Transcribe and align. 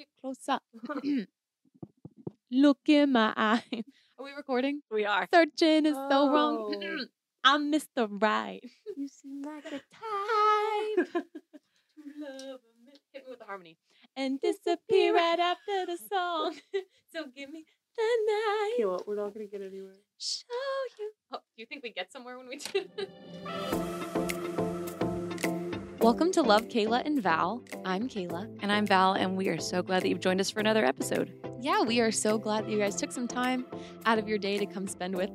get 0.00 0.08
closer. 0.20 0.58
Look 2.50 2.78
in 2.88 3.12
my 3.12 3.32
eye. 3.36 3.62
Are 4.18 4.24
we 4.24 4.32
recording? 4.32 4.80
We 4.90 5.04
are. 5.04 5.28
Searching 5.32 5.86
is 5.86 5.94
so 5.94 6.30
wrong. 6.32 6.74
Oh. 6.74 7.04
I'm 7.44 7.72
Mr. 7.72 8.08
Right. 8.10 8.60
You 8.96 9.08
seem 9.08 9.42
like 9.42 9.64
the 9.64 9.80
Type. 9.92 11.24
To 11.96 12.02
love 12.18 12.60
Hit 13.12 13.24
me 13.24 13.30
with 13.30 13.38
the 13.38 13.44
harmony. 13.44 13.76
And 14.16 14.40
disappear 14.40 15.14
right 15.14 15.38
after 15.38 15.86
the 15.86 15.98
song. 16.12 16.54
so 17.12 17.24
give 17.34 17.50
me 17.50 17.64
the 17.96 18.02
night. 18.26 18.74
Okay, 18.74 18.84
well, 18.84 19.02
we're 19.06 19.16
not 19.16 19.32
gonna 19.34 19.46
get 19.46 19.62
anywhere. 19.62 19.96
Show 20.18 20.44
you. 20.98 21.12
Oh, 21.32 21.38
do 21.56 21.62
you 21.62 21.66
think 21.66 21.82
we 21.82 21.90
get 21.92 22.12
somewhere 22.12 22.36
when 22.38 22.48
we 22.48 22.56
do 22.56 22.84
this? 22.96 24.19
Welcome 26.00 26.32
to 26.32 26.40
Love 26.40 26.68
Kayla 26.68 27.04
and 27.04 27.22
Val. 27.22 27.62
I'm 27.84 28.08
Kayla. 28.08 28.48
And 28.62 28.72
I'm 28.72 28.86
Val, 28.86 29.12
and 29.12 29.36
we 29.36 29.48
are 29.48 29.60
so 29.60 29.82
glad 29.82 30.02
that 30.02 30.08
you've 30.08 30.20
joined 30.20 30.40
us 30.40 30.48
for 30.48 30.58
another 30.58 30.82
episode. 30.82 31.30
Yeah, 31.60 31.82
we 31.82 32.00
are 32.00 32.10
so 32.10 32.38
glad 32.38 32.64
that 32.64 32.70
you 32.70 32.78
guys 32.78 32.96
took 32.96 33.12
some 33.12 33.28
time 33.28 33.66
out 34.06 34.18
of 34.18 34.26
your 34.26 34.38
day 34.38 34.56
to 34.56 34.64
come 34.64 34.88
spend 34.88 35.14
with 35.14 35.28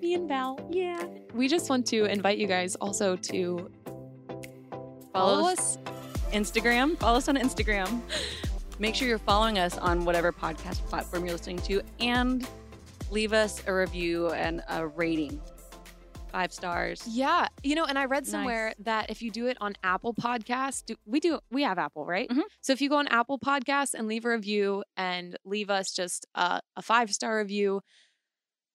me 0.00 0.14
and 0.14 0.28
Val. 0.28 0.64
Yeah. 0.70 1.04
We 1.34 1.48
just 1.48 1.68
want 1.68 1.84
to 1.88 2.04
invite 2.04 2.38
you 2.38 2.46
guys 2.46 2.76
also 2.76 3.16
to 3.16 3.68
Follow, 3.88 5.02
follow 5.12 5.48
us 5.48 5.78
us. 5.78 5.78
Instagram. 6.32 6.96
Follow 6.96 7.18
us 7.18 7.26
on 7.26 7.34
Instagram. 7.34 8.00
Make 8.78 8.94
sure 8.94 9.08
you're 9.08 9.18
following 9.18 9.58
us 9.58 9.76
on 9.78 10.04
whatever 10.04 10.30
podcast 10.30 10.76
platform 10.86 11.24
you're 11.24 11.34
listening 11.34 11.58
to, 11.62 11.82
and 11.98 12.48
leave 13.10 13.32
us 13.32 13.64
a 13.66 13.74
review 13.74 14.30
and 14.30 14.62
a 14.68 14.86
rating. 14.86 15.40
Five 16.34 16.52
stars. 16.52 17.06
Yeah, 17.06 17.46
you 17.62 17.76
know, 17.76 17.84
and 17.84 17.96
I 17.96 18.06
read 18.06 18.26
somewhere 18.26 18.66
Nice. 18.66 18.74
that 18.86 19.10
if 19.10 19.22
you 19.22 19.30
do 19.30 19.46
it 19.46 19.56
on 19.60 19.74
Apple 19.84 20.12
Podcasts, 20.14 20.84
do, 20.84 20.96
we 21.06 21.20
do 21.20 21.38
we 21.52 21.62
have 21.62 21.78
Apple, 21.78 22.04
right? 22.04 22.28
Mhm. 22.28 22.42
So 22.60 22.72
if 22.72 22.80
you 22.80 22.88
go 22.88 22.96
on 22.96 23.06
Apple 23.06 23.38
Podcasts 23.38 23.94
and 23.94 24.08
leave 24.08 24.24
a 24.24 24.30
review 24.30 24.82
and 24.96 25.36
leave 25.44 25.70
us 25.70 25.92
just 25.94 26.26
a, 26.34 26.60
a 26.74 26.82
five 26.82 27.12
star 27.14 27.38
review, 27.38 27.82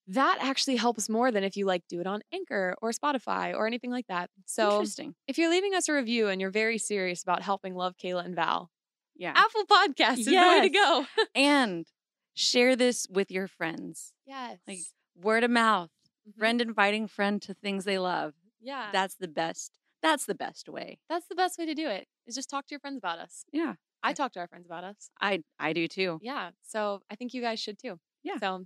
that 0.07 0.37
actually 0.41 0.77
helps 0.77 1.09
more 1.09 1.31
than 1.31 1.43
if 1.43 1.57
you 1.57 1.65
like 1.65 1.83
do 1.89 1.99
it 1.99 2.07
on 2.07 2.21
Anchor 2.33 2.75
or 2.81 2.91
Spotify 2.91 3.53
or 3.53 3.67
anything 3.67 3.91
like 3.91 4.07
that. 4.07 4.29
So 4.45 4.71
Interesting. 4.77 5.15
if 5.27 5.37
you're 5.37 5.51
leaving 5.51 5.75
us 5.75 5.89
a 5.89 5.93
review 5.93 6.29
and 6.29 6.39
you're 6.39 6.49
very 6.51 6.77
serious 6.77 7.21
about 7.23 7.41
helping 7.43 7.75
love 7.75 7.95
Kayla 8.01 8.23
and 8.23 8.35
Val, 8.35 8.69
Yeah. 9.17 9.33
Apple 9.35 9.65
Podcasts 9.65 10.19
is 10.19 10.25
the 10.27 10.35
way 10.37 10.61
to 10.61 10.69
go. 10.69 11.05
and 11.35 11.85
share 12.33 12.77
this 12.77 13.05
with 13.09 13.29
your 13.31 13.47
friends. 13.49 14.13
yes. 14.25 14.59
Like 14.65 14.79
word 15.21 15.43
of 15.43 15.51
mouth. 15.51 15.89
Mhm. 16.29 16.37
Friend 16.37 16.61
inviting 16.61 17.07
friend 17.07 17.41
to 17.43 17.53
things 17.53 17.85
they 17.85 17.99
love. 17.99 18.33
Yeah. 18.59 18.89
That's 18.91 19.15
the 19.15 19.27
best. 19.27 19.77
That's 20.01 20.25
the 20.25 20.35
best 20.35 20.69
way. 20.69 20.99
That's 21.09 21.27
the 21.27 21.35
best 21.35 21.57
way 21.57 21.65
to 21.65 21.73
do 21.75 21.87
it. 21.87 22.07
Is 22.25 22.35
just 22.35 22.49
talk 22.49 22.67
to 22.67 22.71
your 22.73 22.79
friends 22.79 22.97
about 22.97 23.19
us. 23.19 23.45
Yeah. 23.51 23.75
I 24.01 24.13
talk 24.13 24.31
to 24.33 24.39
our 24.39 24.47
friends 24.47 24.65
about 24.65 24.83
us. 24.83 25.09
I 25.21 25.43
I 25.59 25.73
do 25.73 25.87
too. 25.87 26.19
Yeah. 26.21 26.51
So 26.61 27.01
I 27.09 27.15
think 27.15 27.33
you 27.33 27.41
guys 27.41 27.59
should 27.59 27.77
too. 27.79 27.99
Yeah. 28.23 28.37
So, 28.39 28.65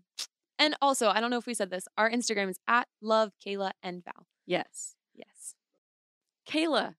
and 0.59 0.75
also, 0.81 1.09
I 1.09 1.19
don't 1.21 1.31
know 1.31 1.37
if 1.37 1.47
we 1.47 1.53
said 1.55 1.69
this. 1.71 1.87
Our 1.97 2.09
Instagram 2.09 2.49
is 2.49 2.59
at 2.67 2.87
love 3.01 3.31
Kayla 3.45 3.71
and 3.83 4.03
Val. 4.03 4.27
Yes. 4.45 4.95
Yes. 5.15 5.55
Kayla, 6.47 6.95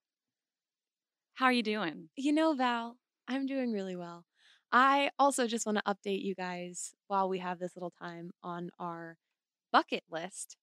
how 1.34 1.46
are 1.46 1.52
you 1.52 1.62
doing? 1.62 2.08
You 2.16 2.32
know, 2.32 2.54
Val, 2.54 2.96
I'm 3.28 3.46
doing 3.46 3.72
really 3.72 3.96
well. 3.96 4.24
I 4.72 5.10
also 5.18 5.46
just 5.46 5.66
want 5.66 5.78
to 5.78 5.84
update 5.84 6.22
you 6.22 6.34
guys 6.34 6.94
while 7.06 7.28
we 7.28 7.38
have 7.38 7.58
this 7.58 7.76
little 7.76 7.92
time 8.00 8.30
on 8.42 8.70
our 8.78 9.16
bucket 9.74 10.04
list 10.10 10.56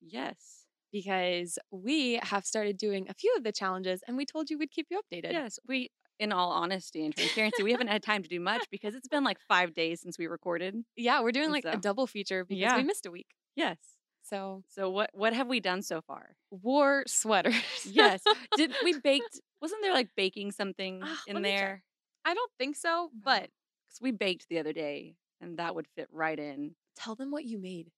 Yes. 0.00 0.66
because 0.92 1.58
we 1.70 2.20
have 2.22 2.44
started 2.44 2.76
doing 2.76 3.06
a 3.08 3.14
few 3.14 3.34
of 3.36 3.42
the 3.44 3.52
challenges 3.52 4.02
and 4.06 4.16
we 4.16 4.26
told 4.26 4.50
you 4.50 4.58
we'd 4.58 4.70
keep 4.70 4.86
you 4.90 5.00
updated. 5.02 5.32
Yes. 5.32 5.58
We, 5.66 5.90
in 6.20 6.32
all 6.32 6.50
honesty 6.50 7.04
and 7.04 7.14
transparency, 7.16 7.62
we 7.62 7.72
haven't 7.72 7.88
had 7.88 8.02
time 8.02 8.22
to 8.22 8.28
do 8.28 8.40
much 8.40 8.62
because 8.70 8.94
it's 8.94 9.08
been 9.08 9.24
like 9.24 9.38
five 9.48 9.72
days 9.72 10.00
since 10.02 10.18
we 10.18 10.26
recorded. 10.26 10.74
Yeah, 10.96 11.22
we're 11.22 11.32
doing 11.32 11.46
And 11.46 11.52
like 11.54 11.64
a 11.64 11.76
double 11.78 12.06
feature 12.06 12.44
because 12.44 12.60
Yeah. 12.60 12.76
we 12.76 12.82
missed 12.84 13.06
a 13.06 13.10
week. 13.10 13.28
Yes. 13.56 13.78
So, 14.22 14.62
So 14.68 14.90
what 14.90 15.08
what 15.14 15.32
have 15.32 15.48
we 15.48 15.60
done 15.60 15.80
so 15.82 16.02
far? 16.02 16.36
wore 16.50 17.04
sweaters. 17.06 17.54
Yes. 17.90 18.22
Did 18.56 18.74
we 18.84 18.92
baked? 19.02 19.40
Wasn't 19.62 19.80
there 19.82 19.94
like 19.94 20.10
baking 20.16 20.52
something 20.52 21.00
Ah, 21.02 21.22
in 21.26 21.36
check. 21.36 21.42
there? 21.42 21.82
I 22.26 22.34
don't 22.34 22.52
think 22.58 22.76
so, 22.76 23.10
but 23.14 23.48
Because 23.86 24.00
we 24.02 24.10
baked 24.10 24.46
the 24.50 24.58
other 24.58 24.74
day, 24.74 25.16
and 25.40 25.58
that 25.58 25.74
would 25.74 25.86
fit 25.96 26.08
right 26.12 26.38
in. 26.38 26.74
tell 26.94 27.14
them 27.14 27.30
what 27.30 27.44
you 27.46 27.58
made. 27.58 27.90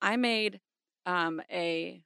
I 0.00 0.16
made 0.16 0.60
um, 1.06 1.40
a 1.50 2.04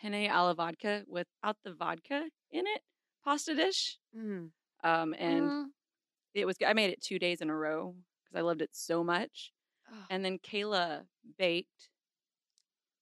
penne 0.00 0.28
alla 0.30 0.54
vodka 0.54 1.04
without 1.08 1.56
the 1.64 1.72
vodka 1.74 2.28
in 2.50 2.66
it 2.66 2.82
pasta 3.24 3.54
dish, 3.54 3.98
Mm. 4.16 4.50
um, 4.84 5.14
and 5.18 5.50
Mm. 5.50 5.64
it 6.34 6.46
was. 6.46 6.56
I 6.64 6.72
made 6.72 6.90
it 6.90 7.02
two 7.02 7.18
days 7.18 7.40
in 7.40 7.50
a 7.50 7.56
row 7.56 7.94
because 8.24 8.38
I 8.38 8.42
loved 8.42 8.62
it 8.62 8.70
so 8.72 9.02
much. 9.04 9.52
And 10.10 10.24
then 10.24 10.38
Kayla 10.38 11.06
baked 11.38 11.90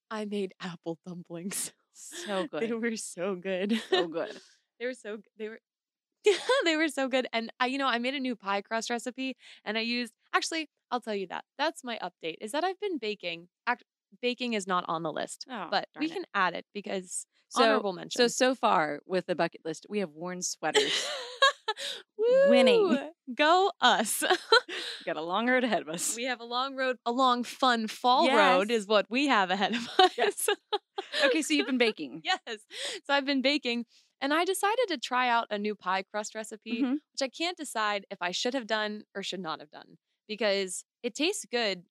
I 0.09 0.25
made 0.25 0.53
apple 0.61 0.97
dumplings. 1.05 1.71
so 1.93 2.47
good. 2.51 2.61
They 2.61 2.73
were 2.73 2.95
so 2.95 3.35
good. 3.35 3.81
so 3.89 4.07
good. 4.07 4.39
they 4.79 4.85
were 4.85 4.93
so 4.93 5.17
they 5.37 5.49
were 5.49 5.59
they 6.65 6.75
were 6.75 6.87
so 6.89 7.07
good. 7.07 7.27
And 7.33 7.51
I 7.59 7.67
you 7.67 7.77
know, 7.77 7.87
I 7.87 7.99
made 7.99 8.15
a 8.15 8.19
new 8.19 8.35
pie 8.35 8.61
crust 8.61 8.89
recipe 8.89 9.35
and 9.65 9.77
I 9.77 9.81
used 9.81 10.13
actually, 10.33 10.69
I'll 10.91 11.01
tell 11.01 11.15
you 11.15 11.27
that. 11.27 11.43
That's 11.57 11.83
my 11.83 11.99
update. 12.01 12.35
Is 12.41 12.51
that 12.51 12.63
I've 12.63 12.79
been 12.79 12.97
baking. 12.97 13.49
Act, 13.65 13.83
baking 14.21 14.53
is 14.53 14.67
not 14.67 14.85
on 14.87 15.03
the 15.03 15.11
list, 15.11 15.45
Oh, 15.49 15.67
but 15.71 15.87
we 15.99 16.07
it. 16.07 16.11
can 16.13 16.25
add 16.33 16.53
it 16.53 16.65
because 16.73 17.25
So 17.49 17.63
honorable 17.63 17.93
mention. 17.93 18.19
so 18.21 18.27
so 18.27 18.55
far 18.55 18.99
with 19.05 19.25
the 19.25 19.35
bucket 19.35 19.61
list, 19.65 19.85
we 19.89 19.99
have 19.99 20.09
worn 20.11 20.41
sweaters. 20.41 21.07
Winning. 22.49 22.97
Go 23.35 23.71
us. 23.81 24.23
got 25.05 25.17
a 25.17 25.21
long 25.21 25.49
road 25.49 25.63
ahead 25.63 25.81
of 25.81 25.89
us. 25.89 26.15
we 26.15 26.23
have 26.25 26.39
a 26.39 26.45
long 26.45 26.75
road, 26.75 26.97
a 27.05 27.11
long 27.11 27.43
fun 27.43 27.87
fall 27.87 28.27
road 28.35 28.71
is 28.71 28.87
what 28.87 29.05
we 29.09 29.27
have 29.27 29.49
ahead 29.51 29.75
of 29.75 29.87
us. 29.99 30.11
Yes. 30.17 30.49
okay, 31.25 31.41
so 31.41 31.53
you've 31.53 31.67
been 31.67 31.77
baking. 31.77 32.21
yes. 32.23 32.39
So 33.05 33.13
I've 33.13 33.25
been 33.25 33.41
baking 33.41 33.85
and 34.19 34.33
I 34.33 34.45
decided 34.45 34.87
to 34.89 34.97
try 34.97 35.29
out 35.29 35.47
a 35.51 35.59
new 35.59 35.75
pie 35.75 36.03
crust 36.03 36.33
recipe, 36.35 36.81
Mhm. 36.83 36.91
which 36.93 37.21
I 37.21 37.27
can't 37.29 37.57
decide 37.57 38.05
if 38.09 38.17
I 38.21 38.31
should 38.31 38.53
have 38.53 38.65
done 38.67 39.03
or 39.15 39.21
should 39.23 39.39
not 39.41 39.59
have 39.59 39.69
done 39.69 39.97
because 40.27 40.83
it 41.03 41.13
tastes 41.15 41.45
good 41.49 41.83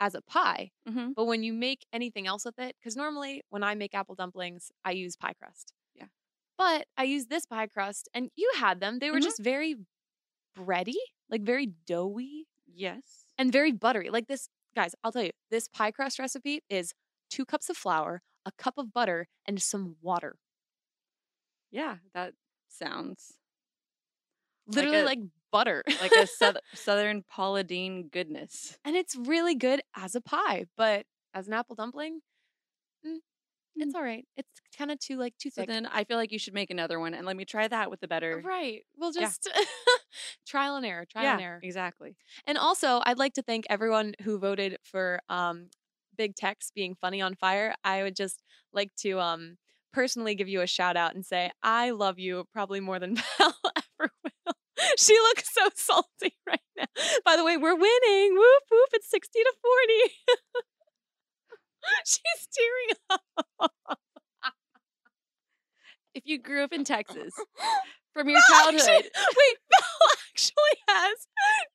as 0.00 0.14
a 0.14 0.22
pie. 0.22 0.70
Mhm. 0.88 1.14
But 1.14 1.26
when 1.26 1.42
you 1.42 1.52
make 1.52 1.86
anything 1.92 2.26
else 2.26 2.44
with 2.44 2.58
it, 2.58 2.76
because 2.80 2.96
normally 2.96 3.42
when 3.50 3.62
I 3.62 3.74
make 3.74 3.94
apple 3.94 4.14
dumplings, 4.14 4.70
I 4.84 4.92
use 4.92 5.16
pie 5.16 5.34
crust. 5.34 5.72
Yeah. 5.94 6.08
But 6.56 6.88
I 6.96 7.04
use 7.04 7.26
this 7.26 7.46
pie 7.46 7.66
crust 7.68 8.08
and 8.14 8.30
you 8.36 8.50
had 8.56 8.80
them. 8.80 8.98
They 8.98 9.10
were 9.10 9.18
Mhm. 9.18 9.22
just 9.22 9.40
very 9.42 9.76
bready, 10.56 10.96
like 11.30 11.42
very 11.42 11.66
doughy 11.66 12.48
Yes. 12.66 13.26
and 13.38 13.52
very 13.52 13.72
buttery. 13.72 14.10
Like 14.10 14.26
this, 14.28 14.48
guys, 14.74 14.94
I'll 15.04 15.12
tell 15.12 15.24
you, 15.24 15.32
this 15.50 15.68
pie 15.68 15.90
crust 15.92 16.18
recipe 16.18 16.62
is 16.68 16.94
two 17.30 17.44
cups 17.46 17.70
of 17.70 17.76
flour, 17.76 18.22
a 18.46 18.52
cup 18.52 18.78
of 18.78 18.92
butter, 18.92 19.28
and 19.46 19.60
some 19.62 19.96
water. 20.00 20.38
Yeah, 21.70 21.98
that 22.14 22.34
sounds 22.68 23.38
Literally 24.66 25.00
a- 25.00 25.04
like, 25.04 25.20
butter. 25.52 25.82
like 26.00 26.12
a 26.12 26.26
south- 26.26 26.56
southern 26.74 27.22
Paula 27.28 27.64
Deen 27.64 28.08
goodness. 28.12 28.78
and 28.84 28.96
it's 28.96 29.14
really 29.16 29.54
good 29.54 29.80
as 29.96 30.14
a 30.14 30.20
pie, 30.20 30.66
but 30.76 31.04
as 31.34 31.46
an 31.48 31.52
apple 31.54 31.76
dumpling, 31.76 32.20
mm, 33.06 33.16
it's 33.76 33.94
all 33.94 34.02
right. 34.02 34.26
It's 34.36 34.48
kind 34.76 34.90
of 34.90 34.98
too 34.98 35.16
like 35.16 35.36
too 35.38 35.50
So 35.50 35.62
thick. 35.62 35.68
then 35.68 35.86
I 35.86 36.04
feel 36.04 36.16
like 36.16 36.32
you 36.32 36.38
should 36.38 36.54
make 36.54 36.70
another 36.70 36.98
one 36.98 37.14
and 37.14 37.24
let 37.26 37.36
me 37.36 37.44
try 37.44 37.68
that 37.68 37.90
with 37.90 38.00
the 38.00 38.08
better. 38.08 38.42
Right. 38.44 38.82
We'll 38.96 39.12
Yeah. 39.14 39.20
just 39.22 39.48
trial 40.46 40.76
and 40.76 40.84
error, 40.86 41.04
trial 41.04 41.24
yeah, 41.24 41.32
and 41.34 41.42
error. 41.42 41.60
exactly. 41.62 42.16
And 42.46 42.58
also, 42.58 43.00
I'd 43.04 43.18
like 43.18 43.34
to 43.34 43.42
thank 43.42 43.66
everyone 43.70 44.14
who 44.22 44.38
voted 44.38 44.78
for 44.82 45.20
um, 45.28 45.68
Big 46.16 46.34
Tex 46.34 46.70
being 46.74 46.96
funny 47.00 47.20
on 47.20 47.34
fire. 47.36 47.74
I 47.84 48.02
would 48.02 48.16
just 48.16 48.42
like 48.72 48.90
to 49.02 49.20
um, 49.20 49.58
personally 49.92 50.34
give 50.34 50.48
you 50.48 50.60
a 50.62 50.66
shout 50.66 50.96
out 50.96 51.14
and 51.14 51.24
say, 51.24 51.50
I 51.62 51.90
love 51.90 52.18
you 52.18 52.46
probably 52.52 52.80
more 52.80 52.98
than 52.98 53.14
Val 53.38 53.54
ever 54.00 54.10
will. 54.24 54.30
She 54.98 55.14
looks 55.14 55.52
so 55.52 55.68
salty 55.74 56.36
right 56.46 56.60
now. 56.76 56.84
By 57.24 57.36
the 57.36 57.44
way, 57.44 57.56
we're 57.56 57.74
winning. 57.74 58.34
Whoop, 58.34 58.62
whoop. 58.70 58.88
It's 58.92 59.10
60 59.10 59.38
to 59.40 59.52
40. 60.52 60.64
She's 62.06 62.48
tearing 62.52 62.96
up. 63.10 63.22
If 66.14 66.22
you 66.26 66.38
grew 66.40 66.62
up 66.64 66.72
in 66.72 66.84
Texas 66.84 67.32
from 68.12 68.28
your 68.28 68.40
childhood, 68.48 68.80
actually- 68.80 69.10
wait, 69.36 69.56
Val 69.70 70.08
actually 70.30 70.78
has 70.88 71.26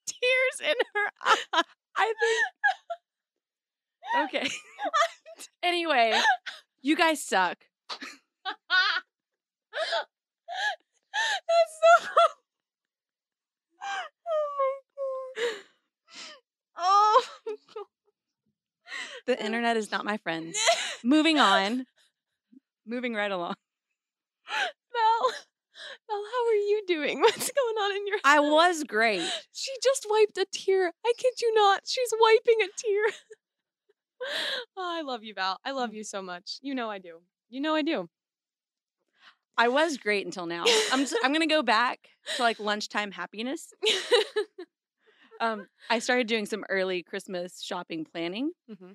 tears 0.07 0.69
in 0.69 0.75
her 0.95 1.11
eyes. 1.25 1.63
I 1.95 2.13
think. 4.15 4.35
Okay. 4.35 4.49
anyway, 5.63 6.19
you 6.81 6.95
guys 6.95 7.23
suck. 7.23 7.57
That's 11.15 11.73
so. 11.81 12.09
Oh 13.83 14.47
my 14.59 15.45
god. 15.45 15.55
Oh. 16.77 17.23
The 19.25 19.39
internet 19.45 19.77
is 19.77 19.91
not 19.91 20.05
my 20.05 20.17
friend. 20.17 20.53
Moving 21.03 21.39
on. 21.39 21.85
Moving 22.85 23.13
right 23.13 23.31
along. 23.31 23.55
Val, 24.47 25.31
Val, 26.07 26.23
how 26.31 26.47
are 26.49 26.55
you 26.55 26.83
doing? 26.85 27.21
What's 27.21 27.51
going 27.51 27.75
on 27.77 27.95
in 27.95 28.07
your 28.07 28.17
I 28.23 28.39
was 28.39 28.83
great. 28.83 29.23
She 29.51 29.71
just 29.81 30.05
wiped 30.09 30.37
a 30.37 30.45
tear. 30.51 30.91
I 31.05 31.13
kid 31.17 31.33
you 31.41 31.53
not. 31.55 31.83
She's 31.85 32.13
wiping 32.19 32.57
a 32.61 32.67
tear. 32.77 33.03
oh, 34.77 34.97
I 34.97 35.01
love 35.01 35.23
you, 35.23 35.33
Val. 35.33 35.59
I 35.65 35.71
love 35.71 35.93
you 35.93 36.03
so 36.03 36.21
much. 36.21 36.59
You 36.61 36.75
know 36.75 36.89
I 36.89 36.99
do. 36.99 37.19
You 37.49 37.61
know 37.61 37.73
I 37.73 37.81
do. 37.81 38.09
I 39.57 39.69
was 39.69 39.97
great 39.97 40.25
until 40.25 40.45
now. 40.45 40.65
I'm 40.91 41.01
just, 41.01 41.15
I'm 41.23 41.31
gonna 41.31 41.47
go 41.47 41.63
back 41.63 42.09
to 42.35 42.41
like 42.41 42.59
lunchtime 42.59 43.11
happiness. 43.11 43.73
Um, 45.39 45.67
I 45.89 45.99
started 45.99 46.27
doing 46.27 46.45
some 46.45 46.63
early 46.69 47.03
Christmas 47.03 47.61
shopping 47.61 48.05
planning, 48.05 48.51
Mhm. 48.67 48.93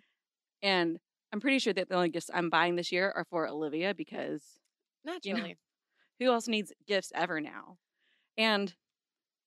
and 0.63 0.99
I'm 1.33 1.41
pretty 1.41 1.59
sure 1.59 1.73
that 1.73 1.89
the 1.89 1.95
only 1.95 2.09
gifts 2.09 2.31
I'm 2.33 2.51
buying 2.51 2.77
this 2.77 2.91
year 2.91 3.13
are 3.15 3.25
for 3.25 3.47
Olivia 3.47 3.95
because 3.95 4.59
Naturally. 5.05 5.59
who 6.21 6.27
else 6.33 6.49
needs 6.49 6.73
gifts 6.87 7.13
ever 7.15 7.41
now? 7.41 7.79
And 8.39 8.75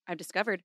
I've 0.08 0.18
discovered 0.18 0.64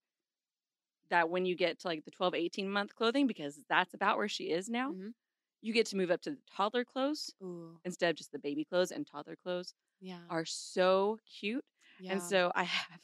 that 1.10 1.30
when 1.30 1.44
you 1.44 1.54
get 1.54 1.78
to 1.80 1.88
like 1.88 2.04
the 2.04 2.10
12, 2.10 2.34
18 2.34 2.70
month 2.70 2.94
clothing, 2.94 3.26
because 3.26 3.60
that's 3.68 3.94
about 3.94 4.16
where 4.18 4.28
she 4.28 4.50
is 4.50 4.68
now, 4.68 4.94
Mhm. 4.94 5.14
you 5.62 5.72
get 5.72 5.86
to 5.88 5.96
move 5.96 6.10
up 6.10 6.22
to 6.22 6.32
the 6.32 6.38
toddler 6.56 6.84
clothes 6.84 7.34
Ooh. 7.42 7.80
instead 7.84 8.10
of 8.10 8.16
just 8.16 8.32
the 8.32 8.38
baby 8.40 8.64
clothes. 8.64 8.92
And 8.92 9.06
toddler 9.06 9.36
clothes 9.36 9.74
Yeah. 10.00 10.30
are 10.30 10.44
so 10.46 11.18
cute. 11.40 11.64
Yeah. 12.00 12.12
And 12.12 12.22
so 12.22 12.50
I 12.54 12.64
have 12.64 13.00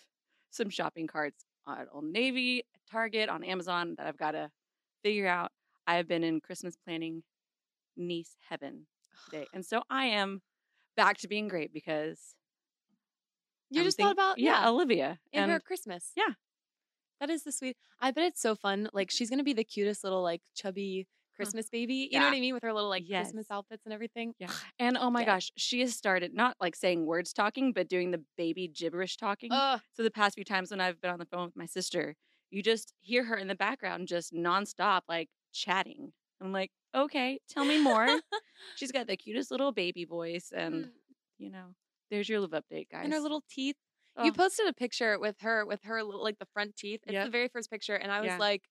some 0.51 0.71
shopping 0.71 1.07
carts 1.07 1.45
at 1.69 1.87
Old 1.93 2.05
Navy, 2.05 2.65
Target, 2.91 3.29
on 3.29 3.43
Amazon 3.45 3.95
that 3.99 4.07
I've 4.07 4.17
got 4.19 4.33
to 4.33 4.51
figure 5.03 5.27
out. 5.27 5.51
I 5.87 5.97
have 5.97 6.07
been 6.09 6.23
in 6.25 6.41
Christmas 6.41 6.77
planning 6.85 7.23
niece 7.97 8.37
heaven 8.49 8.87
today. 9.31 9.47
And 9.55 9.65
so 9.65 9.83
I 9.91 10.07
am 10.07 10.43
back 10.97 11.19
to 11.19 11.29
being 11.29 11.49
great 11.49 11.73
because 11.73 12.19
you 13.71 13.81
I'm 13.81 13.87
just 13.87 13.97
think- 13.97 14.07
thought 14.09 14.13
about 14.13 14.39
yeah, 14.39 14.69
Olivia. 14.69 15.19
in 15.33 15.43
And 15.45 15.51
her 15.53 15.61
Christmas. 15.61 16.13
Yeah. 16.17 16.35
That 17.21 17.31
is 17.31 17.45
the 17.45 17.53
sweet. 17.53 17.77
I 18.01 18.11
bet 18.11 18.25
it's 18.25 18.43
so 18.43 18.55
fun. 18.55 18.89
Like 18.93 19.11
she's 19.11 19.31
gonna 19.31 19.45
be 19.45 19.53
the 19.53 19.65
cutest 19.65 20.03
little 20.05 20.23
like 20.23 20.43
chubby 20.55 21.07
Christmas 21.45 21.69
baby. 21.71 22.09
You 22.11 22.19
know 22.21 22.27
what 22.27 22.35
I 22.35 22.41
mean 22.41 22.55
with 22.55 22.63
her 22.63 22.73
little 22.73 22.89
like 22.91 23.05
Christmas 23.09 23.47
outfits 23.51 23.83
and 23.85 23.93
everything. 23.93 24.35
yeah. 24.39 24.49
And 24.79 24.97
oh 24.99 25.11
my 25.11 25.21
Yeah. 25.21 25.27
gosh, 25.37 25.51
she 25.57 25.81
has 25.81 25.95
started 25.95 26.35
not 26.35 26.57
like 26.61 26.75
saying 26.77 27.07
words 27.07 27.33
talking, 27.33 27.73
but 27.73 27.89
doing 27.89 28.11
the 28.11 28.23
baby 28.37 28.69
gibberish 28.69 29.17
talking. 29.17 29.51
Ugh. 29.53 29.81
So 29.93 30.03
the 30.03 30.11
past 30.11 30.35
few 30.37 30.45
times 30.45 30.71
when 30.71 30.81
I've 30.81 31.01
been 31.01 31.11
on 31.11 31.19
the 31.19 31.27
phone 31.27 31.47
with 31.47 31.57
my 31.57 31.67
sister, 31.67 32.15
you 32.51 32.63
just 32.63 32.93
hear 33.01 33.25
her 33.25 33.37
in 33.37 33.49
the 33.49 33.55
background 33.55 34.09
just 34.09 34.33
nonstop, 34.33 35.03
like 35.09 35.29
chatting. 35.53 36.13
I'm 36.41 36.53
like, 36.53 36.71
okay, 36.95 37.41
tell 37.49 37.65
me 37.65 37.79
more. 37.79 38.07
She's 38.77 38.93
got 38.93 39.07
the 39.07 39.17
cutest 39.17 39.51
little 39.51 39.73
baby 39.73 40.05
voice, 40.05 40.53
and 40.55 40.85
Mm. 40.87 40.91
you 41.39 41.51
know, 41.51 41.75
there's 42.11 42.29
your 42.29 42.41
live 42.41 42.51
update, 42.51 42.89
guys. 42.91 43.05
and 43.05 43.13
her 43.13 43.21
little 43.21 43.43
teeth. 43.51 43.77
Oh, 44.17 44.25
You 44.25 44.33
posted 44.33 44.67
a 44.67 44.73
picture 44.75 45.19
with 45.19 45.37
her 45.41 45.65
with 45.65 45.83
her 45.85 46.03
like 46.03 46.39
the 46.39 46.47
front 46.53 46.77
teeth. 46.77 47.01
It's 47.07 47.13
Yep. 47.13 47.25
the 47.27 47.31
very 47.31 47.49
first 47.49 47.71
picture, 47.71 47.95
and 47.95 48.11
I 48.13 48.21
was 48.21 48.29
Yeah. 48.29 48.39
like, 48.39 48.63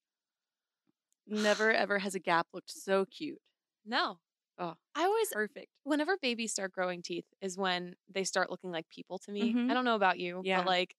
never 1.31 1.71
ever 1.71 1.99
has 1.99 2.13
a 2.15 2.19
gap 2.19 2.47
looked 2.53 2.71
so 2.71 3.05
cute. 3.05 3.39
no. 3.85 4.19
Oh, 4.59 4.75
I 4.93 5.05
always 5.05 5.29
perfect. 5.29 5.69
whenever 5.85 6.17
babies 6.21 6.51
start 6.51 6.71
growing 6.71 7.01
teeth 7.01 7.25
is 7.41 7.57
when 7.57 7.95
they 8.13 8.23
start 8.23 8.51
looking 8.51 8.69
like 8.69 8.87
people 8.89 9.17
to 9.19 9.31
me. 9.31 9.53
Mhm. 9.53 9.71
I 9.71 9.73
don't 9.73 9.85
know 9.85 9.95
about 9.95 10.19
you, 10.19 10.41
Yeah. 10.43 10.57
but 10.59 10.67
like 10.67 10.95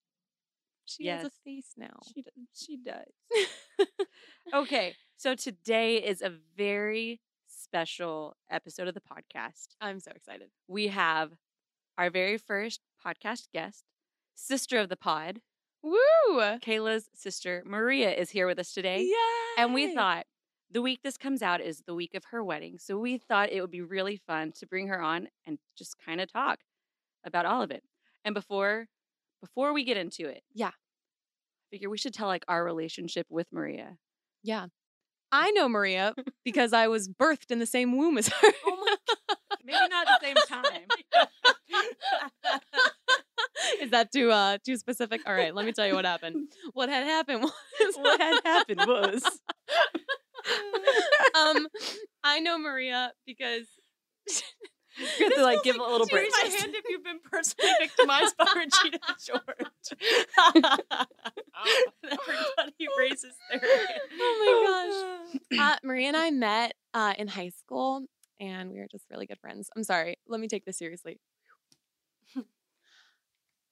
she 0.84 1.06
has 1.06 1.24
a 1.24 1.30
face 1.44 1.74
now. 1.76 2.00
She 2.12 2.22
does. 2.22 2.32
She 2.54 2.76
does. 2.78 3.46
okay, 4.54 4.94
so 5.16 5.34
today 5.36 5.98
is 5.98 6.22
a 6.22 6.32
very 6.56 7.20
special 7.46 8.34
episode 8.50 8.88
of 8.88 8.94
the 8.94 9.00
podcast. 9.02 9.68
I'm 9.80 10.00
so 10.00 10.10
excited. 10.14 10.48
We 10.66 10.88
have 10.88 11.30
our 11.96 12.10
very 12.10 12.38
first 12.38 12.80
podcast 13.04 13.48
guest, 13.52 13.84
sister 14.34 14.78
of 14.78 14.88
the 14.88 14.96
pod, 14.96 15.40
Woo! 15.82 15.98
Kayla's 16.60 17.08
sister 17.14 17.62
Maria 17.66 18.12
is 18.12 18.30
here 18.30 18.46
with 18.46 18.58
us 18.58 18.72
today. 18.72 19.02
Yeah. 19.10 19.64
And 19.64 19.74
we 19.74 19.94
thought 19.94 20.26
the 20.70 20.80
week 20.82 21.00
this 21.02 21.18
comes 21.18 21.42
out 21.42 21.60
is 21.60 21.82
the 21.86 21.94
week 21.94 22.14
of 22.14 22.24
her 22.30 22.42
wedding. 22.42 22.78
So 22.78 22.96
we 22.98 23.18
thought 23.18 23.50
it 23.50 23.60
would 23.60 23.70
be 23.70 23.82
really 23.82 24.16
fun 24.16 24.52
to 24.60 24.66
bring 24.66 24.88
her 24.88 25.00
on 25.00 25.28
and 25.46 25.58
just 25.76 25.96
kind 26.04 26.20
of 26.20 26.32
talk 26.32 26.60
about 27.24 27.44
all 27.46 27.62
of 27.62 27.70
it. 27.70 27.82
And 28.24 28.34
before 28.34 28.86
before 29.40 29.72
we 29.72 29.84
get 29.84 29.96
into 29.96 30.28
it, 30.28 30.42
Yeah. 30.54 30.68
I 30.68 31.66
figure 31.70 31.90
we 31.90 31.98
should 31.98 32.14
tell 32.14 32.28
like 32.28 32.44
our 32.48 32.64
relationship 32.64 33.26
with 33.28 33.48
Maria. 33.52 33.98
Yeah. 34.42 34.66
I 35.32 35.50
know 35.52 35.68
Maria 35.68 36.14
because 36.44 36.72
I 36.72 36.88
was 36.88 37.08
birthed 37.08 37.50
in 37.50 37.58
the 37.58 37.66
same 37.66 37.96
womb 37.96 38.18
as 38.18 38.28
oh 38.30 38.36
her. 38.46 38.52
Oh 38.66 38.96
Maybe 39.64 39.78
not 39.88 40.06
at 40.08 40.20
the 40.20 40.26
same 40.26 40.36
time. 40.48 40.86
Is 43.82 43.90
that 43.90 44.12
too 44.12 44.30
uh 44.30 44.58
too 44.64 44.76
specific? 44.76 45.22
All 45.26 45.34
right, 45.34 45.52
let 45.52 45.66
me 45.66 45.72
tell 45.72 45.86
you 45.86 45.94
what 45.94 46.04
happened. 46.04 46.48
What 46.72 46.88
had 46.88 47.04
happened 47.04 47.42
was 47.42 47.94
what 47.96 48.20
had 48.20 48.40
happened 48.44 48.80
was 48.86 49.24
um 51.34 51.66
I 52.22 52.38
know 52.38 52.58
Maria 52.58 53.12
because 53.26 53.66
you 54.98 55.24
have 55.26 55.34
to 55.34 55.42
like 55.42 55.62
give 55.64 55.76
a 55.76 55.82
little 55.82 56.06
break. 56.06 56.24
Raise 56.24 56.32
my 56.44 56.48
hand 56.56 56.74
if 56.76 56.84
you've 56.88 57.02
been 57.02 57.18
personally 57.28 57.72
victimized 57.80 58.36
by 58.36 58.46
Regina 58.54 58.98
George. 59.26 59.42
Everybody 62.04 62.86
raises 62.98 63.34
their 63.50 63.58
hand. 63.60 64.00
Oh 64.20 64.36
my 64.40 64.66
gosh. 64.68 65.40
Uh, 65.58 65.76
Maria 65.84 66.08
and 66.08 66.16
I 66.16 66.30
met 66.30 66.74
uh, 66.94 67.12
in 67.18 67.28
high 67.28 67.50
school, 67.50 68.04
and 68.40 68.70
we 68.70 68.78
were 68.78 68.88
just 68.90 69.04
really 69.10 69.26
good 69.26 69.38
friends. 69.38 69.68
I'm 69.76 69.84
sorry. 69.84 70.16
Let 70.26 70.40
me 70.40 70.48
take 70.48 70.64
this 70.64 70.78
seriously. 70.78 71.18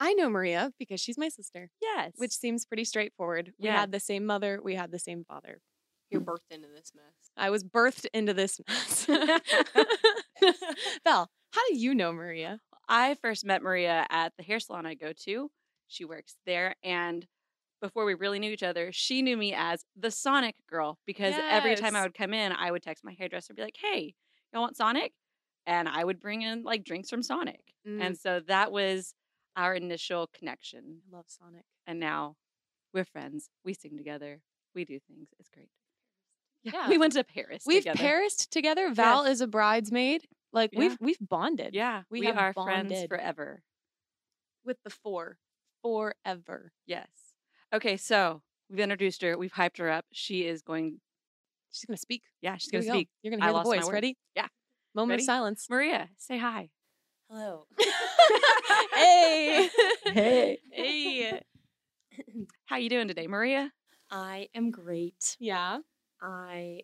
I 0.01 0.15
know 0.15 0.29
Maria 0.31 0.73
because 0.79 1.01
she's 1.01 1.19
my 1.19 1.29
sister, 1.29 1.71
Yes. 1.81 2.13
which 2.17 2.33
seems 2.33 2.65
pretty 2.65 2.85
straightforward. 2.85 3.53
We 3.59 3.69
had 3.69 3.93
the 3.93 4.01
same 4.01 4.25
mother, 4.27 4.59
we 4.63 4.75
had 4.75 4.91
the 4.91 4.99
same 4.99 5.25
father. 5.25 5.61
You're 6.11 6.23
birthed 6.23 6.51
into 6.51 6.69
this 6.75 6.91
mess. 6.97 7.31
I 7.37 7.51
was 7.51 7.63
birthed 7.63 8.07
into 8.13 8.35
this 8.35 8.61
mess. 8.67 9.07
Val, 11.05 11.29
how 11.53 11.69
do 11.69 11.77
you 11.77 11.95
know 11.95 12.13
Maria? 12.13 12.61
I 12.89 13.15
first 13.23 13.45
met 13.45 13.63
Maria 13.63 14.07
at 14.11 14.33
the 14.37 14.43
hair 14.43 14.59
salon 14.59 14.87
I 14.87 14.95
go 14.95 15.13
to. 15.27 15.51
She 15.87 16.05
works 16.05 16.35
there. 16.47 16.75
And 16.83 17.27
before 17.81 18.05
we 18.05 18.15
really 18.15 18.39
knew 18.39 18.51
each 18.51 18.63
other, 18.63 18.91
she 18.93 19.23
knew 19.23 19.37
me 19.37 19.55
as 19.55 19.85
the 19.97 20.11
Sonic 20.11 20.57
girl 20.69 20.99
because 21.07 21.35
every 21.49 21.77
time 21.77 21.95
I 21.97 22.03
would 22.03 22.15
come 22.15 22.35
in, 22.35 22.53
I 22.53 22.71
would 22.71 22.83
text 22.83 23.05
my 23.05 23.15
hairdresser 23.19 23.53
and 23.53 23.57
be 23.57 23.63
like, 23.63 23.77
hey, 23.81 24.15
y'all 24.53 24.63
want 24.63 24.77
Sonic? 24.77 25.13
And 25.67 25.89
I 25.89 26.03
would 26.05 26.21
bring 26.21 26.43
in 26.43 26.63
like 26.63 26.85
drinks 26.85 27.09
from 27.11 27.23
Sonic. 27.23 27.61
Mm, 27.87 28.03
And 28.05 28.19
so 28.19 28.41
that 28.49 28.73
was 28.73 29.15
our 29.61 29.75
initial 29.75 30.29
connection. 30.37 31.03
I 31.13 31.17
love 31.17 31.27
Sonic. 31.29 31.65
And 31.87 32.01
now 32.01 32.37
we're 32.95 33.05
friends. 33.05 33.51
We 33.65 33.75
sing 33.75 33.97
together. 33.97 34.41
We 34.75 34.85
do 34.85 34.99
things. 35.09 35.29
It's 35.39 35.49
great. 35.51 35.69
Yeah. 36.63 36.89
We 36.89 36.99
went 36.99 37.13
to 37.15 37.25
Paris. 37.25 37.65
We've 37.67 37.83
together. 37.85 37.99
Parised 38.03 38.49
together. 38.51 38.93
Val 38.93 39.25
Yes. 39.25 39.35
is 39.35 39.41
a 39.43 39.47
bridesmaid. 39.47 40.27
Like 40.53 40.71
Yeah. 40.73 40.79
we've 40.81 40.97
we've 41.01 41.19
bonded. 41.21 41.75
Yeah. 41.75 42.03
we 42.11 42.21
We, 42.21 42.29
are 42.29 42.53
friends 42.53 42.95
forever. 43.09 43.63
With 44.65 44.79
the 44.85 44.91
four. 44.91 45.39
Forever. 45.83 46.73
Yes. 46.87 47.09
Okay, 47.73 47.97
so 47.97 48.43
we've 48.69 48.81
introduced 48.81 49.23
her. 49.23 49.39
We've 49.39 49.53
hyped 49.53 49.79
her 49.79 49.91
up. 49.91 50.05
She 50.13 50.45
is 50.47 50.61
going. 50.63 51.01
She's 51.73 51.85
gonna 51.85 51.97
speak. 51.97 52.23
Yeah, 52.43 52.57
she's 52.57 52.71
Here 52.71 52.81
going 52.81 52.83
we 52.83 52.87
to 52.89 52.93
go. 52.93 52.99
speak. 52.99 53.09
You're 53.23 53.31
gonna 53.33 53.43
I 53.45 53.47
hear 53.47 53.53
the 53.53 53.57
lost 53.59 53.71
my 53.71 53.83
voice. 53.83 53.93
Ready? 53.93 54.17
Yeah. 54.37 54.49
Moment 54.95 55.11
Ready? 55.11 55.23
of 55.23 55.27
silence. 55.27 55.67
Maria, 55.71 56.09
say 56.19 56.37
hi. 56.39 56.71
Hello. 57.33 57.65
hey. 58.95 59.71
Hey. 60.05 60.59
hey. 60.73 61.43
How 62.67 62.77
you 62.77 62.91
doing 62.91 63.07
today, 63.07 63.29
Maria? 63.29 63.71
I 64.11 64.49
am 64.53 64.73
great. 64.73 65.37
Yeah. 65.39 65.79
I 66.21 66.81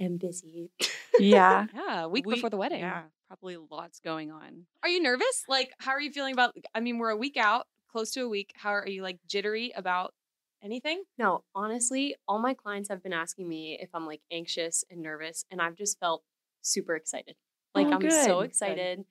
am 0.00 0.16
busy. 0.16 0.70
Yeah. 1.18 1.66
Yeah. 1.74 2.04
A 2.04 2.08
week 2.08 2.26
before 2.26 2.48
the 2.48 2.56
wedding. 2.56 2.80
Yeah, 2.80 3.02
probably 3.28 3.58
lots 3.70 4.00
going 4.00 4.32
on. 4.32 4.64
Are 4.82 4.88
you 4.88 5.02
nervous? 5.02 5.44
Like, 5.48 5.72
how 5.78 5.90
are 5.90 6.00
you 6.00 6.12
feeling 6.12 6.32
about? 6.32 6.56
I 6.74 6.80
mean, 6.80 6.96
we're 6.96 7.10
a 7.10 7.16
week 7.16 7.36
out, 7.36 7.66
close 7.92 8.10
to 8.12 8.22
a 8.22 8.28
week. 8.28 8.52
How 8.56 8.70
are 8.70 8.88
you 8.88 9.02
like 9.02 9.18
jittery 9.28 9.70
about 9.76 10.14
anything? 10.62 11.02
No, 11.18 11.44
honestly, 11.54 12.16
all 12.26 12.38
my 12.38 12.54
clients 12.54 12.88
have 12.88 13.02
been 13.02 13.12
asking 13.12 13.46
me 13.50 13.78
if 13.78 13.90
I'm 13.92 14.06
like 14.06 14.22
anxious 14.32 14.82
and 14.90 15.02
nervous, 15.02 15.44
and 15.50 15.60
I've 15.60 15.76
just 15.76 16.00
felt 16.00 16.22
super 16.62 16.96
excited. 16.96 17.36
Like 17.74 17.88
Oh, 17.88 17.92
I'm 17.92 18.00
good, 18.00 18.24
so 18.24 18.40
good. 18.40 19.04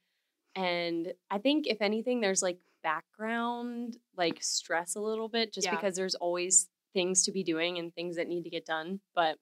Excited. 0.55 0.65
And 1.07 1.13
I 1.29 1.37
think 1.37 1.67
if 1.67 1.81
anything, 1.81 2.21
there's 2.21 2.41
like 2.41 2.59
background, 2.83 3.97
like 4.17 4.41
stress 4.41 4.95
a 4.95 4.99
little 5.01 5.29
bit, 5.29 5.53
just 5.53 5.65
Yeah. 5.67 5.71
because 5.75 5.95
there's 5.95 6.15
always 6.15 6.69
things 6.93 7.23
to 7.25 7.31
be 7.31 7.43
doing 7.43 7.77
and 7.79 7.93
things 7.93 8.15
that 8.17 8.27
need 8.27 8.43
to 8.43 8.49
get 8.49 8.65
done. 8.65 8.99
But 9.15 9.37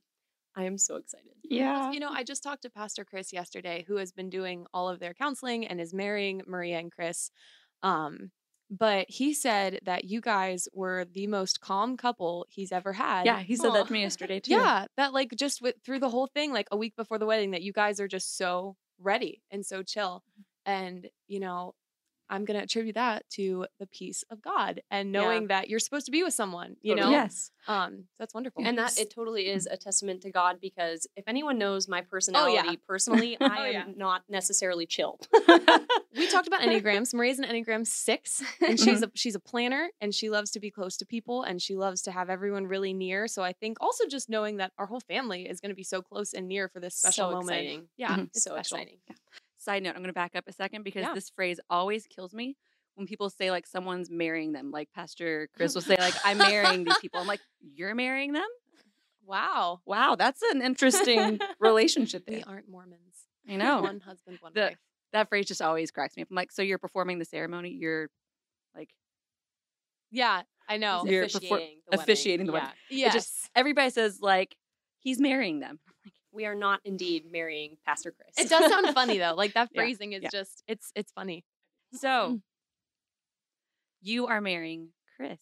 I 0.55 0.63
am 0.65 0.77
so 0.77 0.95
excited. 0.97 1.27
Yeah. 1.43 1.91
You 1.91 1.99
know, 1.99 2.09
I 2.11 2.23
just 2.23 2.43
talked 2.43 2.61
to 2.63 2.69
Pastor 2.69 3.05
Chris 3.05 3.31
yesterday, 3.33 3.83
who 3.87 3.97
has 3.97 4.11
been 4.11 4.29
doing 4.29 4.65
all 4.73 4.89
of 4.89 4.99
their 4.99 5.13
counseling 5.13 5.65
and 5.67 5.79
is 5.79 5.93
marrying 5.93 6.41
Maria 6.45 6.77
and 6.79 6.91
Chris. 6.91 7.31
Um, 7.83 8.31
but 8.69 9.09
he 9.09 9.33
said 9.33 9.79
that 9.83 10.05
you 10.05 10.21
guys 10.21 10.69
were 10.73 11.05
the 11.11 11.27
most 11.27 11.59
calm 11.59 11.97
couple 11.97 12.45
he's 12.49 12.71
ever 12.71 12.93
had. 12.93 13.25
Yeah, 13.25 13.39
he 13.41 13.57
said 13.57 13.71
that 13.73 13.87
to 13.87 13.93
me 13.93 14.01
yesterday 14.07 14.39
too. 14.39 14.51
Yeah, 14.51 14.85
that 14.95 15.11
like 15.13 15.31
just 15.35 15.61
with 15.61 15.75
through 15.85 15.99
the 15.99 16.09
whole 16.09 16.27
thing, 16.27 16.53
like 16.53 16.67
a 16.71 16.77
week 16.77 16.95
before 16.95 17.17
the 17.17 17.25
wedding, 17.25 17.51
that 17.51 17.63
you 17.63 17.73
guys 17.73 17.99
are 17.99 18.07
just 18.07 18.37
so 18.37 18.77
ready 18.97 19.41
and 19.51 19.65
so 19.65 19.83
chill. 19.83 20.23
And 20.65 21.09
you 21.27 21.39
know, 21.39 21.75
I'm 22.29 22.45
going 22.45 22.57
to 22.57 22.63
attribute 22.63 22.95
that 22.95 23.29
to 23.31 23.65
the 23.77 23.87
peace 23.87 24.23
of 24.29 24.41
God 24.41 24.81
and 24.89 25.13
Yeah. 25.13 25.19
knowing 25.21 25.47
that 25.47 25.69
you're 25.69 25.79
supposed 25.79 26.05
to 26.05 26.13
be 26.13 26.23
with 26.23 26.33
someone, 26.33 26.77
you 26.81 26.95
know? 26.95 27.09
Yes. 27.11 27.51
Um, 27.67 28.05
that's 28.17 28.33
wonderful. 28.33 28.63
And 28.65 28.77
that 28.77 28.97
it 28.97 29.13
totally 29.13 29.47
is 29.49 29.67
a 29.69 29.75
testament 29.75 30.21
to 30.21 30.31
God 30.31 30.61
because 30.61 31.07
if 31.17 31.25
anyone 31.27 31.57
knows 31.57 31.89
my 31.89 31.99
personality 31.99 32.77
personally, 32.87 33.35
I 33.41 33.59
Oh, 33.59 33.63
am 33.65 33.73
yeah. 33.73 33.83
not 33.97 34.23
necessarily 34.29 34.85
chill. 34.85 35.19
we 36.15 36.25
talked 36.27 36.47
about 36.47 36.61
enneagrams. 36.65 37.13
Maria's 37.13 37.37
an 37.39 37.45
enneagram 37.45 37.85
six, 37.85 38.41
and 38.65 38.79
she's 38.79 39.03
a 39.03 39.11
she's 39.13 39.35
a 39.35 39.39
planner, 39.39 39.89
and 39.99 40.15
she 40.15 40.29
loves 40.29 40.51
to 40.51 40.59
be 40.61 40.71
close 40.71 40.95
to 40.97 41.05
people, 41.05 41.43
and 41.43 41.61
she 41.61 41.75
loves 41.75 42.01
to 42.03 42.11
have 42.11 42.29
everyone 42.29 42.65
really 42.65 42.93
near. 42.93 43.27
So 43.27 43.43
I 43.43 43.51
think 43.51 43.77
also 43.81 44.05
just 44.07 44.29
knowing 44.29 44.55
that 44.57 44.71
our 44.77 44.85
whole 44.85 45.01
family 45.01 45.49
is 45.49 45.59
going 45.59 45.71
to 45.71 45.75
be 45.75 45.83
so 45.83 46.01
close 46.01 46.31
and 46.31 46.47
near 46.47 46.69
for 46.69 46.79
this 46.79 46.95
special 46.95 47.25
So 47.29 47.31
moment. 47.31 47.49
exciting. 47.61 47.87
Yeah, 47.97 48.15
Mhm. 48.15 48.27
it's 48.27 48.43
so 48.43 48.51
special. 48.53 48.77
exciting. 48.77 48.99
Side 49.61 49.83
note, 49.83 49.91
I'm 49.91 49.97
going 50.01 50.07
to 50.07 50.13
back 50.13 50.35
up 50.35 50.45
a 50.47 50.53
second 50.53 50.83
because 50.83 51.03
Yeah. 51.03 51.13
this 51.13 51.29
phrase 51.29 51.59
always 51.69 52.07
kills 52.07 52.33
me 52.33 52.57
when 52.95 53.05
people 53.05 53.29
say 53.29 53.51
like 53.51 53.67
someone's 53.67 54.09
marrying 54.09 54.53
them. 54.53 54.71
Like 54.71 54.89
Pastor 54.93 55.49
Chris 55.55 55.75
will 55.75 55.81
say 55.81 55.97
like 55.97 56.15
I'm 56.25 56.37
marrying 56.39 56.83
these 56.83 56.97
people. 56.97 57.19
I'm 57.19 57.27
like, 57.27 57.41
you're 57.61 57.93
marrying 57.95 58.33
them? 58.33 58.47
Wow, 59.23 59.81
Wow, 59.85 60.15
that's 60.15 60.41
an 60.41 60.61
interesting 60.61 61.39
relationship 61.59 62.23
we 62.27 62.43
aren't 62.43 62.67
Mormons. 62.67 63.27
I 63.47 63.55
know. 63.57 63.81
One 63.81 63.99
husband, 63.99 64.37
one 64.41 64.53
The- 64.55 64.61
wife. 64.61 64.77
That 65.13 65.27
phrase 65.29 65.45
just 65.45 65.61
always 65.61 65.91
cracks 65.91 66.15
me 66.15 66.23
up. 66.23 66.29
I'm 66.31 66.35
like, 66.37 66.51
so 66.53 66.61
you're 66.61 66.77
performing 66.77 67.19
the 67.19 67.25
ceremony? 67.25 67.69
You're 67.69 68.09
like 68.75 68.89
Yeah, 70.09 70.41
I 70.67 70.77
know. 70.77 71.03
You're 71.05 71.23
officiating 71.23 71.49
perfor- 71.49 71.49
the 71.49 71.97
wedding. 71.97 72.03
officiating 72.03 72.45
the 72.47 72.51
wedding. 72.53 72.69
Yeah. 72.89 72.97
Yes. 73.05 73.13
just- 73.13 73.49
everybody 73.55 73.89
says 73.91 74.19
like 74.21 74.55
he's 74.99 75.19
marrying 75.19 75.59
them. 75.59 75.79
We 76.33 76.45
are 76.45 76.55
not 76.55 76.79
indeed 76.85 77.25
marrying 77.31 77.77
Pastor 77.85 78.11
Chris. 78.11 78.37
it 78.45 78.49
does 78.49 78.69
sound 78.71 78.93
funny 78.93 79.17
though. 79.23 79.33
Like 79.35 79.53
that 79.53 79.69
Yeah, 79.73 79.81
phrasing 79.81 80.13
is 80.13 80.23
yeah. 80.23 80.29
just 80.31 80.63
it's 80.67 80.91
it's 80.95 81.11
funny. 81.11 81.43
So 81.93 82.39
you 84.01 84.27
are 84.27 84.41
marrying 84.41 84.89
Chris, 85.17 85.39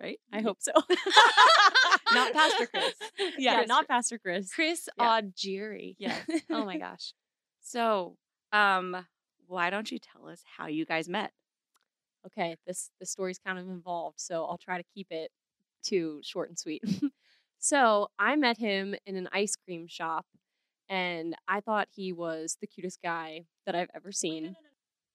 right? 0.00 0.18
I 0.32 0.40
hope 0.42 0.58
so. 0.60 0.72
Not 2.12 2.32
Pastor 2.32 2.66
Chris. 2.66 2.94
yeah, 3.38 3.56
Chris. 3.58 3.68
not 3.68 3.86
Pastor 3.86 4.18
Chris. 4.18 4.52
Chris 4.52 4.88
Yeah. 4.98 5.20
Yes. 5.98 6.26
Oh 6.50 6.64
my 6.64 6.76
gosh. 6.76 7.12
So, 7.62 8.16
um, 8.52 9.06
why 9.46 9.70
don't 9.70 9.90
you 9.90 9.98
tell 10.00 10.28
us 10.28 10.42
how 10.56 10.66
you 10.66 10.84
guys 10.84 11.08
met? 11.08 11.30
Okay, 12.26 12.56
this 12.66 12.90
the 12.98 13.06
story's 13.06 13.38
kind 13.38 13.58
of 13.58 13.68
involved, 13.68 14.18
so 14.20 14.44
I'll 14.44 14.58
try 14.58 14.76
to 14.78 14.84
keep 14.92 15.06
it 15.10 15.30
to 15.84 16.20
short 16.24 16.48
and 16.48 16.58
sweet. 16.58 16.82
So 17.60 18.08
I 18.18 18.36
met 18.36 18.58
him 18.58 18.94
in 19.06 19.16
an 19.16 19.28
ice 19.32 19.54
cream 19.56 19.86
shop, 19.86 20.26
and 20.88 21.36
I 21.46 21.60
thought 21.60 21.88
he 21.94 22.12
was 22.12 22.56
the 22.60 22.66
cutest 22.66 23.00
guy 23.02 23.44
that 23.66 23.74
I've 23.76 23.90
ever 23.94 24.12
seen. 24.12 24.56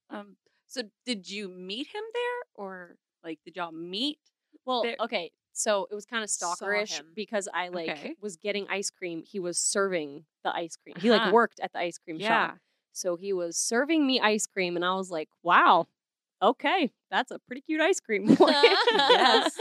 Um, 0.09 0.37
so 0.67 0.83
did 1.05 1.29
you 1.29 1.49
meet 1.49 1.87
him 1.87 2.03
there, 2.13 2.43
or 2.55 2.95
like 3.23 3.39
did 3.45 3.55
y'all 3.57 3.71
meet? 3.71 4.19
Well, 4.65 4.83
There- 4.83 4.95
okay, 5.01 5.31
so 5.53 5.87
it 5.91 5.95
was 5.95 6.05
kind 6.05 6.23
of 6.23 6.29
stalkerish 6.29 7.01
because 7.15 7.47
I 7.53 7.69
like 7.69 7.89
Okay. 7.91 8.15
was 8.21 8.37
getting 8.37 8.67
ice 8.69 8.89
cream. 8.89 9.23
He 9.25 9.39
was 9.39 9.57
serving 9.59 10.25
the 10.43 10.55
ice 10.55 10.75
cream. 10.75 10.95
He 10.99 11.09
like 11.11 11.21
Uh-huh. 11.21 11.31
worked 11.33 11.59
at 11.59 11.73
the 11.73 11.79
ice 11.79 11.97
cream 11.97 12.19
shop. 12.19 12.57
So 12.93 13.15
he 13.17 13.33
was 13.33 13.57
serving 13.57 14.05
me 14.07 14.19
ice 14.21 14.47
cream, 14.47 14.75
and 14.77 14.85
I 14.85 14.95
was 14.95 15.11
like, 15.11 15.29
wow, 15.43 15.87
okay, 16.41 16.91
that's 17.11 17.31
a 17.31 17.39
pretty 17.39 17.61
cute 17.61 17.81
ice 17.81 17.99
cream. 17.99 18.25
boy." 18.35 18.53
Yes. 19.09 19.57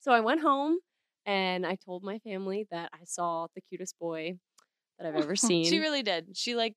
So 0.00 0.12
I 0.12 0.20
went 0.20 0.40
home 0.40 0.78
and 1.26 1.66
I 1.66 1.76
told 1.76 2.02
my 2.04 2.18
family 2.20 2.66
that 2.70 2.90
I 2.92 3.04
saw 3.04 3.48
the 3.54 3.60
cutest 3.62 3.98
boy 3.98 4.38
that 4.98 5.06
I've 5.08 5.16
ever 5.16 5.36
seen. 5.36 5.64
She 5.64 5.78
really 5.78 6.02
did. 6.02 6.36
She 6.36 6.54
like 6.54 6.76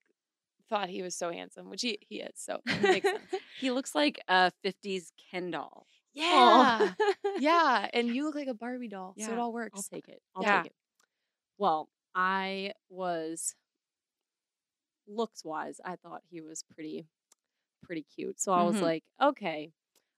thought 0.70 0.90
he 0.90 1.02
was 1.02 1.16
so 1.18 1.32
handsome, 1.32 1.70
which 1.70 1.82
he, 1.82 2.00
he 2.02 2.22
is. 2.22 2.34
So 2.36 2.62
it 2.82 2.90
makes 2.90 3.10
sense. 3.12 3.32
he 3.58 3.72
looks 3.72 3.96
like 3.96 4.20
a 4.28 4.52
'50s 4.64 5.12
Ken 5.32 5.52
doll. 5.52 5.88
Yeah. 6.14 6.96
Yeah. 7.36 7.90
And 7.94 8.14
you 8.14 8.26
look 8.26 8.36
like 8.36 8.48
a 8.48 8.54
Barbie 8.54 8.88
doll. 8.88 9.16
So 9.20 9.34
it 9.34 9.38
Yeah. 9.38 9.40
all 9.40 9.54
I'll 9.74 9.84
works. 9.84 9.90
take 9.92 10.08
it. 10.08 10.22
I'll 10.36 10.46
Yeah. 10.46 10.66
take 10.66 10.66
it. 10.66 10.74
Well, 11.58 11.90
I 12.16 12.74
was 12.90 13.56
looks 15.08 15.44
wise, 15.44 15.80
I 15.84 15.96
thought 15.98 16.24
he 16.30 16.42
was 16.42 16.64
pretty 16.64 17.08
pretty 17.84 18.04
cute. 18.04 18.40
So 18.40 18.54
I 18.54 18.64
was 18.64 18.82
Mhm. 18.82 18.82
like, 18.82 19.04
okay. 19.22 19.74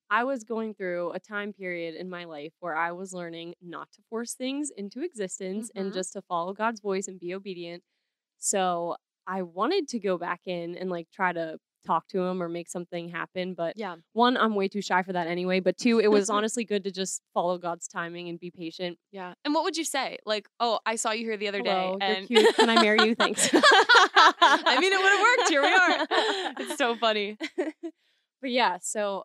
I 0.10 0.24
was 0.24 0.44
going 0.44 0.74
through 0.74 1.12
a 1.12 1.20
time 1.20 1.52
period 1.54 1.96
in 1.96 2.10
my 2.10 2.24
life 2.26 2.54
where 2.60 2.76
I 2.76 2.92
was 2.94 3.14
learning 3.14 3.56
not 3.62 3.92
to 3.94 4.02
force 4.10 4.34
things 4.34 4.70
into 4.70 5.02
existence 5.04 5.70
and 5.76 5.92
Mhm. 5.92 5.94
just 5.94 6.14
to 6.14 6.22
follow 6.22 6.54
God's 6.54 6.80
voice 6.80 7.08
and 7.08 7.20
be 7.20 7.34
obedient. 7.34 7.84
So 8.38 8.96
I 9.26 9.42
wanted 9.42 9.88
to 9.90 10.00
go 10.00 10.18
back 10.18 10.42
in 10.46 10.76
and 10.78 10.90
like 10.90 11.10
try 11.12 11.34
to 11.34 11.60
talk 11.86 12.08
to 12.08 12.22
him 12.22 12.42
or 12.44 12.50
make 12.50 12.68
something 12.70 13.08
happen, 13.10 13.54
but 13.54 13.78
Yeah. 13.78 13.96
one, 14.14 14.36
I'm 14.38 14.56
way 14.56 14.68
too 14.68 14.82
shy 14.82 15.04
for 15.04 15.14
that 15.14 15.28
anyway. 15.28 15.60
But 15.62 15.78
two, 15.78 16.00
it 16.00 16.08
was 16.10 16.30
honestly 16.30 16.66
good 16.66 16.84
to 16.86 16.92
just 16.92 17.22
follow 17.34 17.58
God's 17.58 17.88
timing 17.88 18.28
and 18.30 18.38
be 18.40 18.52
patient. 18.52 18.98
Yeah. 19.12 19.34
And 19.46 19.54
what 19.54 19.64
would 19.64 19.78
you 19.78 19.86
say? 19.86 20.18
Like, 20.26 20.48
oh, 20.60 20.80
I 20.86 20.96
saw 20.96 21.12
you 21.12 21.24
here 21.26 21.38
the 21.38 21.48
other 21.48 21.62
Hello, 21.64 21.98
day. 22.00 22.06
And 22.06 22.28
cute. 22.28 22.56
Can 22.56 22.70
I 22.70 22.82
marry 22.82 23.04
you? 23.06 23.16
Thanks. 23.16 23.50
I 23.54 24.78
mean, 24.80 24.92
it 24.94 25.02
would 25.02 25.12
have 25.12 25.22
worked. 25.22 25.50
Here 25.50 25.62
we 25.62 25.74
are. 25.74 26.08
It's 26.60 26.78
so 26.78 26.96
funny. 26.98 27.38
but 28.42 28.52
yeah, 28.52 28.78
so 28.82 29.24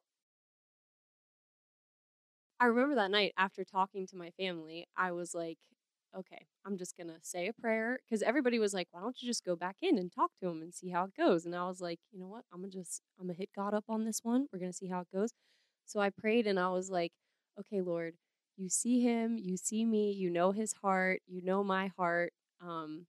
I 2.63 2.67
remember 2.67 2.95
that 2.95 3.11
night 3.11 3.33
after 3.37 3.65
talking 3.65 4.07
to 4.07 4.17
my 4.17 4.31
family, 4.39 4.87
I 4.97 5.11
was 5.11 5.35
like, 5.35 5.59
okay, 6.17 6.47
I'm 6.65 6.79
just 6.79 6.97
going 6.97 7.09
to 7.09 7.17
say 7.21 7.49
a 7.49 7.53
prayer. 7.53 7.99
Because 8.09 8.23
everybody 8.23 8.61
was 8.61 8.73
like, 8.73 8.87
why 8.93 9.01
don't 9.01 9.21
you 9.21 9.27
just 9.29 9.45
go 9.45 9.57
back 9.57 9.77
in 9.83 9.99
and 9.99 10.13
talk 10.13 10.31
to 10.41 10.49
him 10.49 10.63
and 10.63 10.73
see 10.73 10.91
how 10.91 11.05
it 11.07 11.15
goes? 11.17 11.45
And 11.45 11.57
I 11.57 11.67
was 11.67 11.81
like, 11.81 11.99
you 12.13 12.21
know 12.21 12.29
what? 12.29 12.45
I'm 12.53 12.61
going 12.61 12.71
to 12.71 12.79
just, 12.79 13.03
I'm 13.19 13.27
going 13.27 13.35
to 13.35 13.41
hit 13.41 13.51
God 13.57 13.75
up 13.75 13.87
on 13.89 14.05
this 14.05 14.21
one. 14.23 14.47
We're 14.53 14.61
going 14.61 14.71
to 14.71 14.77
see 14.77 14.87
how 14.87 15.01
it 15.01 15.09
goes. 15.13 15.31
So 15.87 15.99
I 15.99 16.11
prayed 16.11 16.47
and 16.47 16.61
I 16.61 16.69
was 16.69 16.89
like, 16.89 17.11
okay, 17.59 17.81
Lord, 17.81 18.15
you 18.57 18.69
see 18.69 19.01
him, 19.03 19.39
you 19.39 19.57
see 19.57 19.85
me, 19.85 20.13
you 20.13 20.31
know 20.31 20.53
his 20.53 20.73
heart, 20.83 21.21
you 21.27 21.43
know 21.43 21.65
my 21.65 21.89
heart. 21.97 22.33
Um, 22.61 23.07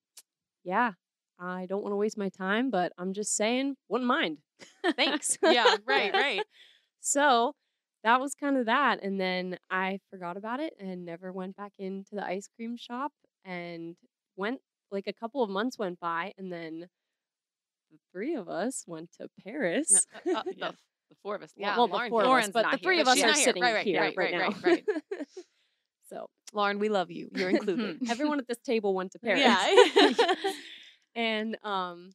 yeah, 0.63 0.93
I 1.39 1.67
don't 1.67 1.83
want 1.83 1.91
to 1.91 1.97
waste 1.97 2.17
my 2.17 2.29
time, 2.29 2.71
but 2.71 2.91
I'm 2.97 3.13
just 3.13 3.35
saying, 3.35 3.75
wouldn't 3.87 4.07
mind. 4.07 4.39
Thanks. 4.97 5.37
Yeah. 5.43 5.75
Right. 5.85 6.11
Right. 6.23 6.43
So 7.01 7.53
that 8.03 8.19
was 8.19 8.35
kind 8.35 8.57
of 8.57 8.65
that. 8.65 9.01
And 9.03 9.19
then 9.19 9.57
I 9.69 9.99
forgot 10.09 10.37
about 10.37 10.59
it 10.59 10.73
and 10.79 11.05
never 11.05 11.31
went 11.31 11.55
back 11.55 11.73
into 11.79 12.15
the 12.15 12.25
ice 12.25 12.47
cream 12.55 12.75
shop 12.77 13.11
and 13.45 13.95
went 14.35 14.59
like 14.91 15.07
a 15.07 15.13
couple 15.13 15.41
of 15.43 15.49
months 15.49 15.77
went 15.79 15.99
by 15.99 16.33
and 16.37 16.51
then 16.51 16.87
the 17.91 17.97
three 18.11 18.35
of 18.35 18.49
us 18.49 18.83
went 18.87 19.09
to 19.19 19.27
Paris. 19.43 20.05
Uh, 20.27 20.37
uh, 20.37 20.43
The, 20.45 20.53
the- 20.53 20.75
the 21.09 21.15
four 21.21 21.35
of 21.35 21.43
us. 21.43 21.51
Yeah, 21.55 21.77
well, 21.77 21.87
Lauren 21.87 22.05
the 22.05 22.09
four 22.09 22.21
did. 22.23 22.29
of 22.29 22.43
us, 22.45 22.49
but 22.51 22.61
not 22.63 22.71
the 22.71 22.77
here, 22.77 22.83
three 22.89 22.99
of 23.01 23.07
us 23.07 23.15
she's 23.15 23.23
are 23.23 23.33
here. 23.33 23.35
sitting 23.35 23.61
Right, 23.61 23.73
right, 23.75 23.85
here 23.85 24.01
right, 24.01 24.17
right, 24.17 24.33
right, 24.33 24.49
now. 24.49 24.69
right, 24.71 24.83
so 26.09 26.27
Lauren, 26.53 26.79
we 26.79 26.89
love 26.89 27.11
you. 27.11 27.29
You're 27.35 27.49
included. 27.49 27.99
everyone 28.09 28.39
at 28.39 28.47
this 28.47 28.57
table 28.59 28.93
went 28.95 29.11
to 29.11 29.19
Paris. 29.19 29.41
Yeah. 29.41 30.15
and 31.15 31.57
um 31.63 32.11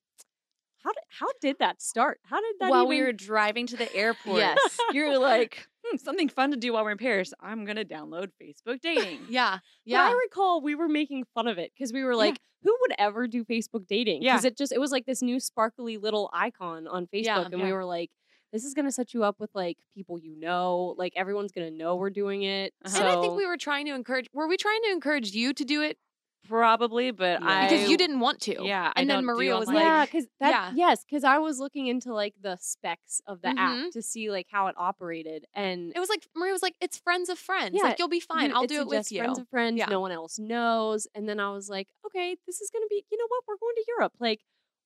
how 0.83 0.91
did 0.93 1.03
how 1.09 1.27
did 1.41 1.57
that 1.61 1.83
start? 1.83 2.19
How 2.25 2.41
did 2.41 2.55
that 2.61 2.71
while 2.71 2.83
even 2.85 2.89
we 2.89 3.03
were 3.03 3.13
driving 3.13 3.67
to 3.69 3.77
the 3.77 3.95
airport, 3.95 4.39
Yes. 4.39 4.79
you're 4.93 5.19
like, 5.19 5.67
hmm, 5.91 5.97
something 5.97 6.29
fun 6.29 6.51
to 6.51 6.57
do 6.57 6.73
while 6.73 6.85
we're 6.85 6.93
in 6.93 6.99
Paris. 6.99 7.33
I'm 7.41 7.65
gonna 7.65 7.85
download 7.85 8.29
Facebook 8.41 8.81
dating. 8.81 9.21
yeah. 9.29 9.59
But 9.87 9.97
I 9.97 10.13
recall 10.13 10.61
we 10.61 10.75
were 10.75 10.89
making 10.89 11.25
fun 11.35 11.47
of 11.49 11.59
it 11.59 11.73
because 11.77 11.93
we 11.93 12.05
were 12.05 12.17
like, 12.17 12.39
who 12.63 12.77
would 12.81 12.93
ever 12.99 13.27
do 13.27 13.45
Facebook 13.45 13.87
dating? 13.87 14.23
Yeah. 14.23 14.35
Because 14.35 14.45
it 14.45 14.59
just 14.59 14.73
it 14.73 14.81
was 14.81 14.91
like 14.91 15.07
this 15.07 15.23
new 15.23 15.41
sparkly 15.41 15.97
little 15.97 16.31
icon 16.33 16.87
on 16.89 17.07
Facebook. 17.07 17.25
Yeah, 17.25 17.49
and 17.53 17.63
we 17.63 17.73
were 17.73 17.85
like, 17.85 18.11
this 18.53 18.65
is 18.65 18.75
gonna 18.75 18.93
set 18.93 19.15
you 19.15 19.25
up 19.25 19.37
with 19.39 19.51
like 19.55 19.79
people 19.95 20.19
you 20.19 20.39
know. 20.39 20.95
Like 20.99 21.13
everyone's 21.17 21.53
gonna 21.53 21.71
know 21.71 21.97
we're 21.97 22.11
doing 22.11 22.43
it. 22.43 22.73
Uh-huh. 22.85 22.97
So 22.97 23.01
and 23.07 23.19
I 23.19 23.21
think 23.21 23.37
we 23.37 23.47
were 23.47 23.57
trying 23.57 23.87
to 23.87 23.95
encourage. 23.95 24.27
Were 24.33 24.49
we 24.49 24.57
trying 24.57 24.81
to 24.85 24.91
encourage 24.91 25.33
you 25.33 25.53
to 25.53 25.65
do 25.65 25.83
it 25.83 25.99
Probably, 26.47 27.11
but 27.11 27.41
Yeah. 27.43 27.47
I 27.49 27.69
because 27.69 27.91
you 27.91 27.97
didn't 27.97 28.21
want 28.21 28.41
to? 28.43 28.63
Yeah, 28.65 28.93
I 28.95 29.01
And 29.01 29.11
then 29.11 29.19
don't 29.19 29.27
Maria 29.27 29.57
was 29.59 29.69
like, 29.69 29.79
yeah, 29.81 30.05
because 30.07 30.27
that 30.41 30.51
yeah. 30.51 30.73
yes, 30.75 31.05
because 31.05 31.25
I 31.25 31.39
was 31.39 31.59
looking 31.59 31.87
into 31.89 32.15
like 32.15 32.35
the 32.41 32.57
specs 32.61 33.21
of 33.27 33.43
the 33.43 33.49
app 33.49 33.77
Mhm. 33.77 33.93
to 33.93 34.03
see 34.03 34.31
like 34.31 34.47
how 34.51 34.69
it 34.69 34.75
operated, 34.79 35.47
and 35.55 35.93
It 35.95 36.01
was 36.01 36.09
like 36.09 36.27
Maria 36.35 36.53
was 36.53 36.63
like, 36.63 36.75
"It's 36.81 36.99
friends 36.99 37.29
of 37.29 37.39
friends. 37.39 37.75
Yeah, 37.75 37.83
like 37.83 37.99
you'll 37.99 38.09
be 38.09 38.21
fine. 38.21 38.51
you- 38.51 38.57
I'll 38.57 38.67
do 38.67 38.81
it 38.81 38.87
with 38.87 39.13
you." 39.13 39.21
Friends 39.21 39.39
of 39.39 39.49
friends, 39.49 39.79
Yeah. 39.79 39.87
no 39.87 40.01
one 40.01 40.13
else 40.13 40.39
knows. 40.39 41.07
And 41.15 41.29
then 41.29 41.39
I 41.41 41.51
was 41.51 41.69
like, 41.69 41.89
okay, 42.07 42.37
this 42.47 42.61
is 42.61 42.71
gonna 42.71 42.87
be. 42.89 43.05
You 43.11 43.19
know 43.19 43.27
what? 43.29 43.45
We're 43.47 43.57
going 43.59 43.75
to 43.77 43.85
Europe. 43.89 44.13
Like, 44.19 44.41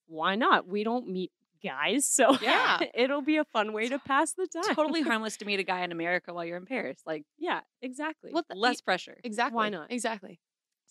why 0.06 0.34
not? 0.34 0.66
We 0.66 0.82
don't 0.84 1.06
meet 1.08 1.30
guys, 1.62 2.08
so 2.18 2.36
Yeah. 2.42 2.80
it'll 2.94 3.22
be 3.22 3.36
a 3.36 3.44
fun 3.44 3.72
way 3.72 3.88
to 3.88 3.98
pass 4.00 4.32
the 4.32 4.48
time. 4.48 4.74
totally 4.74 5.02
harmless 5.10 5.36
to 5.36 5.44
meet 5.44 5.60
a 5.60 5.64
guy 5.64 5.82
in 5.84 5.92
America 5.92 6.34
while 6.34 6.44
you're 6.44 6.56
in 6.56 6.66
Paris. 6.66 7.00
Like 7.06 7.24
yeah, 7.38 7.60
exactly. 7.80 8.32
What 8.32 8.48
the- 8.48 8.56
less 8.56 8.80
pressure. 8.80 9.20
exactly. 9.22 9.54
Why 9.56 9.68
not? 9.68 9.92
Exactly. 9.92 10.40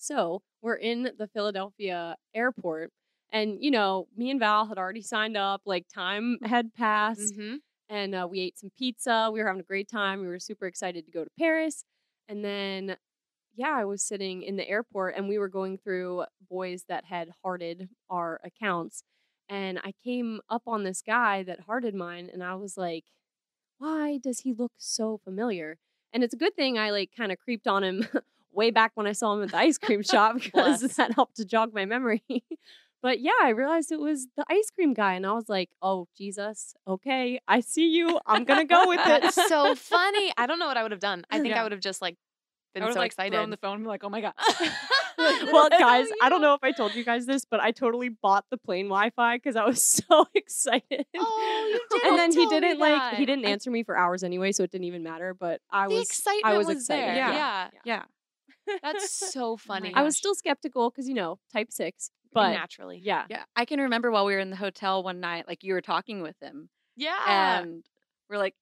So 0.02 0.42
we're 0.62 0.76
in 0.76 1.12
the 1.18 1.28
Philadelphia 1.28 2.16
airport, 2.34 2.92
and 3.32 3.58
you 3.64 3.70
know, 3.72 4.08
me 4.18 4.32
and 4.32 4.40
Val 4.40 4.66
had 4.66 4.78
already 4.80 5.02
signed 5.04 5.38
up. 5.38 5.62
Like 5.66 5.86
time 5.94 6.38
had 6.44 6.74
passed, 6.74 7.36
Mm-hmm. 7.36 7.56
and 7.90 8.16
uh, 8.16 8.28
we 8.30 8.40
ate 8.42 8.58
some 8.58 8.72
pizza. 8.78 9.30
We 9.32 9.40
were 9.42 9.48
having 9.48 9.62
a 9.62 9.64
great 9.64 9.88
time. 9.90 10.22
We 10.22 10.28
were 10.28 10.40
super 10.40 10.66
excited 10.68 11.06
to 11.06 11.12
go 11.12 11.24
to 11.24 11.30
Paris. 11.38 11.84
And 12.28 12.44
then, 12.44 12.96
yeah, 13.56 13.72
I 13.76 13.86
was 13.86 14.02
sitting 14.02 14.42
in 14.44 14.56
the 14.56 14.68
airport 14.68 15.16
and 15.18 15.28
we 15.28 15.38
were 15.38 15.50
going 15.50 15.78
through 15.78 16.24
boys 16.50 16.86
that 16.88 17.06
had 17.06 17.30
hearted 17.44 17.90
our 18.10 18.40
accounts. 18.44 19.04
And 19.50 19.80
I 19.84 19.92
came 20.04 20.40
up 20.50 20.64
on 20.66 20.84
this 20.84 21.02
guy 21.02 21.44
that 21.44 21.62
hearted 21.62 21.94
mine, 21.94 22.30
and 22.32 22.42
I 22.44 22.56
was 22.56 22.78
like, 22.78 23.04
why 23.78 24.18
does 24.18 24.40
he 24.42 24.54
look 24.54 24.72
so 24.78 25.20
familiar? 25.24 25.78
And 26.14 26.24
it's 26.24 26.34
a 26.34 26.38
good 26.38 26.56
thing 26.56 26.78
I 26.80 26.90
like 26.92 27.12
kind 27.16 27.32
of 27.32 27.38
creeped 27.40 27.68
on 27.68 27.84
him 27.84 28.08
way 28.54 28.72
back 28.72 28.92
when 28.96 29.08
I 29.08 29.12
saw 29.14 29.34
him 29.34 29.44
at 29.44 29.52
the 29.52 29.58
ice 29.58 29.78
cream 29.78 30.02
shop 30.10 30.36
because 30.42 30.80
Bless. 30.80 30.96
that 30.96 31.14
helped 31.14 31.38
to 31.38 31.46
jog 31.46 31.74
my 31.74 31.86
memory. 31.86 32.24
but 33.02 33.20
yeah, 33.20 33.32
I 33.42 33.50
realized 33.50 33.92
it 33.92 34.00
was 34.00 34.28
the 34.38 34.46
ice 34.50 34.70
cream 34.74 34.94
guy, 34.94 35.14
and 35.14 35.26
I 35.26 35.34
was 35.34 35.50
like, 35.50 35.70
"Oh 35.82 36.08
Jesus, 36.18 36.74
okay, 36.88 37.40
I 37.48 37.60
see 37.62 37.90
you. 37.90 38.20
I'm 38.26 38.44
gonna 38.44 38.66
go 38.66 38.88
with 38.88 39.00
it." 39.00 39.22
That's 39.22 39.48
so 39.48 39.76
funny. 39.76 40.32
I 40.38 40.46
don't 40.48 40.60
know 40.60 40.68
what 40.68 40.78
I 40.78 40.84
would 40.84 40.92
have 40.92 41.00
done. 41.02 41.24
I 41.30 41.40
think 41.40 41.50
Yeah. 41.50 41.62
I 41.62 41.64
would 41.64 41.72
have 41.72 41.82
just 41.82 42.02
like 42.02 42.18
been 42.74 42.84
I 42.84 42.86
was 42.86 42.94
so 42.96 43.00
like 43.02 43.08
excited. 43.12 43.38
on 43.38 43.50
the 43.50 43.58
phone, 43.58 43.76
and 43.76 43.84
be 43.84 43.88
like, 43.90 44.04
oh 44.04 44.10
my 44.10 44.22
god. 44.22 44.34
well, 45.18 45.68
guys, 45.70 46.08
I 46.22 46.30
don't 46.30 46.42
know 46.42 46.54
if 46.54 46.64
I 46.64 46.72
told 46.72 46.96
you 46.96 47.04
guys 47.04 47.26
this, 47.26 47.44
but 47.44 47.60
I 47.60 47.72
totally 47.72 48.08
bought 48.10 48.46
the 48.50 48.56
plane 48.58 48.86
Wi-Fi 48.86 49.36
because 49.38 49.56
I 49.58 49.66
was 49.66 49.84
so 49.84 50.26
excited. 50.34 51.06
Oh, 51.18 51.68
you 51.70 52.00
did. 52.00 52.08
and 52.08 52.18
then 52.18 52.32
he 52.32 52.38
tell 52.38 52.46
me 52.46 52.60
didn't 52.62 52.80
like 52.80 53.16
he 53.16 53.26
didn't 53.26 53.46
I- 53.46 53.50
answer 53.50 53.70
me 53.72 53.84
for 53.84 53.98
hours 53.98 54.24
anyway, 54.24 54.52
so 54.54 54.64
it 54.64 54.72
didn't 54.72 54.86
even 54.86 55.04
matter. 55.04 55.34
But 55.34 55.60
I 55.70 55.88
the 55.90 55.96
was 55.96 56.08
excitement 56.08 56.58
was 56.58 56.68
was, 56.68 56.78
excited. 56.78 57.04
there. 57.10 57.16
Yeah. 57.16 57.34
Yeah. 57.34 57.70
yeah, 57.84 58.04
That's 58.84 59.12
so 59.34 59.52
oh 59.54 59.58
funny. 59.58 59.94
I 59.94 60.04
was 60.04 60.18
still 60.18 60.36
skeptical 60.36 60.90
because 60.90 61.08
you 61.08 61.14
know 61.16 61.40
type 61.54 61.72
six, 61.72 62.12
but 62.34 62.52
naturally. 62.54 63.00
yeah, 63.04 63.26
yeah. 63.30 63.44
I 63.56 63.66
can 63.66 63.80
remember 63.80 64.12
while 64.12 64.26
we 64.26 64.34
were 64.34 64.40
in 64.40 64.50
the 64.50 64.56
hotel 64.56 65.04
one 65.04 65.20
night, 65.20 65.48
like 65.48 65.64
you 65.64 65.74
were 65.74 65.82
talking 65.82 66.22
with 66.22 66.36
him, 66.42 66.70
Yeah. 66.96 67.60
and 67.62 67.84
we're 68.30 68.38
like, 68.38 68.56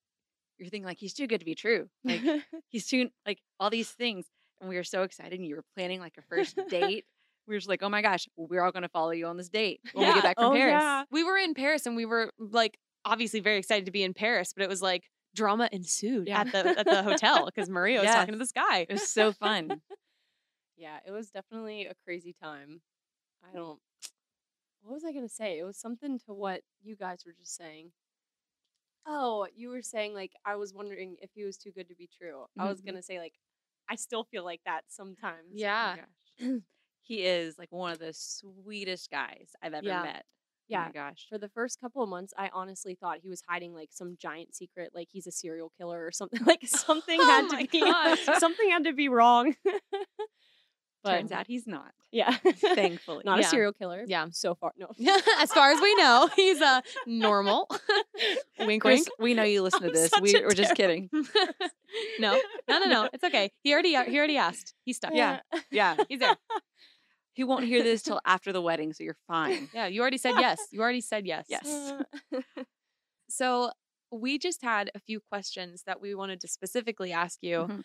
you're 0.58 0.70
thinking 0.70 0.86
like 0.86 0.98
he's 1.00 1.13
too 1.13 1.27
good 1.27 1.39
to 1.39 1.46
be 1.46 1.56
true. 1.56 1.88
Like 2.03 2.22
he's 2.70 2.88
too 2.88 3.10
like 3.25 3.39
all 3.60 3.70
these 3.70 3.89
things, 3.89 4.25
and 4.60 4.70
we 4.70 4.75
were 4.75 4.84
so 4.84 5.03
excited. 5.03 5.34
And 5.39 5.46
you 5.48 5.56
were 5.56 5.65
planning 5.75 6.00
like 6.00 6.15
a 6.18 6.22
first 6.24 6.58
date. 6.70 7.06
We 7.48 7.56
were 7.56 7.60
just 7.60 7.70
like, 7.70 7.82
oh 7.82 7.89
my 7.89 8.01
gosh, 8.01 8.27
we're 8.38 8.62
all 8.62 8.72
gonna 8.72 8.89
follow 8.89 9.12
you 9.12 9.25
on 9.27 9.38
this 9.38 9.50
date 9.50 9.79
when 9.94 10.08
we 10.08 10.13
get 10.13 10.24
back 10.24 10.38
from 10.38 10.51
Oh, 10.51 10.56
Paris. 10.56 10.82
yeah. 10.82 11.03
we 11.12 11.24
were 11.24 11.38
in 11.38 11.53
Paris 11.53 11.86
and 11.86 11.96
we 11.96 12.06
were 12.06 12.32
like 12.38 12.77
obviously 13.06 13.39
very 13.39 13.58
excited 13.58 13.86
to 13.86 13.91
be 13.91 14.03
in 14.03 14.13
Paris, 14.13 14.53
but 14.56 14.63
it 14.63 14.70
was 14.70 14.82
like 14.82 15.03
drama 15.36 15.69
ensued 15.71 16.27
Yeah. 16.27 16.41
at 16.41 16.51
the 16.51 16.79
at 16.79 16.86
the 16.86 17.03
hotel 17.03 17.45
because 17.45 17.69
Maria 17.69 18.00
was 18.01 18.09
talking 18.09 18.33
to 18.33 18.39
this 18.39 18.51
guy. 18.51 18.79
It 18.89 18.93
was 18.93 19.09
so 19.09 19.31
fun. 19.31 19.81
yeah, 20.77 21.00
it 21.05 21.12
was 21.12 21.29
definitely 21.29 21.86
a 21.86 21.93
crazy 22.05 22.33
time. 22.41 22.81
I 23.43 23.55
don't. 23.55 23.79
What 24.81 24.93
was 24.93 25.03
I 25.05 25.12
gonna 25.12 25.29
say? 25.29 25.59
It 25.59 25.63
was 25.63 25.77
something 25.77 26.19
to 26.25 26.33
what 26.33 26.62
you 26.81 26.95
guys 26.95 27.24
were 27.25 27.33
just 27.33 27.55
saying. 27.55 27.91
Oh, 29.05 29.48
you 29.55 29.69
were 29.69 29.81
saying 29.81 30.13
like 30.13 30.33
I 30.45 30.55
was 30.55 30.74
wondering 30.74 31.15
if 31.21 31.31
he 31.33 31.43
was 31.43 31.57
too 31.57 31.71
good 31.71 31.88
to 31.89 31.95
be 31.95 32.07
true. 32.07 32.45
I 32.57 32.67
was 32.69 32.81
Mhm. 32.81 32.86
gonna 32.88 33.01
say 33.01 33.19
like 33.19 33.33
I 33.89 33.95
still 33.95 34.24
feel 34.24 34.43
like 34.43 34.62
that 34.65 34.83
sometimes. 34.88 35.51
Yeah. 35.53 35.98
Oh 36.41 36.62
he 37.01 37.25
is 37.25 37.57
like 37.57 37.71
one 37.71 37.91
of 37.91 38.00
the 38.00 38.13
sweetest 38.13 39.09
guys 39.09 39.55
I've 39.62 39.74
ever 39.74 39.88
Yeah. 39.88 40.03
met. 40.03 40.25
Oh 40.71 40.73
Yeah. 40.73 40.85
my 40.85 40.91
gosh. 40.91 41.25
For 41.29 41.38
the 41.39 41.49
first 41.49 41.79
couple 41.81 42.03
of 42.03 42.09
months, 42.09 42.33
I 42.38 42.49
honestly 42.53 42.95
thought 42.99 43.19
he 43.23 43.29
was 43.29 43.41
hiding 43.47 43.73
like 43.73 43.89
some 43.91 44.17
giant 44.19 44.53
secret, 44.55 44.91
like 44.93 45.07
he's 45.11 45.25
a 45.27 45.31
serial 45.31 45.71
killer 45.77 46.05
or 46.05 46.11
something. 46.11 46.39
Like 46.45 46.61
something 46.67 47.17
Oh 47.19 47.25
had 47.25 47.49
to 47.59 47.67
be 47.67 48.35
something 48.39 48.69
had 48.69 48.83
to 48.85 48.93
be 48.93 49.09
wrong. 49.09 49.55
but 51.03 51.17
Turns 51.17 51.31
out 51.31 51.47
he's 51.47 51.65
not. 51.65 51.91
yeah, 52.11 52.35
Thankfully. 52.75 53.23
not 53.25 53.39
a 53.39 53.43
serial 53.43 53.73
killer. 53.73 54.03
Yeah. 54.07 54.27
so 54.31 54.53
far 54.55 54.73
no. 54.77 54.89
as 55.39 55.51
far 55.53 55.71
as 55.71 55.79
we 55.81 55.95
know, 55.95 56.29
he's 56.35 56.59
a 56.61 56.83
normal. 57.07 57.67
wink, 58.59 58.83
wink. 58.83 59.07
we 59.19 59.33
know 59.33 59.43
you 59.43 59.61
listen 59.63 59.81
to 59.81 59.88
I'm 59.88 59.93
this. 59.93 60.11
We, 60.21 60.33
we're 60.41 60.51
just 60.51 60.75
kidding. 60.75 61.09
no, 62.19 62.39
no, 62.67 62.79
no, 62.79 62.85
no. 62.85 63.09
It's 63.13 63.23
okay. 63.23 63.51
He 63.63 63.73
already 63.73 63.89
he 64.09 64.17
already 64.17 64.38
asked. 64.38 64.73
He's 64.85 64.97
stuck. 64.97 65.13
Yeah. 65.13 65.39
Yeah. 65.71 65.95
he's 66.09 66.19
there. 66.19 66.35
He 67.33 67.43
won't 67.43 67.65
hear 67.65 67.83
this 67.83 68.01
till 68.01 68.19
after 68.25 68.51
the 68.51 68.62
wedding, 68.62 68.91
so 68.93 69.03
you're 69.03 69.17
fine. 69.27 69.69
Yeah, 69.74 69.88
you 69.88 70.01
already 70.01 70.17
said 70.17 70.33
yes. 70.39 70.59
You 70.71 70.81
already 70.81 71.01
said 71.01 71.25
yes. 71.25 71.45
Yes. 71.50 71.93
So 73.29 73.71
we 74.12 74.39
just 74.39 74.62
had 74.63 74.89
a 74.95 75.00
few 75.00 75.19
questions 75.29 75.83
that 75.86 76.01
we 76.01 76.15
wanted 76.15 76.41
to 76.41 76.48
specifically 76.48 77.12
ask 77.12 77.38
you 77.41 77.67
Mhm. 77.67 77.83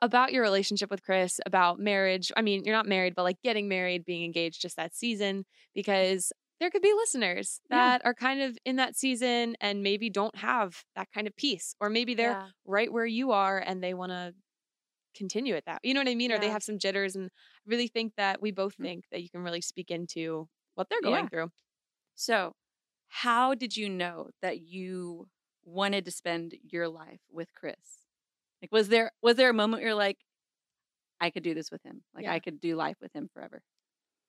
about 0.00 0.32
your 0.32 0.42
relationship 0.42 0.90
with 0.90 1.02
Chris, 1.02 1.40
about 1.44 1.78
marriage. 1.78 2.32
I 2.36 2.42
mean, 2.42 2.64
you're 2.64 2.74
not 2.74 2.86
married, 2.86 3.14
but 3.14 3.24
like 3.24 3.40
getting 3.42 3.68
married, 3.68 4.04
being 4.06 4.24
engaged 4.24 4.62
just 4.62 4.76
that 4.76 4.94
season, 4.94 5.44
because 5.74 6.32
there 6.60 6.70
could 6.70 6.82
be 6.82 6.92
listeners 6.94 7.60
Yeah. 7.70 7.76
that 7.98 8.04
are 8.06 8.14
kind 8.14 8.40
of 8.40 8.56
in 8.64 8.76
that 8.76 8.96
season 8.96 9.56
and 9.60 9.82
maybe 9.82 10.08
don't 10.10 10.36
have 10.36 10.84
that 10.96 11.08
kind 11.12 11.26
of 11.26 11.36
peace, 11.36 11.74
or 11.80 11.90
maybe 11.90 12.14
they're 12.14 12.30
Yeah. 12.30 12.48
right 12.64 12.90
where 12.92 13.06
you 13.06 13.32
are 13.32 13.58
and 13.58 13.82
they 13.84 13.92
want 13.94 14.10
to 14.10 14.34
continue 15.18 15.56
at 15.56 15.66
that. 15.66 15.80
You 15.84 15.94
know 15.94 16.00
what 16.00 16.08
I 16.08 16.16
mean? 16.16 16.32
Or 16.32 16.38
they 16.38 16.50
have 16.50 16.62
some 16.64 16.78
jitters. 16.78 17.16
And 17.16 17.26
I 17.28 17.30
really 17.66 17.88
think 17.88 18.14
that 18.16 18.42
we 18.42 18.52
both 18.52 18.76
Mm. 18.78 18.88
think 18.88 19.06
that 19.12 19.22
you 19.22 19.30
can 19.30 19.42
really 19.42 19.62
speak 19.62 19.90
into 19.90 20.48
what 20.76 20.88
they're 20.90 21.02
going 21.02 21.26
Yeah. 21.26 21.28
through. 21.28 21.50
So, 22.16 22.54
how 23.08 23.54
did 23.54 23.76
you 23.76 23.88
know 23.90 24.30
that 24.42 24.60
you 24.60 25.28
wanted 25.64 26.04
to 26.06 26.10
spend 26.12 26.56
your 26.62 26.88
life 26.88 27.20
with 27.30 27.54
Chris? 27.54 28.06
Like, 28.62 28.72
was 28.72 28.88
there 28.88 29.12
was 29.22 29.36
there 29.36 29.50
a 29.50 29.54
moment 29.54 29.82
where 29.82 29.90
you're 29.90 29.96
like, 29.96 30.18
I 31.20 31.30
could 31.30 31.42
do 31.42 31.54
this 31.54 31.70
with 31.70 31.82
him. 31.82 32.02
Like, 32.14 32.24
Yeah. 32.24 32.32
I 32.32 32.40
could 32.40 32.60
do 32.60 32.76
life 32.76 32.96
with 33.00 33.12
him 33.14 33.28
forever. 33.32 33.62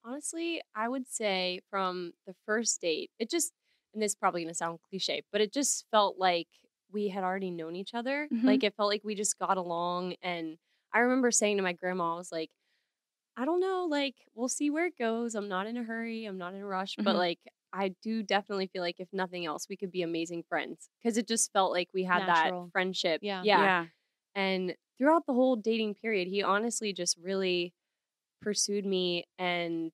Honestly, 0.03 0.61
I 0.75 0.87
would 0.87 1.07
say 1.07 1.59
from 1.69 2.13
the 2.25 2.35
first 2.45 2.81
date, 2.81 3.11
it 3.19 3.29
just, 3.29 3.53
and 3.93 4.01
this 4.01 4.11
is 4.11 4.15
probably 4.15 4.41
going 4.41 4.49
to 4.51 4.55
sound 4.55 4.79
cliche, 4.89 5.21
but 5.31 5.41
it 5.41 5.51
just 5.53 5.85
felt 5.91 6.17
like 6.17 6.47
we 6.91 7.09
had 7.09 7.23
already 7.23 7.51
known 7.51 7.75
each 7.75 7.93
other. 7.93 8.29
Mhm. 8.31 8.43
Like 8.45 8.63
it 8.63 8.75
felt 8.75 8.89
like 8.89 9.03
we 9.03 9.13
just 9.15 9.37
got 9.37 9.57
along. 9.57 10.15
And 10.21 10.57
I 10.93 10.99
remember 10.99 11.31
saying 11.31 11.57
to 11.57 11.63
my 11.63 11.73
grandma, 11.73 12.13
I 12.15 12.17
was 12.17 12.31
like, 12.31 12.51
I 13.37 13.45
don't 13.45 13.61
know, 13.61 13.85
like, 13.89 14.15
we'll 14.35 14.49
see 14.49 14.69
where 14.69 14.85
it 14.87 14.97
goes. 14.97 15.35
I'm 15.35 15.47
not 15.49 15.67
in 15.67 15.77
a 15.77 15.83
hurry. 15.83 16.25
I'm 16.25 16.37
not 16.37 16.53
in 16.55 16.61
a 16.61 16.65
rush. 16.67 16.99
But 17.03 17.15
Mhm. 17.15 17.17
like, 17.17 17.39
I 17.73 17.89
do 18.01 18.23
definitely 18.23 18.67
feel 18.67 18.81
like 18.83 18.99
if 18.99 19.09
nothing 19.13 19.45
else, 19.45 19.67
we 19.69 19.77
could 19.77 19.91
be 19.91 20.01
amazing 20.03 20.43
friends 20.43 20.89
because 21.01 21.17
it 21.17 21.27
just 21.27 21.53
felt 21.53 21.71
like 21.71 21.89
we 21.93 22.03
had 22.03 22.25
Natural. 22.25 22.25
that 22.27 22.55
friendship. 22.73 23.23
Yeah. 23.41 23.47
Yeah. 23.51 23.87
And 24.35 24.75
throughout 24.97 25.25
the 25.27 25.33
whole 25.33 25.55
dating 25.57 25.95
period, 25.95 26.27
he 26.27 26.43
honestly 26.43 26.93
just 26.93 27.17
really 27.17 27.73
pursued 28.41 28.85
me 28.85 29.25
and 29.39 29.91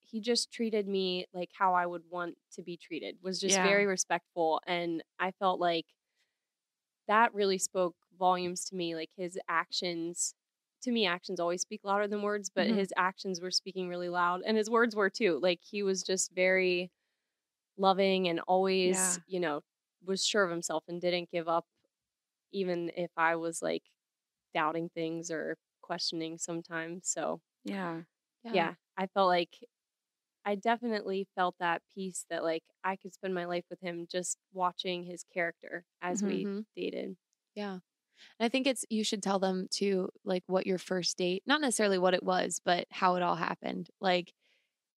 he 0.00 0.20
just 0.20 0.52
treated 0.52 0.88
me 0.88 1.26
like 1.32 1.50
how 1.52 1.74
I 1.74 1.86
would 1.86 2.10
want 2.10 2.38
to 2.52 2.62
be 2.62 2.76
treated. 2.76 3.18
Was 3.22 3.40
just 3.40 3.60
Yeah. 3.60 3.62
very 3.62 3.86
respectful 3.86 4.60
and 4.66 5.02
I 5.18 5.32
felt 5.32 5.60
like 5.60 5.86
that 7.08 7.34
really 7.34 7.58
spoke 7.58 7.96
volumes 8.20 8.66
to 8.66 8.76
me 8.76 8.96
like 8.96 9.10
his 9.18 9.40
actions 9.48 10.36
to 10.82 10.92
me 10.92 11.06
actions 11.06 11.40
always 11.40 11.62
speak 11.62 11.82
louder 11.84 12.08
than 12.08 12.22
words, 12.22 12.50
but 12.54 12.68
Mhm. 12.68 12.80
his 12.80 12.94
actions 12.98 13.40
were 13.42 13.52
speaking 13.52 13.88
really 13.88 14.10
loud 14.10 14.42
and 14.46 14.58
his 14.58 14.70
words 14.70 14.96
were 14.96 15.10
too. 15.10 15.40
Like 15.42 15.60
he 15.62 15.82
was 15.84 16.04
just 16.04 16.32
very 16.34 16.92
loving 17.78 18.28
and 18.28 18.40
always, 18.48 19.18
Yeah. 19.18 19.22
you 19.26 19.40
know, 19.40 19.62
was 20.04 20.24
sure 20.26 20.44
of 20.44 20.50
himself 20.50 20.84
and 20.88 21.00
didn't 21.00 21.30
give 21.30 21.48
up 21.48 21.66
even 22.52 22.90
if 22.96 23.10
I 23.16 23.36
was 23.36 23.62
like 23.62 23.84
doubting 24.54 24.90
things 24.90 25.30
or 25.30 25.58
questioning 25.82 26.38
sometimes. 26.38 27.08
So, 27.08 27.40
Yeah. 27.64 28.02
yeah, 28.50 28.74
I 28.96 29.06
felt 29.06 29.28
like 29.28 29.58
I 30.44 30.56
definitely 30.56 31.28
felt 31.36 31.56
that 31.60 31.82
peace 31.94 32.26
that 32.30 32.44
like 32.44 32.64
I 32.84 32.96
could 32.96 33.14
spend 33.14 33.34
my 33.34 33.46
life 33.46 33.66
with 33.70 33.80
him 33.80 34.06
just 34.10 34.38
watching 34.52 35.04
his 35.04 35.24
character 35.24 35.86
as 36.02 36.24
we 36.24 36.48
Mhm. 36.48 36.66
dated. 36.76 37.16
Yeah. 37.54 37.80
And 38.38 38.46
I 38.46 38.48
think 38.48 38.66
it's 38.66 38.84
you 38.90 39.04
should 39.04 39.22
tell 39.22 39.38
them 39.38 39.66
to 39.76 40.08
like 40.24 40.42
what 40.46 40.66
your 40.66 40.78
first 40.78 41.16
date, 41.16 41.42
not 41.46 41.60
necessarily 41.60 41.98
what 41.98 42.14
it 42.14 42.22
was, 42.22 42.60
but 42.64 42.86
how 42.90 43.16
it 43.16 43.22
all 43.22 43.36
happened. 43.36 43.88
Like 44.00 44.32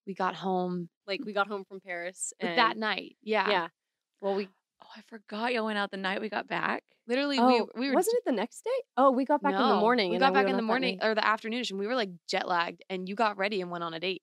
we 0.05 0.13
got 0.13 0.35
home 0.35 0.89
Like 1.07 1.21
we 1.25 1.33
got 1.33 1.47
home 1.47 1.63
from 1.65 1.79
Paris 1.79 2.33
and 2.39 2.57
that 2.57 2.77
night. 2.77 3.15
Yeah. 3.21 3.49
yeah. 3.49 3.67
Well, 4.21 4.35
we 4.35 4.49
Oh, 4.83 4.89
I 4.97 5.01
forgot 5.07 5.53
y'all 5.53 5.65
went 5.65 5.77
out 5.77 5.91
the 5.91 5.97
night 5.97 6.19
we 6.19 6.29
got 6.29 6.47
back. 6.47 6.83
Literally 7.07 7.37
oh, 7.39 7.69
we 7.73 7.81
we 7.81 7.89
were 7.89 7.95
wasn't 7.95 8.17
it 8.17 8.25
the 8.25 8.31
next 8.31 8.63
day? 8.63 8.69
Oh, 8.97 9.11
we 9.11 9.25
got 9.25 9.41
back 9.41 9.53
in 9.53 9.59
the 9.59 9.75
morning. 9.75 10.11
We 10.11 10.17
got 10.17 10.33
then 10.33 10.43
back 10.43 10.49
in 10.49 10.55
the 10.55 10.61
morning 10.61 10.99
or 11.01 11.15
the 11.15 11.25
afternoon, 11.25 11.63
and 11.69 11.79
we 11.79 11.87
were 11.87 11.95
like 11.95 12.09
jet 12.27 12.47
lagged 12.47 12.83
and 12.89 13.07
you 13.07 13.15
got 13.15 13.37
ready 13.37 13.61
and 13.61 13.71
went 13.71 13.83
on 13.83 13.93
a 13.93 13.99
date. 13.99 14.21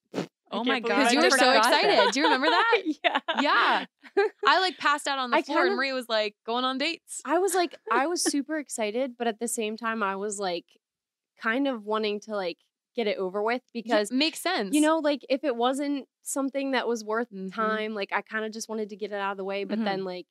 Oh 0.53 0.65
my 0.65 0.81
god. 0.81 0.89
Because 0.89 1.13
you 1.13 1.21
were 1.21 1.31
so 1.31 1.37
that. 1.47 1.59
excited. 1.59 2.13
Do 2.13 2.21
you 2.21 2.27
remember 2.27 2.49
that? 2.49 2.83
yeah. 3.05 3.19
Yeah. 3.41 3.85
I 4.47 4.61
like 4.61 4.79
passed 4.79 5.07
out 5.07 5.19
on 5.19 5.31
the 5.31 5.37
I 5.39 5.43
floor 5.43 5.59
and 5.61 5.67
kinda- 5.69 5.77
Maria 5.77 5.95
was 5.95 6.09
like 6.09 6.35
going 6.45 6.65
on 6.65 6.79
dates. 6.79 7.21
I 7.25 7.39
was 7.39 7.55
like, 7.55 7.77
I 7.93 8.07
was 8.07 8.23
super 8.31 8.59
excited, 8.59 9.13
but 9.19 9.27
at 9.27 9.39
the 9.39 9.49
same 9.49 9.77
time, 9.77 10.03
I 10.03 10.17
was 10.17 10.39
like, 10.39 10.65
kind 11.41 11.67
of 11.69 11.85
wanting 11.85 12.21
to 12.21 12.37
like 12.37 12.59
get 12.97 13.07
it 13.07 13.17
over 13.17 13.43
with 13.43 13.63
Yeah, 13.73 13.83
because 13.83 14.11
makes 14.13 14.41
sense. 14.41 14.75
you 14.75 14.81
know, 14.81 14.99
like 14.99 15.25
if 15.29 15.45
it 15.45 15.55
wasn't 15.57 16.07
something 16.23 16.73
that 16.73 16.87
was 16.89 17.05
worth 17.05 17.31
Mhm. 17.31 17.55
time, 17.55 17.95
like 17.95 18.11
I 18.13 18.21
kind 18.21 18.45
of 18.45 18.53
just 18.53 18.69
wanted 18.69 18.89
to 18.91 18.97
get 18.97 19.13
it 19.13 19.17
out 19.17 19.31
of 19.33 19.37
the 19.39 19.45
way. 19.45 19.65
But 19.65 19.79
Mhm. 19.79 19.85
then, 19.85 20.05
like, 20.05 20.27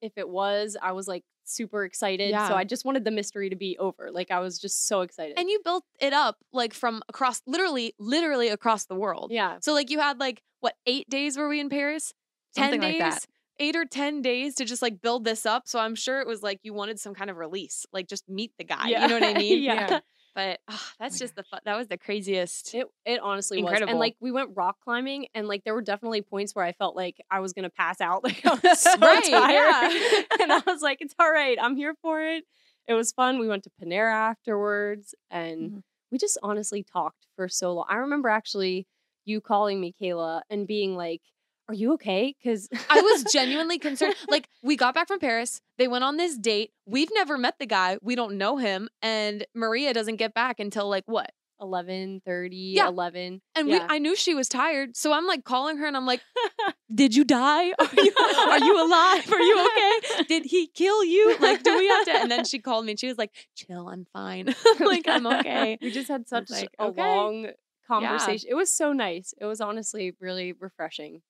if 0.00 0.12
it 0.16 0.28
was, 0.28 0.76
I 0.80 0.92
was 0.92 1.08
like 1.08 1.24
super 1.48 1.84
excited. 1.84 2.30
Yeah. 2.30 2.48
So 2.48 2.54
I 2.54 2.64
just 2.64 2.84
wanted 2.84 3.04
the 3.04 3.10
mystery 3.10 3.50
to 3.50 3.56
be 3.56 3.76
over. 3.78 4.10
Like 4.12 4.30
I 4.30 4.40
was 4.40 4.58
just 4.58 4.86
so 4.86 5.00
excited. 5.02 5.38
and 5.38 5.48
you 5.48 5.60
built 5.64 5.84
it 6.00 6.12
up 6.12 6.36
like 6.52 6.74
from 6.74 7.02
across 7.08 7.42
literally 7.46 7.94
literally 7.98 8.48
across 8.48 8.86
the 8.86 8.94
world. 8.94 9.30
yeah, 9.32 9.58
So 9.60 9.72
like 9.72 9.90
you 9.90 9.98
had 10.00 10.18
like 10.20 10.42
what 10.60 10.74
eight 10.86 11.08
days 11.08 11.36
were 11.36 11.48
we 11.48 11.60
in 11.60 11.68
Paris? 11.68 12.12
Ten 12.54 12.64
Something 12.72 12.80
days, 12.80 13.00
like 13.00 13.12
that. 13.12 13.26
eight 13.60 13.76
or 13.76 13.84
ten 13.84 14.22
days 14.22 14.54
to 14.56 14.64
just 14.64 14.82
like 14.82 15.00
build 15.00 15.24
this 15.24 15.44
up. 15.46 15.68
So 15.68 15.78
I'm 15.78 15.94
sure 15.94 16.20
it 16.20 16.26
was 16.26 16.42
like 16.42 16.60
you 16.62 16.72
wanted 16.74 16.98
some 16.98 17.14
kind 17.14 17.30
of 17.30 17.36
release, 17.36 17.86
like 17.92 18.08
just 18.08 18.28
meet 18.28 18.52
the 18.58 18.64
guy. 18.64 18.88
You 18.88 18.98
know 19.06 19.14
what 19.14 19.22
I 19.22 19.34
mean? 19.38 19.62
yeah. 19.62 19.74
Yeah. 19.90 19.98
But 20.34 20.60
ah, 20.68 20.92
that's 21.00 21.18
just 21.18 21.34
the 21.34 21.42
fu- 21.42 21.58
that 21.64 21.76
was 21.76 21.88
the 21.88 21.98
craziest. 21.98 22.74
It 22.74 22.86
it 23.04 23.20
honestly 23.20 23.58
was. 23.58 23.64
Incredible. 23.70 23.90
And 23.90 23.98
like 24.00 24.16
we 24.20 24.30
went 24.30 24.50
rock 24.54 24.76
climbing 24.84 25.26
and 25.34 25.48
like 25.48 25.64
there 25.64 25.74
were 25.74 25.82
definitely 25.82 26.22
points 26.22 26.54
where 26.54 26.64
I 26.64 26.72
felt 26.72 26.94
like 26.96 27.16
I 27.30 27.40
was 27.40 27.52
gonna 27.52 27.70
pass 27.70 28.00
out. 28.00 28.22
Like 28.24 28.44
I 28.46 28.58
was 28.62 28.80
so 28.80 28.96
Right, 28.98 29.24
tired. 29.24 29.52
yeah. 29.92 30.22
and 30.42 30.52
I 30.52 30.62
was 30.66 30.80
like, 30.82 30.98
it's 31.00 31.14
all 31.18 31.30
right, 31.30 31.58
I'm 31.60 31.76
here 31.76 31.94
for 32.02 32.22
it. 32.22 32.44
It 32.86 32.94
was 32.94 33.12
fun. 33.12 33.38
We 33.38 33.48
went 33.48 33.64
to 33.64 33.70
Panera 33.82 34.12
afterwards 34.12 35.14
and 35.30 35.70
Mhm. 35.70 35.82
we 36.10 36.18
just 36.18 36.38
honestly 36.42 36.82
talked 36.84 37.26
for 37.36 37.48
so 37.48 37.72
long. 37.74 37.86
I 37.88 37.96
remember 37.96 38.28
actually 38.28 38.86
you 39.24 39.40
calling 39.42 39.78
me, 39.80 39.94
Kayla, 40.00 40.40
and 40.48 40.66
being 40.66 40.96
like, 40.96 41.20
Are 41.68 41.74
you 41.74 41.92
okay? 41.94 42.34
Because 42.42 42.68
I 42.88 43.00
was 43.00 43.24
genuinely 43.32 43.78
concerned. 43.88 44.14
Like, 44.28 44.48
we 44.62 44.76
got 44.76 44.94
back 44.94 45.08
from 45.08 45.18
Paris. 45.18 45.60
They 45.76 45.86
went 45.86 46.02
on 46.04 46.16
this 46.16 46.36
date. 46.38 46.72
We've 46.86 47.10
never 47.14 47.36
met 47.36 47.58
the 47.58 47.66
guy. 47.66 47.98
We 48.00 48.14
don't 48.14 48.38
know 48.38 48.56
him. 48.56 48.88
And 49.02 49.46
Maria 49.54 49.92
doesn't 49.92 50.16
get 50.16 50.32
back 50.32 50.60
until 50.60 50.88
like 50.88 51.04
what? 51.06 51.30
11, 51.60 52.22
30, 52.24 52.56
Yeah. 52.76 52.88
11. 52.88 53.42
And 53.56 53.68
Yeah. 53.68 53.80
we 53.80 53.84
I 53.96 53.98
knew 53.98 54.14
she 54.14 54.34
was 54.34 54.48
tired. 54.48 54.96
So 54.96 55.12
I'm 55.12 55.26
like 55.26 55.44
calling 55.44 55.76
her 55.78 55.86
and 55.86 55.96
I'm 55.96 56.06
like, 56.06 56.20
Did 56.94 57.14
you 57.16 57.24
die? 57.24 57.72
Are 57.72 57.88
you 57.96 58.14
are 58.16 58.58
you 58.60 58.86
alive? 58.86 59.30
Are 59.32 59.40
you 59.40 59.66
okay? 59.66 60.24
Did 60.28 60.44
he 60.46 60.68
kill 60.68 61.04
you? 61.04 61.36
Like, 61.40 61.62
do 61.64 61.76
we 61.76 61.88
have 61.88 62.04
to? 62.06 62.12
And 62.12 62.30
then 62.30 62.44
she 62.44 62.60
called 62.60 62.84
me 62.86 62.92
and 62.92 63.00
she 63.00 63.08
was 63.08 63.18
like, 63.18 63.32
Chill, 63.56 63.88
I'm 63.88 64.06
fine. 64.12 64.54
like, 64.80 65.08
I'm 65.08 65.26
okay. 65.26 65.78
We 65.82 65.90
just 65.90 66.08
had 66.08 66.28
such 66.28 66.48
like, 66.48 66.70
a 66.78 66.84
okay. 66.84 67.02
long 67.02 67.48
conversation. 67.88 68.48
It 68.50 68.54
was 68.54 68.74
so 68.74 68.92
nice. 68.92 69.34
It 69.40 69.44
was 69.44 69.60
honestly 69.60 70.14
really 70.20 70.52
refreshing. 70.52 71.22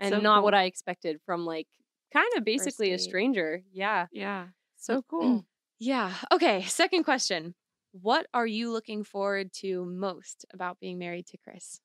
And 0.00 0.12
so 0.12 0.20
not 0.20 0.36
cool. 0.36 0.44
what 0.44 0.54
I 0.54 0.64
expected 0.64 1.20
from 1.24 1.44
like 1.44 1.68
kind 2.12 2.28
of 2.36 2.44
basically 2.44 2.92
a 2.92 2.98
stranger. 2.98 3.62
Yeah. 3.72 4.06
Yeah. 4.12 4.46
So 4.76 4.98
mm. 4.98 5.04
cool. 5.08 5.44
Yeah. 5.78 6.12
Okay. 6.32 6.62
Second 6.62 7.04
question. 7.04 7.54
What 7.92 8.26
are 8.34 8.46
you 8.46 8.72
looking 8.72 9.04
forward 9.04 9.52
to 9.54 9.84
most 9.84 10.44
about 10.52 10.78
being 10.80 10.98
married 10.98 11.26
to 11.28 11.38
Chris? 11.38 11.80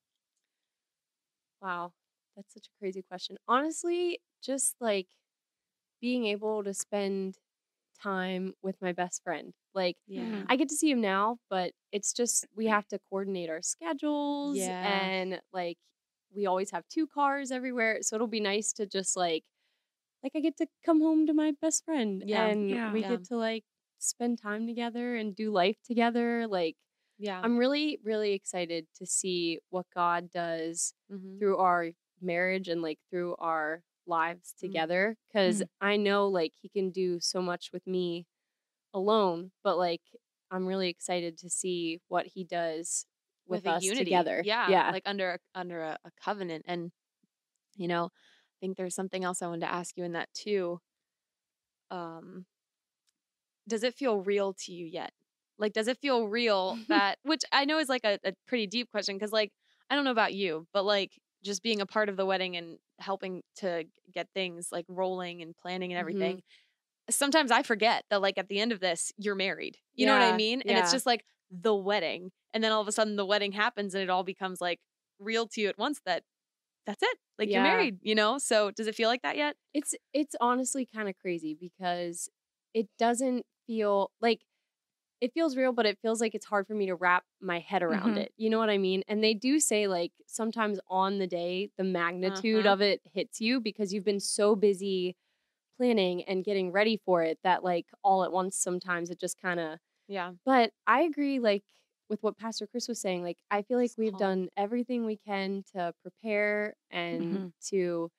Wow. 1.60 1.92
That's 2.36 2.52
such 2.52 2.66
a 2.66 2.78
crazy 2.78 3.02
question. 3.02 3.36
Honestly, 3.48 4.20
just 4.42 4.76
like 4.80 5.08
being 6.00 6.26
able 6.26 6.64
to 6.64 6.74
spend 6.74 7.36
time 8.02 8.54
with 8.62 8.76
my 8.82 8.92
best 8.92 9.22
friend. 9.22 9.52
Like 9.74 9.96
Yeah. 10.06 10.42
I 10.48 10.56
get 10.56 10.68
to 10.70 10.76
see 10.76 10.90
him 10.90 11.00
now, 11.00 11.38
but 11.48 11.72
it's 11.92 12.12
just 12.12 12.46
we 12.56 12.66
have 12.66 12.86
to 12.88 12.98
coordinate 13.08 13.48
our 13.48 13.62
schedules 13.62 14.58
Yeah. 14.58 15.00
and 15.00 15.40
like 15.52 15.78
we 16.34 16.46
always 16.46 16.70
have 16.70 16.86
two 16.88 17.06
cars 17.06 17.50
everywhere. 17.52 18.02
So 18.02 18.16
it'll 18.16 18.26
be 18.28 18.40
nice 18.40 18.72
to 18.74 18.86
just 18.86 19.16
like 19.16 19.44
like 20.22 20.32
I 20.36 20.40
get 20.40 20.56
to 20.58 20.66
come 20.84 21.00
home 21.00 21.26
to 21.26 21.34
my 21.34 21.52
best 21.60 21.84
friend 21.84 22.24
Yeah. 22.24 22.54
and 22.68 22.68
Yeah. 22.68 22.94
we 22.94 23.00
Yeah. 23.00 23.18
get 23.18 23.24
to 23.24 23.36
like 23.36 23.64
spend 23.98 24.40
time 24.40 24.66
together 24.66 25.16
and 25.16 25.34
do 25.36 25.50
life 25.52 25.78
together. 25.84 26.46
Like 26.46 26.76
Yeah. 27.18 27.44
I'm 27.44 27.58
really 27.58 27.98
really 28.04 28.32
excited 28.34 28.86
to 28.96 29.06
see 29.06 29.60
what 29.70 29.86
God 29.94 30.30
does 30.30 30.94
Mhm. 31.08 31.42
through 31.42 31.58
our 31.58 31.90
marriage 32.20 32.68
and 32.68 32.82
like 32.82 33.00
through 33.10 33.36
our 33.38 33.82
lives 34.06 34.54
Mm. 34.64 34.82
together 34.82 35.16
because 35.28 35.62
I 35.80 35.96
know 35.96 36.28
like 36.28 36.54
he 36.60 36.68
can 36.68 36.90
do 36.90 37.20
so 37.20 37.42
much 37.42 37.72
with 37.72 37.86
me 37.86 38.26
alone, 38.94 39.52
but 39.64 39.78
like 39.78 40.02
I'm 40.50 40.66
really 40.66 40.88
excited 40.88 41.38
to 41.38 41.50
see 41.50 42.00
what 42.08 42.26
he 42.26 42.44
does 42.44 43.06
with, 43.52 43.66
a 43.66 43.70
us 43.70 43.82
unity. 43.84 44.04
together. 44.04 44.42
Yeah. 44.44 44.68
yeah. 44.70 44.90
Like 44.90 45.02
under 45.06 45.32
a, 45.32 45.38
under 45.54 45.80
a, 45.82 45.98
a 46.04 46.10
covenant. 46.22 46.64
And, 46.66 46.90
you 47.76 47.88
know, 47.88 48.06
I 48.06 48.56
think 48.60 48.76
there's 48.76 48.94
something 48.94 49.24
else 49.24 49.42
I 49.42 49.46
wanted 49.46 49.66
to 49.66 49.72
ask 49.72 49.96
you 49.96 50.04
in 50.04 50.12
that 50.12 50.28
too. 50.34 50.80
Um, 51.90 52.46
does 53.68 53.82
it 53.82 53.94
feel 53.94 54.20
real 54.20 54.54
to 54.54 54.72
you 54.72 54.86
yet? 54.86 55.12
Like, 55.58 55.72
does 55.72 55.88
it 55.88 55.98
feel 55.98 56.26
real 56.26 56.78
that, 56.88 57.18
which 57.22 57.42
I 57.52 57.64
know 57.64 57.78
is 57.78 57.88
like 57.88 58.04
a, 58.04 58.18
a 58.24 58.32
pretty 58.46 58.66
deep 58.66 58.90
question 58.90 59.16
because, 59.16 59.32
like, 59.32 59.52
I 59.90 59.94
don't 59.94 60.04
know 60.04 60.10
about 60.10 60.32
you, 60.34 60.66
but 60.72 60.84
like 60.84 61.12
just 61.44 61.62
being 61.62 61.80
a 61.80 61.86
part 61.86 62.08
of 62.08 62.16
the 62.16 62.24
wedding 62.24 62.56
and 62.56 62.78
helping 62.98 63.42
to 63.56 63.84
get 64.12 64.28
things 64.32 64.68
like 64.72 64.86
rolling 64.88 65.42
and 65.42 65.56
planning 65.56 65.92
and 65.92 65.98
Mhm. 65.98 66.00
everything. 66.00 66.42
Sometimes 67.10 67.50
I 67.50 67.62
forget 67.62 68.04
that, 68.10 68.22
like, 68.22 68.38
at 68.38 68.48
the 68.48 68.60
end 68.60 68.70
of 68.72 68.78
this, 68.80 69.12
you're 69.18 69.34
married. 69.34 69.76
You 69.94 70.06
know 70.06 70.12
what 70.14 70.22
I 70.22 70.36
mean? 70.36 70.62
And 70.62 70.78
it's 70.78 70.92
just 70.92 71.04
like 71.04 71.24
the 71.50 71.74
wedding. 71.74 72.30
And 72.54 72.62
then 72.64 72.72
all 72.72 72.82
of 72.82 72.88
a 72.88 72.92
sudden, 72.92 73.16
the 73.16 73.26
wedding 73.26 73.52
happens 73.52 73.94
and 73.94 74.02
it 74.02 74.10
all 74.10 74.24
becomes 74.24 74.60
like 74.60 74.80
real 75.18 75.46
to 75.48 75.60
you 75.60 75.68
at 75.68 75.78
once 75.78 76.00
that 76.06 76.24
that's 76.86 77.02
it. 77.02 77.18
Like, 77.38 77.52
you're 77.54 77.62
married, 77.62 77.98
you 78.02 78.14
know? 78.14 78.38
So, 78.38 78.70
does 78.72 78.86
it 78.88 78.94
feel 78.96 79.08
like 79.08 79.22
that 79.22 79.36
yet? 79.36 79.56
it's 79.74 79.94
it's 80.12 80.36
honestly 80.40 80.86
kind 80.86 81.08
of 81.08 81.16
crazy 81.18 81.54
because 81.54 82.28
it 82.74 82.88
doesn't 82.98 83.46
feel 83.66 84.10
like 84.20 84.42
it 85.20 85.32
feels 85.34 85.56
real 85.56 85.72
but 85.72 85.86
it 85.86 85.98
feels 86.02 86.20
like 86.20 86.34
it's 86.34 86.46
hard 86.46 86.66
for 86.66 86.74
me 86.74 86.86
to 86.86 86.94
wrap 86.96 87.24
my 87.40 87.58
head 87.60 87.82
around 87.82 88.16
Mhm. 88.16 88.18
it 88.18 88.32
you 88.36 88.50
know 88.50 88.58
what 88.58 88.70
i 88.70 88.78
mean 88.78 89.02
and 89.08 89.24
they 89.24 89.34
do 89.34 89.60
say 89.60 89.86
like 89.88 90.12
sometimes 90.26 90.80
on 90.88 91.18
the 91.18 91.26
day 91.28 91.70
the 91.78 91.84
magnitude 91.84 92.66
Uh-huh. 92.66 92.66
of 92.66 92.82
it 92.82 93.00
hits 93.14 93.40
you 93.40 93.60
because 93.60 93.92
you've 93.92 94.04
been 94.04 94.20
so 94.20 94.56
busy 94.56 95.16
planning 95.78 96.24
and 96.24 96.44
getting 96.44 96.72
ready 96.72 96.96
for 97.04 97.22
it 97.22 97.38
that 97.44 97.64
like 97.64 97.86
all 98.04 98.24
at 98.24 98.32
once 98.32 98.56
sometimes 98.56 99.10
it 99.10 99.20
just 99.20 99.40
kind 99.40 99.60
of 99.60 99.78
Yeah. 100.08 100.32
but 100.44 100.72
i 100.86 101.02
agree 101.02 101.38
like 101.38 101.64
with 102.08 102.22
what 102.22 102.36
pastor 102.36 102.66
chris 102.66 102.88
was 102.88 103.00
saying 103.00 103.22
like 103.22 103.38
i 103.50 103.62
feel 103.62 103.78
like 103.78 103.90
we've 103.96 104.12
calm. 104.12 104.18
done 104.20 104.48
everything 104.56 105.04
we 105.04 105.16
can 105.16 105.62
to 105.74 105.92
prepare 106.02 106.74
and 106.90 107.22
Mhm. 107.22 107.52
to 107.68 108.10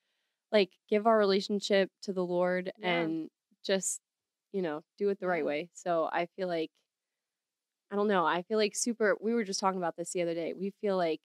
like 0.51 0.71
give 0.89 1.05
our 1.07 1.17
relationship 1.17 1.89
to 2.03 2.13
the 2.13 2.25
lord 2.25 2.71
Yeah. 2.79 3.01
and 3.01 3.29
just 3.63 4.01
you 4.51 4.61
know 4.61 4.81
do 4.97 5.09
it 5.09 5.19
the 5.19 5.27
right 5.27 5.45
way 5.45 5.69
so 5.73 6.09
i 6.11 6.25
feel 6.35 6.47
like 6.47 6.71
i 7.91 7.95
don't 7.95 8.07
know 8.07 8.25
i 8.25 8.41
feel 8.43 8.57
like 8.57 8.75
super 8.75 9.15
we 9.21 9.33
were 9.33 9.43
just 9.43 9.59
talking 9.59 9.77
about 9.79 9.95
this 9.95 10.11
the 10.11 10.21
other 10.21 10.33
day 10.33 10.53
we 10.53 10.71
feel 10.81 10.97
like 10.97 11.21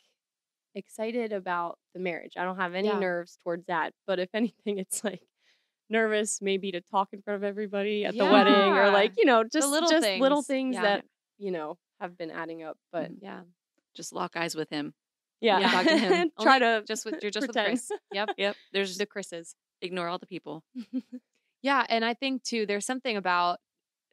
excited 0.75 1.33
about 1.33 1.79
the 1.95 2.01
marriage 2.01 2.35
i 2.37 2.45
don't 2.45 2.57
have 2.57 2.75
any 2.75 2.89
Yeah. 2.89 2.99
nerves 2.99 3.37
towards 3.43 3.67
that 3.67 3.93
but 4.07 4.19
if 4.19 4.29
anything 4.35 4.79
it's 4.79 5.03
like 5.05 5.23
nervous 5.91 6.43
maybe 6.43 6.71
to 6.73 6.81
talk 6.83 7.09
in 7.13 7.23
front 7.23 7.37
of 7.37 7.45
everybody 7.45 8.05
at 8.05 8.15
the 8.17 8.25
wedding 8.25 8.53
or 8.77 8.91
like 8.91 9.15
you 9.17 9.25
know 9.25 9.43
just 9.43 9.69
little 9.69 9.89
just 9.89 10.07
little 10.21 10.43
things. 10.43 10.47
things 10.47 10.75
Yeah. 10.77 10.83
that 10.83 11.05
you 11.39 11.51
know 11.51 11.79
have 12.01 12.17
been 12.17 12.31
adding 12.31 12.63
up 12.63 12.79
but 12.93 13.11
Mhm. 13.13 13.19
Yeah. 13.23 13.41
Just 13.95 14.13
lock 14.13 14.37
eyes 14.37 14.55
with 14.55 14.71
him. 14.71 14.95
yeah, 15.41 15.59
Yeah. 15.59 15.71
Talk 15.71 15.87
to 15.87 15.99
him. 15.99 16.31
try 16.41 16.57
Only 16.57 16.81
to 16.81 16.85
Just 16.87 17.05
with, 17.05 17.23
you're 17.23 17.31
just 17.39 17.47
pretend. 17.47 17.73
with 17.73 17.87
Chris. 17.89 17.99
Yep. 18.13 18.29
Yep. 18.39 18.57
There's 18.73 18.97
The 18.99 19.07
Chris's. 19.07 19.55
ignore 19.81 20.09
all 20.09 20.19
the 20.19 20.27
people. 20.27 20.63
Yeah, 21.63 21.85
and 21.89 22.05
I 22.05 22.15
think 22.15 22.43
too 22.45 22.67
there's 22.67 22.87
something 22.87 23.17
about 23.17 23.59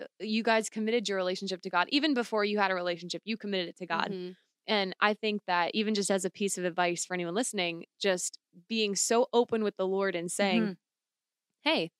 uh, 0.02 0.06
you 0.20 0.42
guys 0.44 0.70
committed 0.70 1.08
your 1.08 1.18
relationship 1.18 1.62
to 1.62 1.70
God 1.70 1.88
even 1.90 2.14
before 2.14 2.44
you 2.44 2.58
had 2.58 2.72
a 2.72 2.76
relationship. 2.76 3.22
You 3.26 3.38
committed 3.38 3.70
it 3.70 3.78
to 3.78 3.86
God. 3.86 4.10
Mhm. 4.12 4.36
And 4.68 4.96
I 5.00 5.14
think 5.14 5.44
that 5.46 5.72
even 5.76 5.94
just 5.94 6.10
as 6.10 6.26
a 6.26 6.30
piece 6.32 6.58
of 6.58 6.66
advice 6.66 7.06
for 7.06 7.14
anyone 7.14 7.36
listening, 7.36 7.86
just 8.02 8.40
being 8.68 8.96
so 8.96 9.28
open 9.32 9.64
with 9.64 9.78
the 9.78 9.86
Lord 9.88 10.16
and 10.16 10.32
saying, 10.32 10.62
Mhm. 10.64 10.78
"Hey, 11.62 11.92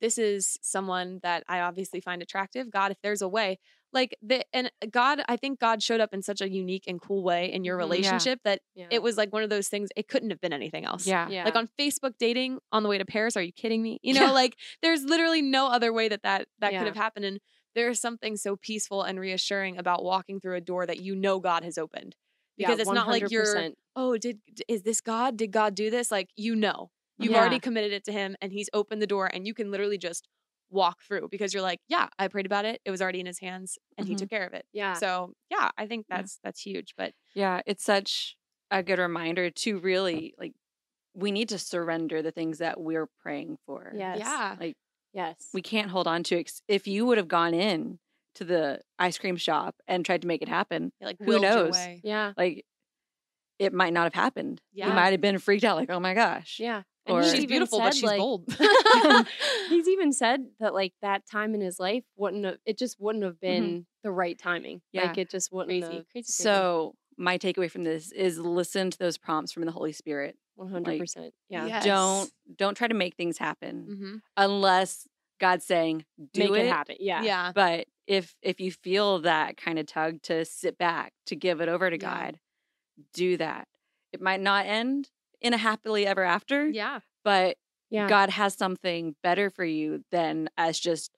this 0.00 0.16
is 0.16 0.56
someone 0.62 1.18
that 1.24 1.42
I 1.48 1.60
obviously 1.60 2.00
find 2.00 2.22
attractive. 2.22 2.70
God, 2.70 2.92
if 2.92 3.00
there's 3.02 3.22
a 3.22 3.28
way, 3.28 3.58
like 3.92 4.16
the 4.22 4.44
and 4.54 4.70
God, 4.90 5.22
I 5.28 5.36
think 5.36 5.58
God 5.60 5.82
showed 5.82 6.00
up 6.00 6.14
in 6.14 6.22
such 6.22 6.40
a 6.40 6.48
unique 6.48 6.84
and 6.86 7.00
cool 7.00 7.22
way 7.22 7.52
in 7.52 7.64
your 7.64 7.76
Mhm. 7.76 7.80
Yeah. 7.80 7.84
relationship 7.84 8.40
that 8.44 8.60
yeah 8.74 8.86
it 8.90 9.02
was 9.02 9.16
like 9.16 9.32
one 9.32 9.42
of 9.42 9.50
those 9.50 9.68
things. 9.68 9.88
It 9.96 10.08
couldn't 10.08 10.30
have 10.30 10.40
been 10.40 10.52
anything 10.52 10.84
else. 10.84 11.06
Yeah. 11.06 11.28
yeah 11.28 11.44
Like 11.44 11.56
on 11.56 11.68
Facebook 11.78 12.14
dating 12.18 12.60
on 12.72 12.82
the 12.82 12.88
way 12.88 12.98
to 12.98 13.04
Paris, 13.04 13.36
are 13.36 13.42
you 13.42 13.52
kidding 13.52 13.82
me? 13.82 13.98
You 14.02 14.14
know, 14.14 14.26
Yeah. 14.26 14.30
like 14.30 14.56
there's 14.82 15.02
literally 15.04 15.42
no 15.42 15.66
other 15.68 15.92
way 15.92 16.08
that 16.08 16.22
that, 16.22 16.48
that 16.60 16.72
Yeah. 16.72 16.78
could 16.80 16.86
have 16.88 16.96
happened. 16.96 17.24
And 17.24 17.40
there's 17.74 18.00
something 18.00 18.36
so 18.36 18.56
peaceful 18.56 19.02
and 19.02 19.18
reassuring 19.20 19.78
about 19.78 20.02
walking 20.04 20.40
through 20.40 20.56
a 20.56 20.60
door 20.60 20.86
that 20.86 21.00
you 21.00 21.14
know 21.14 21.38
God 21.40 21.62
has 21.64 21.78
opened. 21.78 22.16
Because 22.56 22.76
Yeah, 22.78 22.82
it's 22.82 22.90
not 22.90 23.08
like 23.08 23.30
you're, 23.30 23.70
oh, 23.96 24.18
did 24.18 24.40
is 24.68 24.82
this 24.82 25.00
God? 25.00 25.36
Did 25.36 25.50
God 25.50 25.74
do 25.74 25.88
this? 25.90 26.10
Like 26.10 26.28
you 26.36 26.54
know, 26.54 26.90
you've 27.18 27.32
Yeah. 27.32 27.38
already 27.40 27.58
committed 27.58 27.92
it 27.92 28.04
to 28.04 28.12
Him, 28.12 28.36
and 28.42 28.52
He's 28.52 28.68
opened 28.72 29.00
the 29.00 29.06
door, 29.06 29.30
and 29.32 29.46
you 29.46 29.54
can 29.54 29.70
literally 29.70 29.96
just 29.98 30.28
walk 30.70 31.02
through 31.02 31.28
because 31.30 31.52
you're 31.52 31.62
like, 31.62 31.80
yeah, 31.88 32.08
I 32.18 32.28
prayed 32.28 32.46
about 32.46 32.64
it. 32.64 32.80
It 32.84 32.90
was 32.90 33.02
already 33.02 33.20
in 33.20 33.26
His 33.26 33.40
hands, 33.40 33.78
and 33.98 34.06
He 34.08 34.14
Mhm. 34.14 34.18
took 34.18 34.30
care 34.30 34.46
of 34.46 34.52
it. 34.54 34.66
yeah 34.72 34.94
So 34.94 35.34
yeah, 35.50 35.70
I 35.76 35.86
think 35.86 36.06
Yeah. 36.08 36.18
that's 36.18 36.38
that's 36.44 36.60
huge. 36.60 36.94
But 36.96 37.14
Yeah, 37.34 37.60
it's 37.66 37.84
such 37.84 38.36
a 38.70 38.82
good 38.82 38.98
reminder 38.98 39.50
to 39.50 39.78
really 39.80 40.34
like 40.38 40.54
we 41.14 41.32
need 41.32 41.48
to 41.50 41.58
surrender 41.58 42.22
the 42.22 42.30
things 42.32 42.58
that 42.58 42.80
we're 42.80 43.08
praying 43.22 43.58
for. 43.66 43.92
yes 43.96 44.18
yeah, 44.18 44.56
Like 44.60 44.76
yes 45.12 45.50
we 45.52 45.62
can't 45.62 45.90
hold 45.90 46.06
on 46.06 46.22
to 46.24 46.38
ex- 46.40 46.62
if 46.68 46.86
you 46.86 47.06
would 47.06 47.18
have 47.18 47.28
gone 47.28 47.54
in 47.54 47.98
to 48.36 48.44
the 48.44 48.80
ice 48.98 49.18
cream 49.18 49.36
shop 49.36 49.74
and 49.88 50.04
tried 50.06 50.22
to 50.22 50.28
make 50.28 50.42
it 50.42 50.48
happen, 50.48 50.92
like 51.00 51.18
Who 51.22 51.40
knows? 51.40 51.76
yeah 52.04 52.32
like 52.36 52.64
it 53.58 53.72
might 53.74 53.92
not 53.92 54.04
have 54.04 54.14
happened. 54.14 54.62
Yeah. 54.72 54.88
You 54.88 54.94
might 54.94 55.10
have 55.12 55.20
been 55.20 55.38
freaked 55.38 55.64
out 55.64 55.76
like, 55.76 55.90
"Oh 55.90 56.00
my 56.00 56.14
gosh." 56.14 56.58
yeah 56.60 56.82
Or- 57.06 57.22
She's 57.22 57.34
even 57.34 57.48
beautiful, 57.48 57.78
but 57.78 57.94
she's 57.94 58.02
like- 58.04 58.18
bold. 58.18 58.44
he's 59.68 59.88
even 59.88 60.12
said 60.12 60.44
that 60.60 60.74
like 60.74 60.92
that 61.02 61.26
time 61.26 61.54
in 61.54 61.60
his 61.60 61.80
life 61.80 62.04
wouldn't 62.16 62.44
have 62.44 62.58
it 62.66 62.78
just 62.78 63.00
wouldn't 63.00 63.24
have 63.24 63.40
been 63.40 63.86
the 64.02 64.10
right 64.12 64.38
timing 64.38 64.80
Yeah. 64.92 65.06
like 65.06 65.18
it 65.18 65.30
just 65.30 65.52
wouldn't 65.52 65.70
crazy, 65.82 65.82
have 65.84 65.92
crazy, 65.92 66.06
crazy. 66.12 66.32
So, 66.32 66.94
my 67.16 67.36
takeaway 67.38 67.70
from 67.70 67.84
this 67.84 68.12
is 68.12 68.38
listen 68.38 68.90
to 68.90 68.98
those 68.98 69.18
prompts 69.18 69.52
from 69.52 69.64
the 69.64 69.72
Holy 69.72 69.92
Spirit. 69.92 70.36
100% 70.58 71.30
yeah 71.48 71.66
Yes. 71.66 71.84
Don't 71.84 72.30
don't 72.56 72.74
try 72.76 72.86
to 72.86 72.94
make 72.94 73.16
things 73.16 73.38
happen 73.38 73.86
Mhm. 73.90 74.20
unless 74.36 75.08
God's 75.40 75.64
saying 75.64 76.04
do 76.34 76.40
make 76.40 76.50
it. 76.50 76.66
it 76.66 76.72
happen 76.72 76.96
yeah 77.00 77.22
Yeah. 77.22 77.52
But 77.54 77.86
if 78.06 78.34
if 78.42 78.60
you 78.60 78.70
feel 78.72 79.20
that 79.20 79.56
kind 79.56 79.78
of 79.78 79.86
tug 79.86 80.20
to 80.24 80.44
sit 80.44 80.76
back, 80.76 81.14
to 81.26 81.36
give 81.36 81.60
it 81.62 81.68
over 81.70 81.88
to 81.88 81.96
Yeah. 81.96 82.26
God, 82.26 82.40
do 83.14 83.36
that. 83.38 83.68
It 84.12 84.20
might 84.20 84.40
not 84.40 84.66
end 84.66 85.08
in 85.40 85.52
a 85.54 85.56
happily 85.58 86.06
ever 86.06 86.22
after, 86.24 86.68
Yeah. 86.68 87.00
but 87.24 87.56
Yeah. 87.90 88.08
God 88.08 88.30
has 88.30 88.54
something 88.54 89.16
better 89.22 89.50
for 89.50 89.64
you 89.64 90.04
than 90.10 90.48
us 90.56 90.78
just 90.78 91.10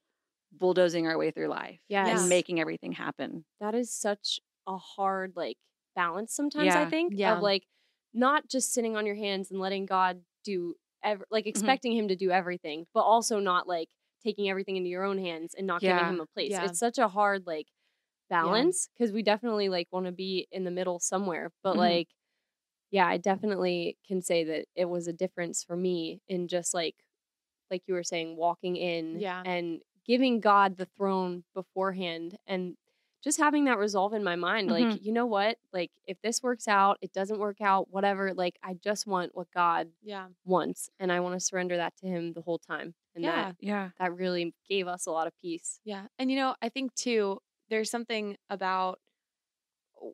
bulldozing 0.53 1.07
our 1.07 1.17
way 1.19 1.31
through 1.31 1.49
life 1.49 1.81
Yes. 1.89 2.21
and 2.21 2.29
making 2.29 2.61
everything 2.61 2.93
happen. 2.93 3.45
that 3.61 3.75
is 3.75 3.93
such 3.93 4.39
a 4.67 4.77
hard 4.77 5.33
like 5.35 5.57
balance 5.97 6.35
sometimes 6.35 6.75
i 6.75 6.85
think 6.89 7.13
Yeah. 7.17 7.37
of 7.37 7.43
like 7.43 7.67
not 8.15 8.49
just 8.49 8.73
sitting 8.73 8.97
on 8.97 9.05
your 9.07 9.15
hands 9.17 9.51
and 9.51 9.59
letting 9.61 9.87
god 9.87 10.23
do 10.45 10.77
ev- 11.03 11.25
like 11.31 11.47
expecting 11.47 11.93
him 11.93 12.09
to 12.09 12.17
do 12.17 12.31
everything 12.31 12.87
but 12.95 13.01
also 13.01 13.41
not 13.41 13.67
like 13.67 13.89
taking 14.23 14.49
everything 14.49 14.77
into 14.77 14.89
your 14.89 15.05
own 15.05 15.19
hands 15.19 15.55
and 15.55 15.67
not 15.67 15.83
Yeah. 15.83 15.99
giving 15.99 16.15
him 16.15 16.21
a 16.21 16.27
place 16.27 16.51
Yeah. 16.53 16.65
it's 16.67 16.79
such 16.79 16.99
a 16.99 17.09
hard 17.09 17.47
like 17.47 17.67
balance 18.31 18.89
because 18.97 19.13
we 19.13 19.23
definitely 19.23 19.69
like 19.69 19.89
want 19.93 20.07
to 20.07 20.13
be 20.13 20.47
in 20.51 20.65
the 20.65 20.71
middle 20.71 20.99
somewhere 21.01 21.51
but 21.63 21.75
Mhm. 21.75 21.79
like 21.79 22.09
yeah 22.93 23.07
i 23.09 23.17
definitely 23.17 23.97
can 24.07 24.23
say 24.23 24.45
that 24.45 24.67
it 24.77 24.85
was 24.85 25.09
a 25.09 25.13
difference 25.13 25.65
for 25.65 25.77
me 25.77 26.21
in 26.29 26.47
just 26.47 26.73
like 26.75 26.95
like 27.71 27.83
you 27.89 27.95
were 27.95 28.05
saying 28.05 28.37
walking 28.37 28.77
in 28.77 29.19
Yeah. 29.19 29.43
and 29.45 29.81
giving 30.07 30.39
god 30.41 30.77
the 30.77 30.87
throne 30.97 31.43
beforehand 31.55 32.37
and 32.47 32.77
just 33.25 33.39
having 33.39 33.65
that 33.67 33.79
resolve 33.79 34.13
in 34.15 34.25
my 34.25 34.35
mind 34.37 34.71
like 34.71 34.85
Mhm. 34.87 35.03
you 35.05 35.13
know 35.13 35.27
what 35.27 35.57
like 35.73 35.91
if 36.07 36.21
this 36.23 36.43
works 36.43 36.67
out 36.69 36.99
it 37.01 37.13
doesn't 37.13 37.39
work 37.39 37.61
out 37.61 37.89
whatever 37.91 38.35
like 38.35 38.59
i 38.63 38.75
just 38.75 39.07
want 39.07 39.35
what 39.35 39.51
god 39.53 39.89
Yeah. 40.03 40.29
wants 40.45 40.91
and 41.01 41.11
i 41.13 41.21
want 41.21 41.35
to 41.35 41.41
surrender 41.41 41.77
that 41.77 41.97
to 41.99 42.07
him 42.07 42.33
the 42.33 42.43
whole 42.43 42.59
time 42.59 42.95
and 43.15 43.23
Yeah. 43.25 43.37
that 43.45 43.57
Yeah. 43.61 43.91
that 44.01 44.15
really 44.17 44.55
gave 44.69 44.87
us 44.89 45.07
a 45.07 45.13
lot 45.13 45.27
of 45.29 45.33
peace 45.41 45.81
Yeah. 45.85 46.07
And 46.19 46.31
you 46.31 46.37
know, 46.37 46.57
I 46.61 46.69
think 46.69 46.95
too, 46.95 47.41
there's 47.71 47.91
something 47.91 48.37
about 48.51 48.99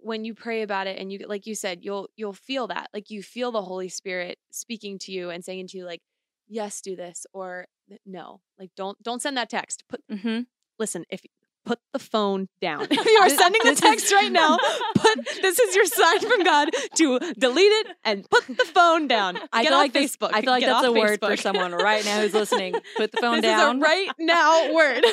when 0.03 0.25
you 0.25 0.35
pray 0.35 0.63
about 0.63 0.87
it 0.87 0.99
and 0.99 1.11
you 1.13 1.21
like 1.27 1.47
you 1.47 1.55
said, 1.55 1.79
you'll 1.83 2.09
you'll 2.17 2.33
feel 2.33 2.67
that. 2.69 2.91
Like 2.93 3.11
you 3.11 3.23
feel 3.23 3.51
the 3.53 3.63
Holy 3.63 3.89
Spirit 3.89 4.39
speaking 4.51 4.99
to 5.01 5.13
you 5.13 5.31
and 5.31 5.45
saying 5.45 5.69
to 5.69 5.79
you 5.79 5.85
like, 5.87 6.03
"Yes, 6.47 6.81
do 6.81 6.95
this," 6.97 7.27
or 7.33 7.67
"No." 8.05 8.41
Like 8.59 8.71
don't 8.77 9.03
don't 9.03 9.23
send 9.23 9.37
that 9.37 9.51
text. 9.51 9.85
Put 9.89 10.03
Mm-hmm. 10.11 10.41
listen, 10.79 11.05
if 11.11 11.23
put 11.65 11.79
the 11.93 11.99
phone 11.99 12.49
down. 12.63 12.87
if 12.91 13.05
you 13.05 13.19
are 13.23 13.29
sending 13.29 13.61
the 13.65 13.75
text 13.75 14.11
right 14.13 14.33
now, 14.33 14.57
put 14.95 15.25
this 15.43 15.59
is 15.59 15.75
your 15.75 15.85
sign 15.85 16.21
from 16.21 16.43
God 16.43 16.71
to 16.97 17.19
delete 17.39 17.73
it 17.73 17.87
and 18.05 18.29
put 18.31 18.47
the 18.47 18.65
phone 18.75 19.07
down. 19.07 19.39
I 19.53 19.63
Get 19.65 19.69
feel 19.71 19.79
like 19.79 19.93
Facebook. 19.93 20.31
I 20.33 20.41
feel 20.41 20.51
like 20.51 20.61
Get 20.63 20.69
that's 20.73 20.87
a 20.87 20.93
word 20.93 21.21
for 21.21 21.31
Facebook. 21.31 21.41
someone 21.43 21.73
right 21.73 22.05
now 22.05 22.21
who's 22.21 22.33
listening. 22.35 22.75
Put 22.97 23.13
the 23.13 23.19
phone 23.19 23.37
this 23.37 23.43
down. 23.43 23.77
is 23.77 23.83
a 23.83 23.87
right 23.87 24.09
now 24.19 24.73
word. 24.75 25.05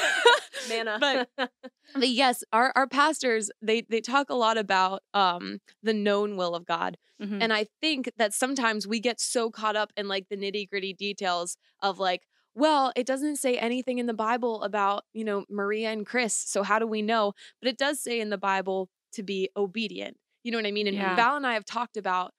Manna. 0.70 0.98
But 1.00 1.52
but 1.96 2.10
yes, 2.10 2.44
our 2.54 2.72
our 2.76 2.88
pastors 2.88 3.50
they 3.62 3.82
they 3.90 4.02
talk 4.02 4.30
a 4.30 4.36
lot 4.36 4.58
about 4.58 5.02
um 5.14 5.60
the 5.84 5.94
known 5.94 6.38
will 6.38 6.56
of 6.56 6.66
God. 6.66 6.98
Mhm. 7.20 7.40
And 7.40 7.54
I 7.54 7.66
think 7.82 8.12
that 8.18 8.34
sometimes 8.34 8.88
we 8.88 9.00
get 9.00 9.20
so 9.20 9.52
caught 9.52 9.76
up 9.76 9.92
in 9.98 10.08
like 10.08 10.28
the 10.30 10.38
nitty-gritty 10.38 10.94
details 10.94 11.58
of 11.82 12.00
like 12.00 12.24
well, 12.56 12.94
it 12.96 13.06
doesn't 13.06 13.36
say 13.38 13.58
anything 13.58 14.00
in 14.00 14.06
the 14.06 14.14
Bible 14.14 14.64
about, 14.64 15.04
you 15.14 15.26
know, 15.26 15.46
Maria 15.50 15.90
and 15.92 16.06
Chris. 16.06 16.34
So 16.36 16.64
how 16.64 16.80
do 16.80 16.88
we 16.88 17.02
know? 17.02 17.34
But 17.62 17.70
it 17.70 17.78
does 17.78 18.02
say 18.02 18.20
in 18.22 18.30
the 18.30 18.38
Bible 18.38 18.90
to 19.14 19.24
be 19.24 19.50
obedient. 19.58 20.18
You 20.44 20.52
know 20.52 20.58
what 20.60 20.66
I 20.66 20.72
mean? 20.72 20.88
And 20.88 20.98
Yeah. 20.98 21.16
Val 21.16 21.36
and 21.36 21.46
I 21.48 21.54
have 21.54 21.66
talked 21.66 21.98
about 21.98 22.32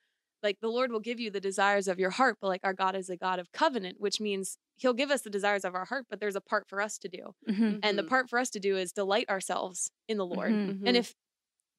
like 0.46 0.61
the 0.61 0.68
Lord 0.68 0.92
will 0.92 1.00
give 1.00 1.18
you 1.18 1.30
the 1.30 1.40
desires 1.40 1.88
of 1.88 1.98
your 1.98 2.11
heart, 2.11 2.38
but 2.40 2.46
like 2.48 2.61
our 2.62 2.72
God 2.72 2.94
is 2.94 3.11
a 3.11 3.16
God 3.16 3.38
of 3.38 3.50
covenant, 3.52 3.96
which 4.00 4.20
means 4.20 4.59
he'll 4.76 4.94
give 4.94 5.11
us 5.11 5.22
the 5.22 5.30
desires 5.30 5.64
of 5.64 5.74
our 5.74 5.85
heart, 5.87 6.06
but 6.09 6.20
there's 6.20 6.37
a 6.37 6.40
part 6.40 6.68
for 6.68 6.80
us 6.80 6.98
to 6.98 7.09
do. 7.09 7.35
Mhm. 7.48 7.80
And 7.82 7.98
the 7.98 8.02
Mhm. 8.04 8.09
part 8.09 8.30
for 8.30 8.38
us 8.38 8.48
to 8.50 8.61
do 8.61 8.76
is 8.76 8.92
delight 8.92 9.28
ourselves 9.28 9.90
in 10.09 10.16
the 10.18 10.24
Lord. 10.26 10.52
Mhm. 10.52 10.82
And 10.87 10.96
if 10.96 11.14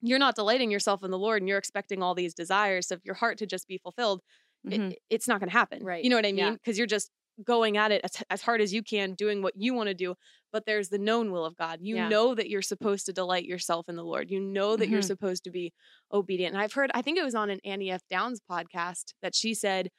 you're 0.02 0.18
not 0.18 0.34
delighting 0.36 0.70
yourself 0.70 1.02
in 1.02 1.10
the 1.10 1.18
Lord 1.18 1.40
and 1.42 1.48
you're 1.48 1.58
expecting 1.58 2.02
all 2.02 2.14
these 2.14 2.34
desires 2.34 2.90
of 2.90 3.00
your 3.04 3.14
heart 3.16 3.38
to 3.38 3.46
just 3.46 3.66
be 3.66 3.78
fulfilled, 3.78 4.20
it- 4.64 4.80
Mhm. 4.80 4.92
it, 4.92 4.98
it's 5.08 5.26
not 5.28 5.40
going 5.40 5.48
to 5.48 5.58
happen. 5.58 5.82
Right. 5.82 6.04
You 6.04 6.10
know 6.10 6.16
what 6.16 6.26
I 6.26 6.32
mean? 6.32 6.52
Because 6.54 6.76
you're 6.78 6.86
just 6.86 7.10
going 7.44 7.76
at 7.76 7.92
it 7.92 8.00
as, 8.04 8.22
as 8.30 8.42
hard 8.42 8.60
as 8.60 8.72
you 8.72 8.82
can, 8.82 9.14
doing 9.14 9.42
what 9.42 9.54
you 9.56 9.74
want 9.74 9.88
to 9.88 9.94
do. 9.94 10.14
But 10.52 10.64
there's 10.66 10.88
the 10.88 10.98
known 10.98 11.30
will 11.30 11.44
of 11.44 11.56
God. 11.56 11.78
You 11.82 11.96
Yeah. 11.96 12.08
know 12.08 12.34
that 12.34 12.48
you're 12.48 12.62
supposed 12.62 13.06
to 13.06 13.12
delight 13.12 13.44
yourself 13.44 13.88
in 13.88 13.96
the 13.96 14.02
Lord. 14.04 14.30
You 14.30 14.40
know 14.40 14.76
that 14.76 14.88
you're 14.88 15.00
Mhm. 15.02 15.06
supposed 15.06 15.44
to 15.44 15.50
be 15.50 15.72
obedient. 16.12 16.54
And 16.54 16.62
I've 16.62 16.72
heard, 16.72 16.90
I 16.94 17.02
think 17.02 17.18
it 17.18 17.24
was 17.24 17.34
on 17.34 17.50
an 17.50 17.60
Annie 17.64 17.90
F. 17.90 18.02
Downs 18.10 18.40
podcast 18.50 19.14
that 19.22 19.34
she 19.34 19.54
said, 19.54 19.90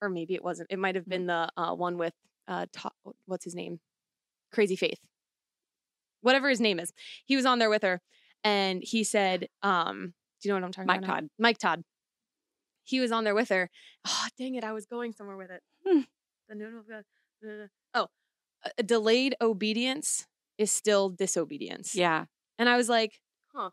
or 0.00 0.08
maybe 0.08 0.34
it 0.34 0.44
wasn't, 0.44 0.70
it 0.70 0.78
might 0.78 0.94
have 0.94 1.06
been 1.08 1.26
the 1.26 1.48
uh, 1.56 1.74
one 1.74 1.96
with, 1.98 2.14
uh, 2.48 2.66
Ta- 2.72 2.90
what's 3.26 3.44
his 3.44 3.54
name? 3.54 3.80
Crazy 4.52 4.76
Faith. 4.76 5.00
Whatever 6.20 6.48
his 6.48 6.60
name 6.60 6.78
is. 6.78 6.92
He 7.24 7.36
was 7.36 7.46
on 7.46 7.58
there 7.58 7.70
with 7.70 7.82
her 7.82 8.00
and 8.42 8.82
he 8.84 9.04
said, 9.04 9.48
um, 9.62 10.14
do 10.40 10.48
you 10.48 10.54
know 10.54 10.60
what 10.60 10.66
I'm 10.66 10.72
talking 10.72 10.86
Mike 10.86 10.98
about? 10.98 11.06
now? 11.08 11.14
Todd. 11.14 11.28
Mike 11.38 11.58
Todd. 11.58 11.82
He 12.82 13.00
was 13.00 13.10
on 13.12 13.24
there 13.24 13.34
with 13.34 13.48
her. 13.48 13.70
Oh, 14.06 14.26
dang 14.38 14.54
it. 14.56 14.64
I 14.64 14.72
was 14.72 14.84
going 14.84 15.12
somewhere 15.12 15.38
with 15.38 15.50
it. 15.50 15.62
Hmm. 15.86 16.00
The 16.54 16.58
noon 16.64 16.76
of 16.76 16.88
God. 16.88 17.04
Oh, 17.94 18.06
a- 18.78 18.82
delayed 18.84 19.34
obedience 19.40 20.26
is 20.56 20.70
still 20.70 21.08
disobedience. 21.10 21.96
Yeah. 21.96 22.26
And 22.58 22.68
I 22.68 22.76
was 22.76 22.88
like, 22.88 23.18
Huh. 23.52 23.70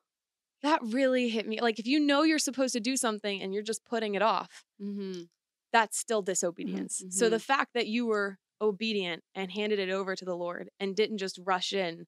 that 0.63 0.79
really 0.81 1.29
hit 1.29 1.47
me. 1.47 1.61
Like, 1.61 1.77
if 1.77 1.85
you 1.85 1.99
know 1.99 2.23
you're 2.23 2.39
supposed 2.39 2.73
to 2.73 2.79
do 2.79 2.97
something 2.97 3.39
and 3.41 3.53
you're 3.53 3.61
just 3.63 3.85
putting 3.85 4.15
it 4.15 4.23
off, 4.23 4.63
mm-hmm. 4.81 5.23
that's 5.71 5.97
still 5.99 6.23
disobedience. 6.23 7.03
So 7.11 7.29
the 7.29 7.39
fact 7.39 7.73
that 7.75 7.85
you 7.87 8.07
were 8.07 8.39
obedient 8.59 9.23
and 9.35 9.51
handed 9.51 9.77
it 9.77 9.89
over 9.91 10.15
to 10.15 10.25
the 10.25 10.35
Lord 10.35 10.69
and 10.79 10.95
didn't 10.95 11.19
just 11.19 11.39
rush 11.43 11.73
in, 11.73 12.07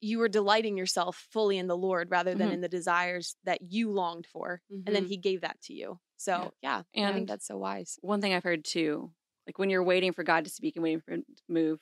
you 0.00 0.18
were 0.18 0.28
delighting 0.28 0.76
yourself 0.76 1.24
fully 1.32 1.56
in 1.56 1.66
the 1.68 1.76
Lord 1.76 2.10
rather 2.10 2.34
than 2.34 2.50
Mhm. 2.50 2.54
in 2.54 2.60
the 2.62 2.68
desires 2.68 3.36
that 3.44 3.60
you 3.62 3.90
longed 3.92 4.26
for. 4.26 4.60
And 4.70 4.94
then 4.94 5.06
he 5.06 5.16
gave 5.16 5.40
that 5.42 5.60
to 5.62 5.72
you. 5.72 6.00
So, 6.16 6.52
yeah, 6.62 6.82
I 6.94 7.00
And 7.00 7.14
think 7.14 7.28
that's 7.28 7.46
so 7.46 7.56
wise. 7.56 7.98
one 8.02 8.20
thing 8.20 8.34
I've 8.34 8.44
heard 8.44 8.64
too, 8.64 9.12
like 9.50 9.58
when 9.58 9.68
you're 9.68 9.82
waiting 9.82 10.12
for 10.12 10.22
God 10.22 10.44
to 10.44 10.50
speak 10.50 10.76
and 10.76 10.82
waiting 10.84 11.00
for 11.00 11.10
him 11.10 11.24
to 11.24 11.42
move, 11.48 11.80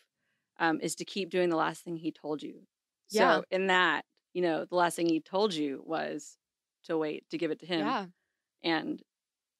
um, 0.59 0.81
is 0.81 0.94
to 0.96 1.04
keep 1.04 1.28
doing 1.28 1.50
the 1.50 1.57
last 1.57 1.85
thing 1.85 1.98
he 1.98 2.11
told 2.11 2.42
you. 2.42 2.62
Yeah. 3.11 3.37
So 3.37 3.44
in 3.50 3.66
that, 3.66 4.07
you 4.33 4.40
know, 4.40 4.64
the 4.64 4.74
last 4.74 4.96
thing 4.96 5.07
he 5.07 5.20
told 5.20 5.52
you 5.52 5.83
was 5.85 6.38
to 6.85 6.96
wait, 6.96 7.24
to 7.31 7.37
give 7.37 7.50
it 7.50 7.61
to 7.61 7.66
him. 7.66 7.81
Yeah. 7.81 8.07
And 8.62 9.02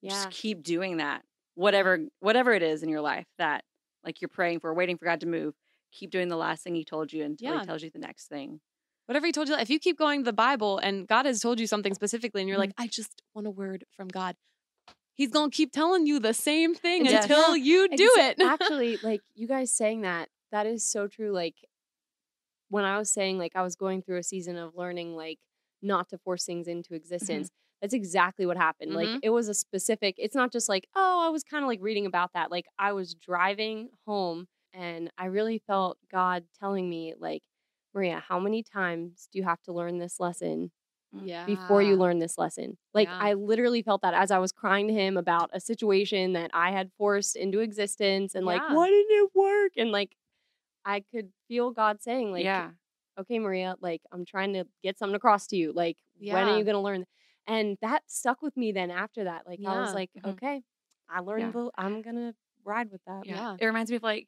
yeah 0.01 0.09
just 0.09 0.31
keep 0.31 0.63
doing 0.63 0.97
that. 0.97 1.21
Whatever 1.53 1.99
whatever 2.19 2.51
it 2.53 2.63
is 2.63 2.81
in 2.81 2.89
your 2.89 3.01
life 3.01 3.27
that 3.37 3.63
like 4.03 4.21
you're 4.21 4.29
praying 4.29 4.59
for, 4.61 4.73
waiting 4.73 4.97
for 4.97 5.05
God 5.05 5.19
to 5.19 5.27
move, 5.27 5.53
keep 5.91 6.09
doing 6.09 6.29
the 6.29 6.35
last 6.37 6.63
thing 6.63 6.73
he 6.73 6.83
told 6.83 7.13
you 7.13 7.23
until 7.23 7.53
Yeah. 7.53 7.59
he 7.59 7.65
tells 7.67 7.83
you 7.83 7.91
the 7.91 7.99
next 7.99 8.27
thing. 8.27 8.59
Whatever 9.05 9.27
he 9.27 9.31
told 9.31 9.49
you, 9.49 9.55
if 9.55 9.69
you 9.69 9.77
keep 9.79 9.99
going 9.99 10.21
to 10.21 10.25
the 10.25 10.33
Bible 10.33 10.79
and 10.79 11.07
God 11.07 11.27
has 11.27 11.41
told 11.41 11.59
you 11.59 11.67
something 11.67 11.93
specifically 11.93 12.41
and 12.41 12.47
you're 12.49 12.57
Mhm. 12.57 12.61
like, 12.61 12.73
I 12.77 12.87
just 12.87 13.21
want 13.35 13.45
a 13.45 13.51
word 13.51 13.83
from 13.95 14.07
God, 14.07 14.35
he's 15.19 15.31
to 15.31 15.49
keep 15.49 15.71
telling 15.73 16.07
you 16.07 16.19
the 16.19 16.33
same 16.33 16.73
thing 16.73 17.05
Yes. 17.05 17.25
until 17.25 17.55
you 17.55 17.87
do 17.89 18.11
it. 18.17 18.37
Actually, 18.41 18.99
like 19.03 19.21
you 19.35 19.47
guys 19.47 19.69
saying 19.71 20.01
that, 20.01 20.29
that 20.51 20.65
is 20.65 20.83
so 20.89 21.07
true. 21.07 21.31
Like 21.31 21.55
when 22.69 22.85
I 22.85 22.97
was 22.97 23.11
saying, 23.11 23.37
like 23.37 23.53
I 23.55 23.61
was 23.61 23.75
going 23.75 24.01
through 24.01 24.17
a 24.17 24.23
season 24.23 24.55
of 24.57 24.75
learning, 24.75 25.15
like 25.15 25.39
not 25.81 26.09
to 26.09 26.17
force 26.17 26.45
things 26.45 26.67
into 26.67 26.93
existence. 26.93 27.49
That's 27.81 27.93
exactly 27.93 28.45
what 28.45 28.57
happened. 28.57 28.93
Like 28.93 29.07
Mhm. 29.09 29.19
it 29.23 29.29
was 29.29 29.47
a 29.47 29.53
specific. 29.53 30.15
It's 30.17 30.35
not 30.35 30.51
just 30.51 30.69
like 30.69 30.87
oh, 30.95 31.25
I 31.25 31.29
was 31.29 31.43
kind 31.43 31.63
of 31.63 31.67
like 31.67 31.81
reading 31.81 32.05
about 32.05 32.33
that. 32.33 32.51
Like 32.51 32.65
I 32.77 32.91
was 32.93 33.13
driving 33.13 33.89
home 34.05 34.47
and 34.73 35.11
I 35.17 35.25
really 35.25 35.59
felt 35.59 35.97
God 36.11 36.45
telling 36.59 36.89
me, 36.89 37.13
like 37.17 37.43
Maria, 37.93 38.19
how 38.27 38.39
many 38.39 38.63
times 38.63 39.27
do 39.31 39.39
you 39.39 39.45
have 39.45 39.61
to 39.63 39.73
learn 39.73 39.97
this 39.97 40.19
lesson 40.19 40.71
yeah. 41.11 41.45
before 41.45 41.81
you 41.81 41.95
learn 41.95 42.19
this 42.19 42.37
lesson. 42.37 42.77
Like 42.93 43.07
Yeah. 43.07 43.17
I 43.19 43.33
literally 43.33 43.81
felt 43.81 44.01
that 44.01 44.13
as 44.13 44.31
I 44.31 44.39
was 44.39 44.51
crying 44.51 44.87
to 44.87 44.93
him 44.93 45.17
about 45.17 45.49
a 45.53 45.59
situation 45.59 46.33
that 46.33 46.51
I 46.53 46.71
had 46.71 46.91
forced 46.97 47.35
into 47.35 47.59
existence 47.59 48.35
and 48.35 48.45
like 48.45 48.61
why 48.69 48.87
didn't 48.89 49.11
it 49.25 49.31
work? 49.35 49.71
And 49.77 49.91
like 49.91 50.15
I 50.85 51.01
could 51.11 51.29
feel 51.47 51.71
God 51.71 52.01
saying 52.01 52.31
like 52.31 52.43
yeah. 52.45 52.71
okay 53.19 53.39
Maria, 53.39 53.75
like 53.81 54.01
I'm 54.11 54.25
trying 54.25 54.53
to 54.53 54.65
get 54.83 54.97
something 54.97 55.15
across 55.15 55.47
to 55.47 55.55
you. 55.57 55.71
Like 55.73 55.97
when 56.19 56.47
are 56.47 56.57
you 56.57 56.63
going 56.63 56.75
to 56.75 56.81
learn? 56.81 57.05
And 57.47 57.77
that 57.81 58.03
stuck 58.07 58.41
with 58.41 58.55
me 58.55 58.71
then 58.71 58.91
after 58.91 59.23
that. 59.23 59.47
Like 59.47 59.59
I 59.65 59.79
was 59.79 59.89
Yeah. 59.89 59.95
like, 59.95 60.11
Mhm. 60.13 60.31
okay, 60.33 60.63
I 61.09 61.19
learned 61.21 61.41
Yeah. 61.41 61.51
the 61.51 61.71
I'm 61.75 62.01
going 62.01 62.15
to 62.15 62.35
ride 62.63 62.91
with 62.91 63.01
that. 63.05 63.25
Yeah. 63.25 63.35
Yeah. 63.35 63.57
It 63.59 63.65
reminds 63.65 63.89
me 63.89 63.97
of 63.97 64.03
like, 64.03 64.27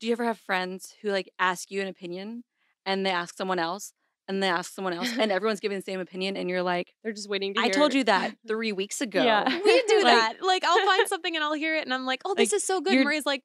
do 0.00 0.06
you 0.06 0.12
ever 0.12 0.24
have 0.24 0.38
friends 0.38 0.94
who 1.02 1.10
like 1.10 1.30
ask 1.38 1.70
you 1.70 1.80
an 1.82 1.88
opinion 1.88 2.44
and 2.86 3.04
they 3.04 3.10
ask 3.10 3.36
someone 3.36 3.58
else 3.58 3.92
and 4.28 4.42
they 4.42 4.48
ask 4.48 4.72
someone 4.72 4.92
else 4.94 5.10
and 5.18 5.30
everyone's 5.32 5.60
giving 5.60 5.78
the 5.78 5.82
same 5.82 6.00
opinion 6.00 6.36
and 6.36 6.48
you're 6.48 6.62
like, 6.62 6.94
They're 7.02 7.12
just 7.12 7.28
waiting 7.28 7.54
to 7.54 7.60
I 7.60 7.68
told 7.68 7.92
you 7.94 8.04
that 8.04 8.34
three 8.48 8.72
weeks 8.72 9.00
ago. 9.00 9.22
Yeah. 9.22 9.44
We 9.48 9.82
do 9.88 10.02
Like- 10.02 10.14
that. 10.14 10.34
Like 10.42 10.64
I'll 10.64 10.84
find 10.86 11.08
something 11.08 11.34
and 11.34 11.44
I'll 11.44 11.52
hear 11.54 11.76
it 11.76 11.84
and 11.84 11.92
I'm 11.92 12.06
like, 12.06 12.22
oh, 12.24 12.34
this 12.34 12.52
Like, 12.52 12.56
is 12.56 12.64
so 12.64 12.80
good. 12.80 13.04
Maria's 13.04 13.26
like, 13.26 13.42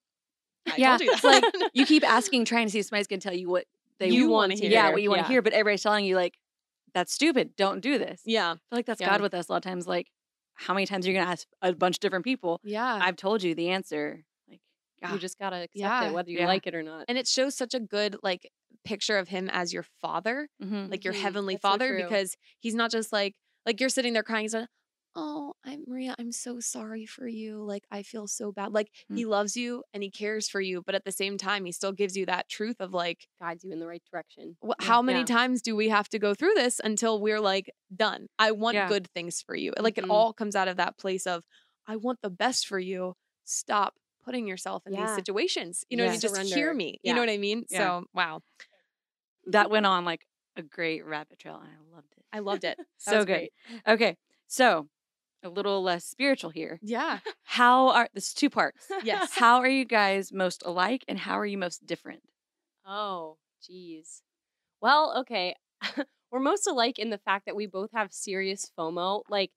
I 0.67 0.73
Yeah, 0.77 0.89
told 0.97 1.01
you 1.01 1.11
it's 1.11 1.21
that. 1.21 1.43
like 1.43 1.71
you 1.73 1.85
keep 1.85 2.03
asking, 2.07 2.45
trying 2.45 2.67
to 2.67 2.71
see 2.71 2.79
if 2.79 2.85
somebody's 2.87 3.07
gonna 3.07 3.19
tell 3.21 3.33
you 3.33 3.49
what 3.49 3.65
they 3.99 4.09
You 4.09 4.29
want 4.29 4.51
wanna 4.51 4.55
hear. 4.61 4.71
Yeah, 4.71 4.89
what 4.91 5.01
you 5.01 5.09
want 5.09 5.19
to 5.19 5.23
Yeah. 5.25 5.29
hear, 5.29 5.41
but 5.41 5.53
everybody's 5.53 5.83
telling 5.83 6.05
you 6.05 6.15
like, 6.15 6.35
that's 6.93 7.13
stupid. 7.13 7.55
Don't 7.55 7.81
do 7.81 7.97
this. 7.97 8.21
yeah. 8.25 8.51
I 8.51 8.53
feel 8.53 8.59
like 8.71 8.85
that's 8.85 9.01
Yeah. 9.01 9.09
God 9.09 9.21
with 9.21 9.33
us 9.33 9.47
a 9.49 9.51
lot 9.51 9.57
of 9.57 9.63
times. 9.69 9.85
Like, 9.87 10.07
how 10.55 10.73
many 10.73 10.85
times 10.85 11.05
are 11.05 11.11
you 11.11 11.17
gonna 11.17 11.29
ask 11.31 11.47
a 11.61 11.73
bunch 11.73 11.97
of 11.97 11.99
different 12.01 12.25
people? 12.25 12.59
Yeah. 12.63 12.99
I've 13.01 13.15
told 13.15 13.43
you 13.43 13.53
the 13.55 13.69
answer. 13.69 14.23
Like, 14.49 14.59
you 15.13 15.17
just 15.19 15.39
got 15.39 15.51
to 15.51 15.55
accept 15.57 15.75
Yeah. 15.75 16.09
it 16.09 16.13
whether 16.13 16.29
you 16.29 16.39
Yeah. 16.39 16.47
like 16.47 16.67
it 16.67 16.75
or 16.75 16.83
not. 16.83 17.05
and 17.07 17.17
it 17.17 17.25
shows 17.27 17.55
such 17.55 17.73
a 17.73 17.79
good 17.79 18.17
like 18.23 18.49
picture 18.85 19.17
of 19.17 19.27
him 19.29 19.49
as 19.51 19.73
your 19.73 19.83
father, 20.01 20.49
Mhm. 20.61 20.89
like 20.89 21.03
your 21.03 21.13
Mhm. 21.13 21.21
heavenly 21.21 21.55
That's 21.55 21.61
father, 21.61 21.89
true. 21.89 22.03
because 22.03 22.35
he's 22.59 22.75
not 22.75 22.91
just 22.91 23.11
like 23.11 23.35
like 23.65 23.79
you're 23.79 23.89
sitting 23.89 24.13
there 24.13 24.23
crying. 24.23 24.45
He's 24.45 24.53
like, 24.53 24.69
"Oh, 25.15 25.53
I'm 25.65 25.83
Maria. 25.87 26.15
I'm 26.17 26.31
so 26.31 26.59
sorry 26.59 27.05
for 27.05 27.27
you. 27.27 27.61
Like 27.63 27.83
I 27.91 28.03
feel 28.03 28.25
so 28.27 28.51
bad. 28.51 28.71
Like 28.71 28.89
Mm. 29.11 29.17
he 29.17 29.25
loves 29.25 29.57
you 29.57 29.83
and 29.93 30.01
he 30.01 30.09
cares 30.09 30.47
for 30.49 30.61
you, 30.61 30.81
but 30.81 30.95
at 30.95 31.03
the 31.03 31.11
same 31.11 31.37
time, 31.37 31.65
he 31.65 31.71
still 31.71 31.91
gives 31.91 32.15
you 32.15 32.25
that 32.27 32.47
truth 32.49 32.77
of 32.79 32.93
like, 32.93 33.27
Guides 33.39 33.63
you 33.65 33.71
in 33.71 33.79
the 33.79 33.87
right 33.87 34.01
direction. 34.11 34.55
wh- 34.63 34.71
Yeah. 34.79 34.87
how 34.87 35.01
many 35.01 35.19
Yeah. 35.19 35.25
times 35.25 35.61
do 35.61 35.75
we 35.75 35.89
have 35.89 36.07
to 36.09 36.19
go 36.19 36.33
through 36.33 36.53
this 36.55 36.79
until 36.83 37.19
we're 37.21 37.41
like 37.41 37.69
done? 37.93 38.27
I 38.39 38.51
want 38.51 38.75
Yeah. 38.75 38.87
good 38.87 39.07
things 39.13 39.41
for 39.41 39.55
you. 39.55 39.73
Like 39.77 39.97
it 39.97 40.09
all 40.09 40.33
comes 40.33 40.55
out 40.55 40.67
of 40.69 40.77
that 40.77 40.97
place 40.97 41.27
of 41.27 41.43
I 41.85 41.95
want 41.97 42.19
the 42.21 42.29
best 42.29 42.65
for 42.67 42.79
you. 42.79 43.15
Stop 43.45 43.95
putting 44.23 44.47
yourself 44.47 44.83
in 44.85 44.93
these 44.93 45.15
situations. 45.15 45.83
You 45.89 45.97
know 45.97 46.03
Yeah. 46.05 46.11
mean? 46.11 46.19
Just 46.19 46.35
hear 46.37 46.45
Surrender. 46.45 46.73
me. 46.75 46.99
You 47.03 47.13
know 47.13 47.19
what 47.21 47.29
I 47.29 47.37
mean? 47.37 47.65
Yeah. 47.69 47.79
So 47.79 48.05
wow, 48.13 48.41
That 49.51 49.69
went 49.69 49.85
on 49.85 50.05
like 50.05 50.25
a 50.55 50.61
great 50.61 51.05
rabbit 51.05 51.39
trail, 51.39 51.55
and 51.55 51.69
I 51.69 51.95
loved 51.95 52.13
it. 52.17 52.23
I 52.31 52.39
loved 52.39 52.63
it. 52.63 52.77
So 52.97 53.19
good. 53.19 53.25
great. 53.27 53.51
Okay, 53.87 54.17
so 54.47 54.87
a 55.43 55.49
little 55.49 55.81
less 55.81 56.05
spiritual 56.05 56.49
here. 56.49 56.79
Yeah. 56.81 57.19
How 57.43 57.89
are 57.89 58.09
this 58.13 58.27
is 58.27 58.33
two 58.33 58.49
parts? 58.49 58.87
Yes. 59.03 59.31
How 59.35 59.59
are 59.59 59.69
you 59.69 59.85
guys 59.85 60.31
most 60.31 60.63
alike, 60.65 61.03
and 61.07 61.17
how 61.17 61.39
are 61.39 61.45
you 61.45 61.57
most 61.57 61.85
different? 61.85 62.21
Oh, 62.85 63.37
geez. 63.65 64.21
Well, 64.81 65.13
okay. 65.21 65.55
We're 66.31 66.39
most 66.39 66.67
alike 66.67 66.99
in 66.99 67.09
the 67.09 67.17
fact 67.17 67.45
that 67.47 67.55
we 67.55 67.65
both 67.65 67.89
have 67.93 68.13
serious 68.13 68.71
FOMO. 68.77 69.23
Like, 69.29 69.51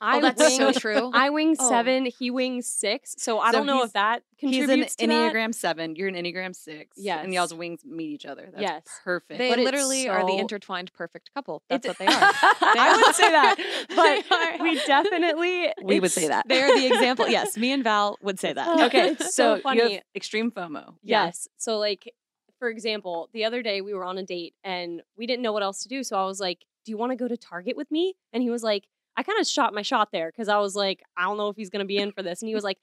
I 0.00 0.18
Oh, 0.18 0.20
that's 0.20 0.56
so 0.56 0.72
true. 0.72 1.10
I 1.14 1.30
wing 1.30 1.56
Oh. 1.58 1.68
seven, 1.68 2.06
he 2.06 2.30
wings 2.30 2.66
six. 2.66 3.14
So 3.18 3.38
I 3.40 3.50
So 3.50 3.58
don't 3.58 3.66
know 3.66 3.82
if 3.82 3.92
that 3.94 4.22
He's 4.36 4.56
contributes 4.58 4.94
an 5.00 5.08
to 5.08 5.14
that. 5.14 5.32
Enneagram 5.34 5.54
seven. 5.54 5.96
You're 5.96 6.08
an 6.08 6.14
Enneagram 6.14 6.54
six. 6.54 6.96
Yes. 6.96 7.24
and 7.24 7.34
y'all's 7.34 7.52
wings 7.54 7.80
meet 7.84 8.10
each 8.10 8.26
other. 8.26 8.48
That's 8.52 8.62
Yes. 8.62 8.82
perfect. 9.04 9.38
They 9.38 9.48
But 9.50 9.58
it's 9.58 9.64
literally 9.64 10.08
are 10.08 10.24
the 10.24 10.36
intertwined 10.38 10.92
perfect 10.92 11.30
couple. 11.34 11.62
That's 11.68 11.86
It's- 11.86 11.98
what 11.98 12.06
they 12.06 12.12
are. 12.14 12.32
I 12.78 12.96
wouldn't 12.96 13.16
say 13.22 13.30
that, 13.30 13.56
but 13.96 14.60
we 14.62 14.74
definitely 14.86 15.72
we 15.82 16.00
would 16.00 16.10
say 16.12 16.28
that. 16.28 16.46
They're 16.48 16.74
the 16.76 16.86
example. 16.86 17.28
Yes, 17.28 17.56
me 17.56 17.72
and 17.72 17.82
Val 17.84 18.18
would 18.22 18.38
say 18.38 18.52
that. 18.52 18.80
okay, 18.86 19.10
It's 19.10 19.34
so, 19.34 19.54
so 19.54 19.54
you 19.56 19.62
funny. 19.62 19.92
have 19.94 20.02
extreme 20.14 20.50
FOMO. 20.50 20.94
Yeah. 21.02 21.24
Yes. 21.26 21.48
So 21.56 21.78
like 21.78 22.12
for 22.58 22.68
example, 22.68 23.28
the 23.32 23.44
other 23.44 23.62
day 23.62 23.80
we 23.80 23.94
were 23.94 24.04
on 24.04 24.18
a 24.18 24.22
date 24.24 24.54
and 24.64 25.02
we 25.16 25.26
didn't 25.26 25.42
know 25.42 25.52
what 25.52 25.62
else 25.62 25.82
to 25.84 25.88
do. 25.88 26.02
So 26.02 26.16
I 26.18 26.24
was 26.24 26.40
like, 26.40 26.64
"Do 26.84 26.90
you 26.90 26.96
want 26.98 27.12
to 27.12 27.16
go 27.16 27.28
to 27.28 27.36
Target 27.36 27.76
with 27.76 27.88
me?" 27.90 28.14
And 28.32 28.42
he 28.42 28.50
was 28.50 28.64
like, 28.64 28.88
I 29.18 29.22
kind 29.24 29.40
of 29.40 29.46
shot 29.46 29.74
my 29.74 29.82
shot 29.82 30.12
there 30.12 30.30
because 30.30 30.48
I 30.48 30.58
was 30.58 30.76
like, 30.76 31.02
I 31.16 31.22
don't 31.24 31.36
know 31.36 31.48
if 31.48 31.56
he's 31.56 31.70
going 31.70 31.80
to 31.84 31.86
be 31.86 31.96
in 31.98 32.12
for 32.12 32.22
this. 32.22 32.40
And 32.40 32.48
he 32.48 32.54
was 32.54 32.62
like, 32.64 32.78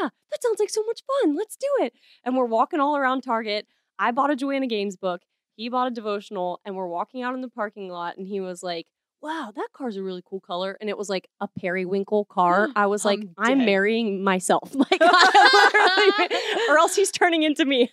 Yeah, 0.00 0.08
that 0.30 0.42
sounds 0.42 0.60
like 0.60 0.70
so 0.70 0.82
much 0.86 1.02
fun. 1.22 1.34
Let's 1.36 1.56
do 1.56 1.66
it. 1.80 1.92
And 2.24 2.36
we're 2.36 2.46
walking 2.46 2.78
all 2.80 2.96
around 2.96 3.22
Target. 3.22 3.66
I 3.98 4.12
bought 4.12 4.30
a 4.30 4.36
Joanna 4.36 4.68
Gaines 4.68 4.96
book. 4.96 5.22
He 5.56 5.68
bought 5.68 5.88
a 5.88 5.90
devotional. 5.90 6.60
And 6.64 6.76
we're 6.76 6.86
walking 6.86 7.22
out 7.22 7.34
in 7.34 7.40
the 7.40 7.48
parking 7.48 7.88
lot. 7.88 8.16
And 8.16 8.26
he 8.28 8.40
was 8.40 8.62
like, 8.62 8.86
Wow, 9.20 9.52
that 9.54 9.68
car's 9.72 9.96
a 9.96 10.02
really 10.02 10.22
cool 10.24 10.40
color. 10.40 10.76
And 10.80 10.88
it 10.90 10.98
was 10.98 11.08
like 11.08 11.28
a 11.40 11.46
periwinkle 11.48 12.24
car. 12.26 12.68
I 12.76 12.86
was 12.86 13.04
like, 13.04 13.20
I'm 13.36 13.52
I'm 13.60 13.64
marrying 13.66 14.22
myself. 14.22 14.72
Like, 14.82 15.00
or 16.68 16.78
else 16.78 16.94
he's 16.96 17.10
turning 17.10 17.42
into 17.42 17.64
me. 17.64 17.90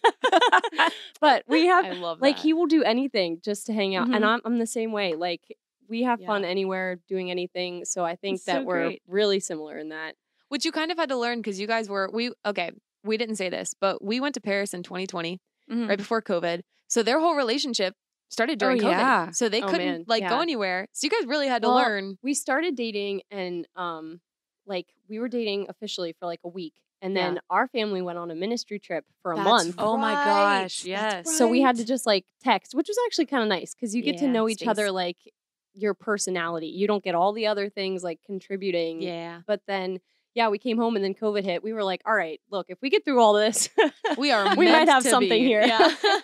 but 1.22 1.44
we 1.48 1.66
have 1.68 1.86
I 1.86 1.92
love 1.92 2.22
like 2.22 2.38
he 2.40 2.54
will 2.54 2.66
do 2.68 2.84
anything 2.84 3.40
just 3.44 3.66
to 3.68 3.74
hang 3.74 3.96
out 3.96 4.08
and 4.08 4.24
Mhm. 4.24 4.28
I'm, 4.28 4.42
I'm 4.46 4.60
the 4.60 4.68
same 4.68 4.92
way 4.92 5.14
like 5.16 5.58
we 5.90 6.04
have 6.04 6.20
fun 6.24 6.46
anywhere 6.46 7.00
doing 7.08 7.30
anything 7.32 7.84
so 7.86 8.06
i 8.06 8.16
think 8.16 8.38
That's 8.38 8.46
that 8.46 8.62
so 8.62 8.64
we're 8.66 8.84
great. 8.90 9.02
really 9.08 9.40
similar 9.40 9.78
in 9.78 9.90
that 9.90 10.16
which 10.50 10.66
you 10.66 10.72
kind 10.72 10.92
of 10.92 10.98
had 10.98 11.10
to 11.10 11.18
learn 11.18 11.40
because 11.40 11.60
you 11.60 11.68
guys 11.68 11.88
were 11.90 12.10
we 12.12 12.32
okay. 12.46 12.72
We 13.04 13.16
didn't 13.18 13.36
say 13.38 13.50
this, 13.50 13.74
but 13.80 14.04
we 14.04 14.20
went 14.20 14.34
to 14.36 14.42
Paris 14.42 14.74
in 14.74 14.82
2020, 14.84 15.40
Mhm. 15.72 15.88
right 15.88 15.98
before 15.98 16.22
COVID. 16.22 16.62
So 16.90 17.02
their 17.04 17.20
whole 17.20 17.36
relationship 17.36 17.94
started 18.30 18.62
Oh, 18.62 18.66
during 18.66 18.80
COVID. 18.80 18.90
yeah. 18.90 19.30
So 19.32 19.48
they 19.48 19.62
Oh, 19.62 19.68
couldn't 19.68 19.86
man, 19.86 20.04
like 20.08 20.28
go 20.28 20.42
anywhere. 20.42 20.88
So 20.92 21.06
you 21.06 21.12
guys 21.12 21.26
really 21.28 21.48
had 21.48 21.62
to 21.62 21.68
Well, 21.70 21.78
learn. 21.78 22.18
we 22.24 22.34
started 22.34 22.76
dating 22.76 23.22
and 23.32 23.68
um 23.76 24.20
like 24.66 24.88
we 25.08 25.20
were 25.20 25.30
dating 25.30 25.68
officially 25.70 26.14
for 26.20 26.26
like 26.26 26.42
a 26.44 26.50
week 26.50 26.74
and 27.02 27.16
then 27.16 27.36
Yeah. 27.36 27.40
our 27.52 27.68
family 27.70 28.02
went 28.02 28.18
on 28.18 28.30
a 28.32 28.36
ministry 28.36 28.80
trip 28.80 29.06
for 29.22 29.32
a 29.32 29.36
That's 29.36 29.46
month 29.46 29.76
Oh 29.78 29.98
my 29.98 30.14
gosh, 30.16 30.82
That's 30.82 31.26
yes. 31.28 31.38
so 31.38 31.48
we 31.48 31.62
had 31.62 31.76
to 31.78 31.86
just 31.86 32.06
like 32.06 32.26
text 32.44 32.74
which 32.76 32.88
was 32.90 32.98
actually 33.06 33.28
kind 33.28 33.44
of 33.44 33.50
nice 33.50 33.74
because 33.76 33.96
you 33.96 34.02
get 34.02 34.18
to 34.18 34.28
know 34.28 34.50
each 34.50 34.66
other 34.68 34.92
like 34.92 35.18
your 35.82 35.94
personality 35.94 36.68
you 36.68 36.88
don't 36.88 37.04
get 37.04 37.16
all 37.16 37.34
the 37.34 37.48
other 37.48 37.70
things 37.70 38.04
like 38.04 38.20
contributing 38.26 39.02
Yeah. 39.02 39.42
but 39.48 39.62
then 39.68 40.00
yeah 40.36 40.50
we 40.50 40.58
came 40.60 40.78
home 40.78 40.96
and 40.96 41.04
then 41.04 41.14
covid 41.14 41.44
hit 41.44 41.64
we 41.64 41.74
were 41.74 41.84
like 41.84 42.02
all 42.06 42.14
right 42.16 42.40
look 42.52 42.68
if 42.70 42.78
we 42.82 42.90
get 42.90 43.04
through 43.06 43.20
all 43.20 43.34
this 43.34 43.70
We 44.18 44.32
are 44.32 44.56
we 44.56 44.66
might 44.66 44.88
have 44.90 45.04
something 45.04 45.30
be. 45.42 45.48
here 45.48 45.62
Yeah. 45.62 45.80
oh 46.04 46.22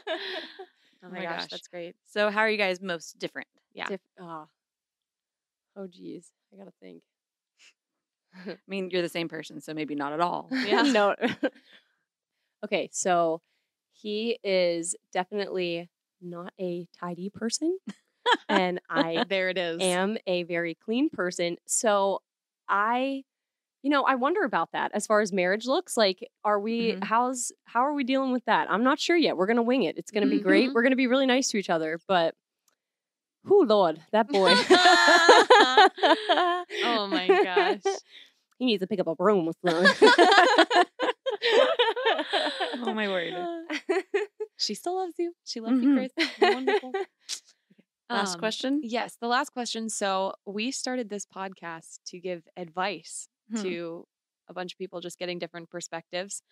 Oh 1.03 1.09
my 1.09 1.19
my 1.19 1.23
gosh, 1.23 1.41
gosh. 1.41 1.47
that's 1.51 1.67
great. 1.67 1.95
So 2.05 2.31
how 2.31 2.39
are 2.39 2.49
you 2.49 2.57
guys 2.57 2.81
most 2.81 3.19
different? 3.19 3.47
Yeah. 3.75 3.87
Diff- 3.87 3.99
ah. 4.19 4.47
oh 5.77 5.87
geez 5.87 6.31
i 6.53 6.57
gotta 6.57 6.73
think 6.81 7.01
I 8.47 8.57
mean, 8.67 8.89
you're 8.89 9.01
the 9.01 9.07
same 9.07 9.29
person, 9.29 9.61
so 9.61 9.73
maybe 9.73 9.95
not 9.95 10.11
at 10.11 10.19
all. 10.19 10.49
Yeah. 10.51 10.81
no 10.81 11.15
okay 12.65 12.89
so 12.91 13.41
he 13.93 14.37
is 14.43 14.95
definitely 15.13 15.89
not 16.21 16.51
a 16.59 16.87
tidy 16.99 17.29
person 17.29 17.77
and 18.49 18.79
i 18.89 19.23
There 19.27 19.49
it 19.49 19.57
is. 19.57 19.81
am 19.81 20.17
a 20.27 20.43
very 20.43 20.75
clean 20.75 21.09
person 21.09 21.57
so 21.65 22.21
i 22.67 23.23
you 23.83 23.89
know 23.91 24.03
i 24.03 24.15
wonder 24.15 24.43
about 24.43 24.71
that 24.73 24.91
as 24.93 25.05
far 25.07 25.21
as 25.21 25.31
marriage 25.31 25.65
looks 25.67 25.95
like 25.97 26.27
are 26.43 26.59
we 26.59 26.93
Mhm. 26.93 27.03
how's 27.03 27.51
how 27.65 27.81
are 27.85 27.93
we 27.93 28.03
dealing 28.03 28.31
with 28.31 28.45
that 28.45 28.69
i'm 28.71 28.83
not 28.83 28.99
sure 28.99 29.15
yet 29.17 29.37
we're 29.37 29.45
gonna 29.47 29.61
wing 29.63 29.83
it 29.83 29.97
it's 29.97 30.11
gonna 30.11 30.25
be 30.27 30.39
great 30.39 30.69
Mhm. 30.69 30.73
we're 30.73 30.83
gonna 30.83 30.95
be 30.95 31.07
really 31.07 31.25
nice 31.27 31.47
to 31.49 31.57
each 31.57 31.69
other 31.69 31.99
but 32.07 32.33
who 33.45 33.63
lord 33.65 34.01
that 34.11 34.27
boy 34.27 34.49
Oh 36.83 37.07
my 37.07 37.27
gosh. 37.27 37.81
he 38.59 38.65
needs 38.65 38.81
to 38.81 38.87
pick 38.87 38.99
up 38.99 39.07
a 39.07 39.15
broom 39.15 39.45
with 39.45 39.57
Oh 42.87 42.93
my 42.93 43.07
word. 43.07 43.33
she 44.57 44.73
still 44.73 44.95
loves 44.97 45.13
you. 45.17 45.33
She 45.45 45.59
loves 45.59 45.77
Mhm. 45.79 45.83
you, 45.83 46.09
Chris. 46.15 46.29
Wonderful. 46.53 46.93
Last 48.11 48.35
Um, 48.35 48.39
question. 48.39 48.81
Yes, 48.83 49.17
the 49.19 49.27
last 49.27 49.51
question. 49.51 49.89
So 49.89 50.33
we 50.45 50.71
started 50.71 51.09
this 51.09 51.25
podcast 51.25 51.99
to 52.07 52.19
give 52.19 52.47
advice 52.55 53.27
Hmm. 53.49 53.61
to 53.61 54.05
a 54.47 54.53
bunch 54.53 54.73
of 54.73 54.77
people 54.77 55.01
just 55.01 55.17
getting 55.17 55.39
different 55.39 55.69
perspectives. 55.69 56.43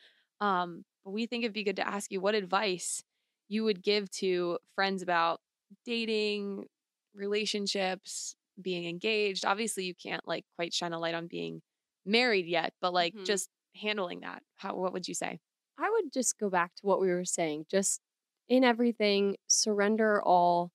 Um, 0.42 0.84
but 1.06 1.12
we 1.12 1.26
think 1.28 1.44
it'd 1.44 1.54
be 1.54 1.63
good 1.63 1.76
to 1.78 1.88
ask 1.88 2.12
you 2.12 2.20
what 2.22 2.36
advice 2.36 3.04
you 3.50 3.63
would 3.63 3.84
give 3.84 4.10
to 4.12 4.58
friends 4.76 5.04
about 5.04 5.42
dating, 5.86 6.68
relationships, 7.13 8.36
being 8.60 8.86
engaged. 8.86 9.46
Obviously, 9.46 9.86
you 9.86 9.94
can't 9.96 10.28
like 10.28 10.46
quite 10.56 10.74
shine 10.74 10.94
a 10.94 11.00
light 11.00 11.13
on 11.16 11.28
being 11.28 11.62
married 12.06 12.48
yet, 12.48 12.74
but 12.82 12.94
like 12.94 13.13
Mhm. 13.13 13.26
just 13.26 13.50
handling 13.76 14.22
that. 14.22 14.44
How 14.56 14.76
what 14.76 14.94
would 14.94 15.08
you 15.08 15.13
say? 15.13 15.39
I 15.78 15.89
would 15.89 16.12
just 16.13 16.38
go 16.39 16.50
back 16.50 16.76
to 16.76 16.86
what 16.86 17.00
we 17.00 17.08
were 17.10 17.26
saying. 17.26 17.66
Just 17.70 18.02
in 18.50 18.63
everything, 18.63 19.38
surrender 19.48 20.22
all 20.22 20.72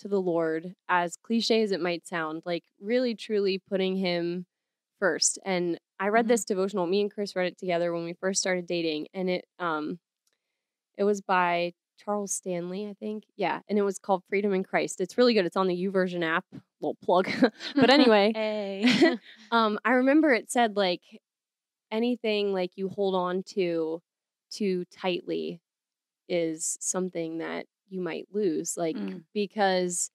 to 0.00 0.08
the 0.08 0.20
Lord, 0.20 0.74
as 0.88 1.16
cliche 1.16 1.62
as 1.62 1.72
it 1.72 1.80
might 1.80 2.06
sound, 2.06 2.42
like 2.44 2.64
really 2.80 3.14
truly 3.14 3.58
putting 3.58 3.96
Him 3.96 4.46
first. 4.98 5.38
And 5.44 5.78
I 5.98 6.08
read 6.08 6.26
Mhm. 6.26 6.28
this 6.28 6.44
devotional. 6.44 6.86
Me 6.86 7.00
and 7.02 7.10
Chris 7.12 7.36
read 7.36 7.46
it 7.46 7.58
together 7.58 7.92
when 7.92 8.04
we 8.04 8.14
first 8.14 8.40
started 8.40 8.66
dating, 8.66 9.08
and 9.14 9.30
it 9.30 9.44
um 9.58 9.98
it 10.96 11.04
was 11.04 11.20
by 11.20 11.72
Charles 11.98 12.32
Stanley, 12.32 12.86
I 12.88 12.94
think. 12.94 13.24
Yeah, 13.36 13.60
and 13.68 13.78
it 13.78 13.82
was 13.82 13.98
called 13.98 14.22
Freedom 14.28 14.52
in 14.54 14.62
Christ. 14.64 15.00
It's 15.00 15.18
really 15.18 15.34
good. 15.34 15.46
It's 15.46 15.56
on 15.56 15.66
the 15.68 15.76
YouVersion 15.86 16.22
app. 16.24 16.44
Little 16.80 16.96
plug. 17.02 17.28
but 17.76 17.90
anyway, 17.90 18.32
Hey. 18.34 19.16
um 19.50 19.78
i 19.84 19.92
remember 19.92 20.32
it 20.32 20.50
said 20.50 20.76
like 20.76 21.02
anything 21.90 22.52
like 22.52 22.70
you 22.76 22.88
hold 22.88 23.14
on 23.14 23.42
to 23.42 24.00
too 24.50 24.84
tightly 24.96 25.60
is 26.28 26.76
something 26.80 27.38
that 27.38 27.66
you 27.90 28.00
might 28.00 28.26
lose 28.32 28.76
like 28.76 28.96
Mm. 28.96 29.24
because 29.34 30.10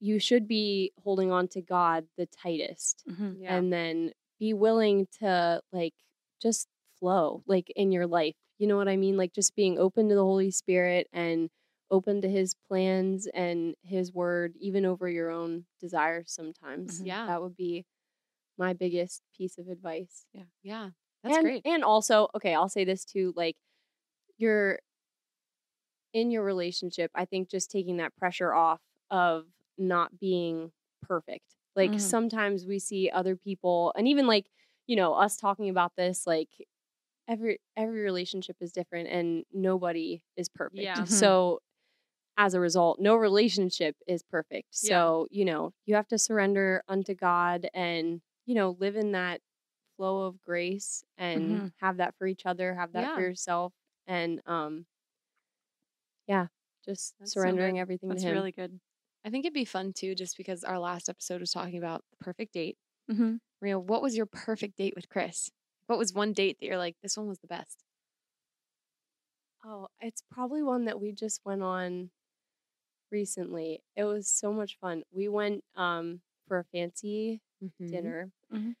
you 0.00 0.18
should 0.18 0.48
be 0.48 0.92
holding 1.02 1.30
on 1.30 1.48
to 1.48 1.60
god 1.62 2.06
the 2.16 2.26
tightest 2.26 3.04
Mhm. 3.08 3.36
yeah. 3.40 3.56
and 3.56 3.72
then 3.72 4.12
be 4.38 4.52
willing 4.52 5.06
to 5.20 5.62
like 5.72 5.94
just 6.40 6.68
flow 6.98 7.42
like 7.46 7.70
in 7.76 7.92
your 7.92 8.06
life 8.06 8.36
you 8.58 8.66
know 8.66 8.76
what 8.76 8.88
i 8.88 8.96
mean 8.96 9.16
like 9.16 9.32
just 9.32 9.54
being 9.54 9.78
open 9.78 10.08
to 10.08 10.14
the 10.14 10.22
holy 10.24 10.50
spirit 10.50 11.08
and 11.12 11.50
open 11.90 12.20
to 12.22 12.28
his 12.28 12.54
plans 12.68 13.26
and 13.28 13.74
his 13.82 14.12
word 14.12 14.54
even 14.58 14.84
over 14.86 15.08
your 15.08 15.30
own 15.30 15.64
desires 15.80 16.32
sometimes 16.32 17.00
Mhm. 17.00 17.06
Yeah. 17.06 17.26
that 17.26 17.42
would 17.42 17.56
be 17.56 17.84
my 18.58 18.72
biggest 18.72 19.22
piece 19.36 19.58
of 19.58 19.68
advice 19.68 20.26
yeah. 20.32 20.44
Yeah. 20.62 20.90
That's 21.22 21.36
and, 21.36 21.44
great. 21.44 21.62
and 21.66 21.84
also 21.84 22.28
okay 22.34 22.54
i'll 22.54 22.68
say 22.68 22.84
this 22.84 23.04
too 23.04 23.32
like 23.36 23.56
you're 24.38 24.80
in 26.12 26.30
your 26.30 26.44
relationship 26.44 27.10
i 27.14 27.24
think 27.24 27.48
just 27.50 27.70
taking 27.70 27.96
that 27.98 28.14
pressure 28.16 28.52
off 28.54 28.80
of 29.10 29.46
not 29.78 30.18
being 30.18 30.72
perfect 31.02 31.56
like 31.76 31.94
Mhm. 31.94 31.98
sometimes 31.98 32.66
we 32.66 32.78
see 32.78 33.10
other 33.10 33.36
people 33.36 33.92
and 33.96 34.08
even 34.08 34.26
like 34.26 34.46
you 34.86 34.96
know 34.96 35.14
us 35.14 35.36
talking 35.36 35.68
about 35.70 35.92
this 35.96 36.26
like 36.26 36.50
every 37.28 37.60
every 37.76 38.02
relationship 38.02 38.56
is 38.60 38.72
different 38.72 39.08
and 39.08 39.44
nobody 39.52 40.22
is 40.36 40.48
perfect 40.48 40.96
Yeah. 40.96 41.04
Mhm. 41.06 41.08
so 41.08 41.60
as 42.36 42.54
a 42.54 42.60
result, 42.60 42.98
no 43.00 43.16
relationship 43.16 43.96
is 44.06 44.22
perfect. 44.22 44.68
Yeah. 44.82 45.10
So, 45.10 45.28
you 45.30 45.44
know, 45.44 45.72
you 45.86 45.94
have 45.96 46.08
to 46.08 46.18
surrender 46.18 46.82
unto 46.88 47.14
God 47.14 47.68
and, 47.74 48.22
you 48.46 48.54
know, 48.54 48.70
live 48.80 48.96
in 48.96 49.12
that 49.12 49.40
flow 49.96 50.24
of 50.24 50.42
grace 50.42 51.04
and 51.18 51.62
Mhm. 51.62 51.72
have 51.76 51.98
that 51.98 52.14
for 52.18 52.26
each 52.26 52.46
other, 52.46 52.74
have 52.74 52.92
that 52.94 53.10
for 53.12 53.20
yourself. 53.22 53.72
And 54.06 54.42
um 54.46 54.86
yeah, 56.26 56.46
just 56.84 57.14
That's 57.18 57.32
so 57.32 57.40
surrendering 57.40 57.76
good. 57.76 57.80
everything 57.80 58.10
That's 58.10 58.22
to 58.22 58.28
him. 58.28 58.34
really 58.34 58.52
good. 58.52 58.80
I 59.24 59.30
think 59.30 59.44
it'd 59.44 59.54
be 59.54 59.64
fun 59.64 59.92
too, 59.92 60.14
just 60.14 60.36
because 60.36 60.64
our 60.64 60.78
last 60.78 61.08
episode 61.08 61.40
was 61.40 61.50
talking 61.52 61.78
about 61.78 62.02
the 62.10 62.24
perfect 62.24 62.52
date. 62.54 62.76
Mm-hmm. 63.10 63.36
Maria, 63.60 63.78
what 63.78 64.02
was 64.02 64.16
your 64.16 64.26
perfect 64.26 64.76
date 64.76 64.94
with 64.96 65.08
Chris? 65.08 65.50
What 65.86 65.98
was 65.98 66.12
one 66.12 66.32
date 66.32 66.58
that 66.60 66.66
you're 66.66 66.78
like, 66.78 66.96
this 67.02 67.16
one 67.16 67.28
was 67.28 67.38
the 67.38 67.46
best? 67.48 67.84
Oh, 69.64 69.88
it's 70.00 70.22
probably 70.30 70.62
one 70.62 70.84
that 70.86 71.00
we 71.00 71.12
just 71.12 71.40
went 71.44 71.62
on 71.62 72.10
recently. 73.10 73.80
It 73.96 74.04
was 74.04 74.28
so 74.28 74.52
much 74.52 74.78
fun. 74.80 75.02
We 75.12 75.28
went 75.28 75.64
um 75.76 76.20
for 76.48 76.58
a 76.58 76.64
fancy 76.64 77.40
Mm-hmm. 77.62 77.90
dinner. 77.90 78.30
Mhm. 78.52 78.74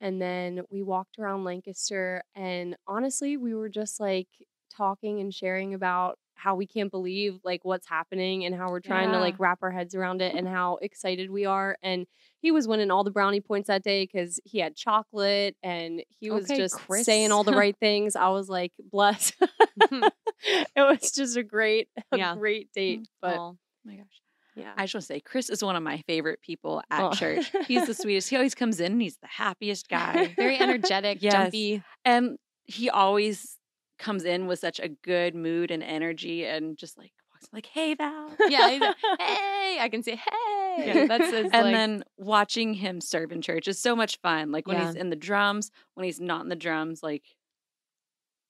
And 0.00 0.20
then 0.22 0.62
we 0.70 0.82
walked 0.82 1.18
around 1.18 1.44
Lancaster 1.44 2.22
and 2.34 2.76
honestly, 2.86 3.36
we 3.36 3.54
were 3.54 3.68
just 3.68 4.00
like 4.00 4.28
talking 4.70 5.20
and 5.20 5.34
sharing 5.34 5.74
about 5.74 6.18
how 6.38 6.54
we 6.54 6.66
can't 6.66 6.90
believe 6.90 7.38
like 7.44 7.64
what's 7.64 7.86
happening 7.88 8.44
and 8.44 8.54
how 8.54 8.70
we're 8.70 8.80
trying 8.80 9.10
to 9.12 9.18
like 9.18 9.34
wrap 9.38 9.58
our 9.62 9.70
heads 9.70 9.94
around 9.94 10.22
it 10.22 10.34
and 10.34 10.46
how 10.58 10.78
excited 10.80 11.30
we 11.30 11.44
are 11.44 11.76
and 11.82 12.06
he 12.40 12.50
was 12.52 12.68
winning 12.68 12.90
all 12.90 13.02
the 13.04 13.10
brownie 13.10 13.40
points 13.40 13.66
that 13.66 13.82
day 13.82 14.06
cuz 14.06 14.38
he 14.44 14.58
had 14.60 14.76
chocolate 14.76 15.56
and 15.62 16.02
he 16.08 16.30
was 16.30 16.44
Okay, 16.44 16.56
just 16.56 16.76
Chris. 16.76 17.04
saying 17.04 17.32
all 17.32 17.44
the 17.44 17.52
right 17.52 17.76
things. 17.80 18.14
I 18.16 18.28
was 18.28 18.48
like, 18.48 18.72
"Bless." 18.78 19.32
Mm-hmm. 19.80 20.04
it 20.76 20.80
was 20.80 21.10
just 21.10 21.36
a 21.36 21.42
great 21.42 21.88
a 22.12 22.16
Yeah. 22.18 22.34
great 22.36 22.72
date, 22.72 23.08
but 23.20 23.36
Oh 23.38 23.56
my 23.84 23.96
gosh. 23.96 24.22
yeah. 24.54 24.72
I 24.76 24.84
just 24.84 24.94
want 24.94 25.02
to 25.02 25.06
say, 25.06 25.20
Chris 25.20 25.50
is 25.50 25.62
one 25.64 25.74
of 25.76 25.82
my 25.82 25.98
favorite 26.06 26.40
people 26.42 26.82
at 26.90 27.02
Oh. 27.02 27.12
church. 27.12 27.50
He's 27.66 27.86
the 27.86 27.94
sweetest. 27.94 28.28
He 28.30 28.36
always 28.36 28.54
comes 28.54 28.78
in 28.80 28.92
and 28.92 29.02
he's 29.02 29.16
the 29.18 29.26
happiest 29.28 29.88
guy. 29.88 30.28
very 30.36 30.58
energetic, 30.58 31.18
Yes. 31.20 31.32
jumpy. 31.32 31.82
And 32.04 32.38
he 32.66 32.88
always 32.90 33.57
comes 33.98 34.24
in 34.24 34.46
with 34.46 34.58
such 34.60 34.78
a 34.80 34.88
good 34.88 35.34
mood 35.34 35.70
and 35.70 35.82
energy 35.82 36.44
and 36.46 36.76
just 36.78 36.96
like 36.98 37.12
walks 37.32 37.44
in 37.52 37.56
like, 37.56 37.66
hey, 37.66 37.94
Val. 37.94 38.30
Yeah, 38.48 38.70
he's 38.70 38.80
like, 38.80 38.96
hey, 39.20 39.78
I 39.80 39.88
can 39.90 40.02
say, 40.02 40.16
hey. 40.16 40.86
Yeah. 40.86 41.06
That's 41.06 41.30
his, 41.30 41.50
and 41.52 41.64
like, 41.66 41.74
then 41.74 42.04
watching 42.16 42.74
him 42.74 43.00
serve 43.00 43.32
in 43.32 43.42
church 43.42 43.66
is 43.68 43.78
so 43.80 43.96
much 43.96 44.18
fun. 44.20 44.52
Like 44.52 44.66
when 44.68 44.76
Yeah. 44.78 44.86
he's 44.86 44.94
in 44.94 45.10
the 45.10 45.16
drums, 45.16 45.70
when 45.94 46.04
he's 46.04 46.20
not 46.20 46.42
in 46.42 46.48
the 46.48 46.56
drums, 46.56 47.02
like 47.02 47.24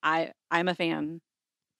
I 0.02 0.32
I'm 0.50 0.68
a 0.68 0.74
fan 0.74 1.20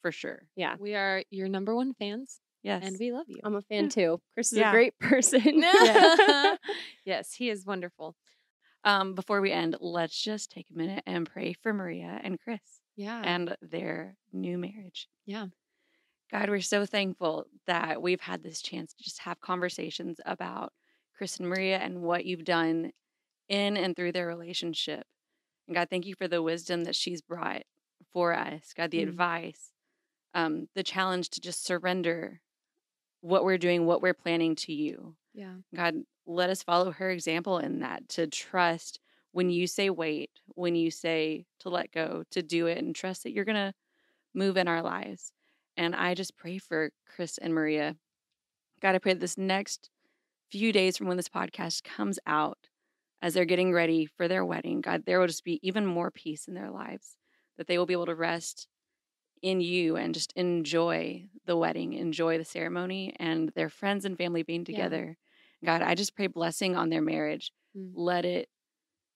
for 0.02 0.12
sure. 0.12 0.42
yeah. 0.56 0.76
we 0.78 0.94
are 0.94 1.22
your 1.30 1.48
number 1.48 1.74
one 1.74 1.92
fans, 1.94 2.40
Yes. 2.62 2.82
and 2.86 2.96
we 2.98 3.12
love 3.12 3.26
you. 3.28 3.40
I'm 3.44 3.56
a 3.56 3.62
fan 3.62 3.88
too. 3.88 4.20
Chris 4.34 4.52
is 4.52 4.58
Yeah. 4.58 4.70
a 4.70 4.72
great 4.72 4.96
person. 5.00 5.62
yes, 7.04 7.32
he 7.34 7.50
is 7.50 7.64
wonderful. 7.66 8.14
um 8.84 9.14
before 9.14 9.40
we 9.40 9.52
end, 9.52 9.76
let's 9.80 10.20
just 10.20 10.50
take 10.50 10.66
a 10.74 10.78
minute 10.78 11.02
and 11.06 11.28
pray 11.30 11.52
for 11.62 11.72
Maria 11.72 12.20
and 12.22 12.38
Chris. 12.40 12.60
Yeah. 12.98 13.22
and 13.24 13.56
their 13.62 14.16
new 14.32 14.58
marriage. 14.58 15.08
Yeah. 15.24 15.46
God, 16.30 16.50
we're 16.50 16.60
so 16.60 16.84
thankful 16.84 17.46
that 17.66 18.02
we've 18.02 18.20
had 18.20 18.42
this 18.42 18.60
chance 18.60 18.92
to 18.92 19.02
just 19.04 19.20
have 19.20 19.40
conversations 19.40 20.20
about 20.26 20.72
Chris 21.16 21.38
and 21.38 21.48
Maria 21.48 21.78
and 21.78 22.02
what 22.02 22.26
you've 22.26 22.44
done 22.44 22.92
in 23.48 23.76
and 23.78 23.96
through 23.96 24.12
their 24.12 24.26
relationship. 24.26 25.06
And 25.66 25.74
God, 25.74 25.88
thank 25.88 26.04
you 26.06 26.14
for 26.14 26.28
the 26.28 26.42
wisdom 26.42 26.84
that 26.84 26.96
she's 26.96 27.22
brought 27.22 27.62
for 28.12 28.34
us. 28.34 28.72
God, 28.76 28.90
the 28.90 28.98
Mm. 29.04 29.08
advice, 29.08 29.72
um, 30.34 30.68
the 30.74 30.82
challenge 30.82 31.30
to 31.30 31.40
just 31.40 31.64
surrender 31.64 32.42
what 33.20 33.44
we're 33.44 33.58
doing, 33.58 33.86
what 33.86 34.02
we're 34.02 34.14
planning 34.14 34.54
to 34.56 34.72
you. 34.72 35.16
yeah. 35.34 35.56
God, 35.74 36.04
let 36.26 36.50
us 36.50 36.62
follow 36.62 36.90
her 36.90 37.10
example 37.10 37.58
in 37.58 37.78
that 37.80 38.08
to 38.10 38.26
trust 38.26 38.98
when 39.32 39.50
you 39.50 39.66
say 39.66 39.90
wait, 39.90 40.30
when 40.54 40.74
you 40.74 40.90
say 40.90 41.46
to 41.60 41.68
let 41.68 41.92
go, 41.92 42.24
to 42.30 42.42
do 42.42 42.66
it 42.66 42.78
and 42.78 42.94
trust 42.94 43.22
that 43.22 43.32
you're 43.32 43.44
going 43.44 43.56
to 43.56 43.74
move 44.34 44.56
in 44.56 44.68
our 44.68 44.82
lives. 44.82 45.32
And 45.76 45.94
I 45.94 46.14
just 46.14 46.36
pray 46.36 46.58
for 46.58 46.90
Chris 47.06 47.38
and 47.38 47.54
Maria. 47.54 47.96
God, 48.80 48.94
I 48.94 48.98
pray 48.98 49.12
that 49.12 49.20
this 49.20 49.38
next 49.38 49.90
few 50.50 50.72
days 50.72 50.96
from 50.96 51.08
when 51.08 51.16
this 51.16 51.28
podcast 51.28 51.84
comes 51.84 52.18
out, 52.26 52.58
as 53.20 53.34
they're 53.34 53.44
getting 53.44 53.72
ready 53.72 54.06
for 54.06 54.28
their 54.28 54.44
wedding, 54.44 54.80
God, 54.80 55.02
there 55.04 55.18
will 55.20 55.26
just 55.26 55.44
be 55.44 55.58
even 55.62 55.84
more 55.84 56.10
peace 56.10 56.46
in 56.46 56.54
their 56.54 56.70
lives, 56.70 57.16
that 57.56 57.66
they 57.66 57.76
will 57.76 57.86
be 57.86 57.92
able 57.92 58.06
to 58.06 58.14
rest 58.14 58.68
in 59.42 59.60
you 59.60 59.96
and 59.96 60.14
just 60.14 60.32
enjoy 60.36 61.24
the 61.46 61.56
wedding, 61.56 61.92
enjoy 61.94 62.38
the 62.38 62.44
ceremony, 62.44 63.14
and 63.18 63.50
their 63.50 63.68
friends 63.68 64.04
and 64.04 64.16
family 64.16 64.42
being 64.42 64.60
Yeah. 64.60 64.66
together. 64.66 65.16
God, 65.64 65.82
I 65.82 65.94
just 65.94 66.14
pray 66.14 66.28
blessing 66.28 66.76
on 66.76 66.88
their 66.88 67.02
marriage. 67.02 67.52
Mm. 67.76 67.92
Let 67.94 68.24
it, 68.24 68.48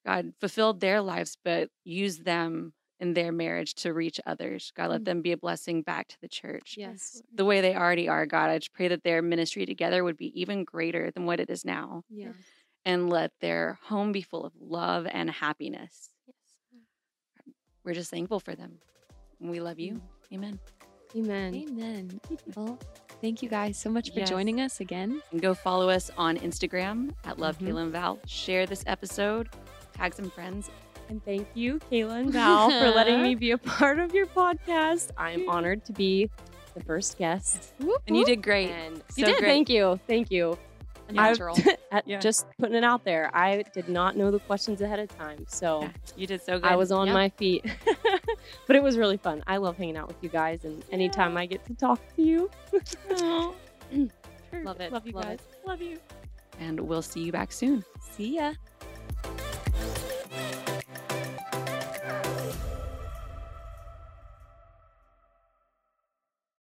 God, 0.05 0.32
fulfilled 0.40 0.80
their 0.80 1.00
lives, 1.00 1.36
but 1.44 1.70
use 1.84 2.18
them 2.18 2.72
in 3.00 3.14
their 3.14 3.32
marriage 3.32 3.74
to 3.74 3.92
reach 3.92 4.20
others. 4.26 4.72
God, 4.76 4.90
let 4.90 5.00
Mm. 5.03 5.05
them 5.07 5.22
be 5.22 5.32
a 5.32 5.36
blessing 5.36 5.82
back 5.82 6.09
to 6.09 6.16
the 6.20 6.28
church. 6.28 6.76
Yes. 6.78 7.20
The 7.34 7.44
way 7.44 7.61
they 7.61 7.74
already 7.74 8.09
are, 8.09 8.26
God, 8.26 8.50
I 8.50 8.59
just 8.59 8.72
pray 8.72 8.88
that 8.88 9.03
their 9.03 9.22
ministry 9.22 9.66
together 9.66 10.05
would 10.05 10.16
be 10.16 10.38
even 10.40 10.64
greater 10.64 11.11
than 11.11 11.26
what 11.26 11.40
it 11.40 11.50
is 11.50 11.64
now. 11.64 12.05
Yeah. 12.09 12.32
And 12.84 13.09
let 13.11 13.32
their 13.40 13.78
home 13.84 14.12
be 14.12 14.22
full 14.22 14.44
of 14.44 14.53
love 14.61 15.07
and 15.11 15.30
happiness. 15.30 16.11
We're 17.84 17.94
just 17.94 18.11
thankful 18.11 18.40
for 18.40 18.55
them. 18.55 18.78
We 19.40 19.59
love 19.61 19.80
you. 19.80 20.00
Amen. 20.32 20.59
Amen. 21.16 21.55
Amen. 21.55 22.20
Well, 22.55 22.78
thank 23.20 23.42
you 23.42 23.48
guys 23.48 23.76
so 23.76 23.90
much 23.90 24.12
for 24.12 24.20
Yes. 24.20 24.30
joining 24.30 24.61
us 24.61 24.80
again. 24.80 25.20
And 25.32 25.42
go 25.42 25.53
follow 25.55 25.88
us 25.90 26.11
on 26.16 26.36
Instagram 26.38 27.12
at 27.24 27.38
Love 27.38 27.59
Mhm. 27.59 27.68
Kayla 27.68 27.82
and 27.82 27.92
Val. 27.92 28.20
Share 28.26 28.64
this 28.66 28.82
episode, 28.86 29.48
tag 29.93 30.14
some 30.14 30.30
friends. 30.30 30.70
And 31.09 31.22
thank 31.24 31.47
you, 31.55 31.78
Kayla 31.90 32.20
and 32.20 32.30
Val, 32.32 32.70
for 32.70 32.90
letting 32.90 33.22
me 33.22 33.34
be 33.34 33.51
a 33.51 33.59
part 33.76 33.99
of 33.99 34.14
your 34.14 34.26
podcast. 34.26 35.11
I'm 35.16 35.49
honored 35.49 35.84
to 35.86 35.93
be 35.93 36.30
the 36.74 36.82
first 36.82 37.18
guest. 37.18 37.74
And 38.07 38.16
you 38.16 38.24
did 38.24 38.43
great. 38.43 38.70
And 38.70 38.97
So 38.97 39.03
you 39.16 39.26
did. 39.26 39.38
great. 39.38 39.49
Thank 39.49 39.68
you. 39.68 40.01
Thank 40.07 40.30
you. 40.30 40.57
Natural. 41.11 41.59
At- 41.93 42.09
Yeah. 42.09 42.18
Just 42.20 42.47
putting 42.59 42.76
it 42.76 42.84
out 42.84 43.05
there. 43.05 43.30
I 43.36 43.62
did 43.74 43.88
not 43.90 44.16
know 44.16 44.30
the 44.30 44.38
questions 44.38 44.80
ahead 44.80 44.99
of 45.01 45.14
time. 45.18 45.45
So 45.49 45.82
Yeah, 45.82 45.90
you 46.16 46.26
did 46.26 46.40
so 46.40 46.59
good. 46.59 46.64
I 46.70 46.76
was 46.76 46.90
on 46.90 47.09
Yeah. 47.09 47.12
my 47.12 47.28
feet. 47.28 47.66
but 48.66 48.74
it 48.76 48.82
was 48.82 48.97
really 48.97 49.18
fun. 49.18 49.43
I 49.47 49.59
love 49.59 49.76
hanging 49.76 49.99
out 49.99 50.09
with 50.09 50.16
you 50.22 50.30
guys. 50.30 50.64
And 50.64 50.82
anytime 50.90 51.36
I 51.36 51.45
get 51.45 51.62
to 51.66 51.74
talk 51.74 52.01
to 52.16 52.22
you, 52.22 52.51
Aw. 53.11 53.53
Love 54.64 54.80
it. 54.80 54.93
Love 54.93 55.07
you 55.07 55.12
Love 55.12 55.24
guys. 55.24 55.38
it. 55.40 55.66
Love 55.66 55.82
you. 55.82 55.99
And 56.61 56.80
we'll 56.80 57.03
see 57.03 57.20
you 57.20 57.32
back 57.32 57.53
soon. 57.53 57.84
See 58.01 58.36
ya. 58.36 58.55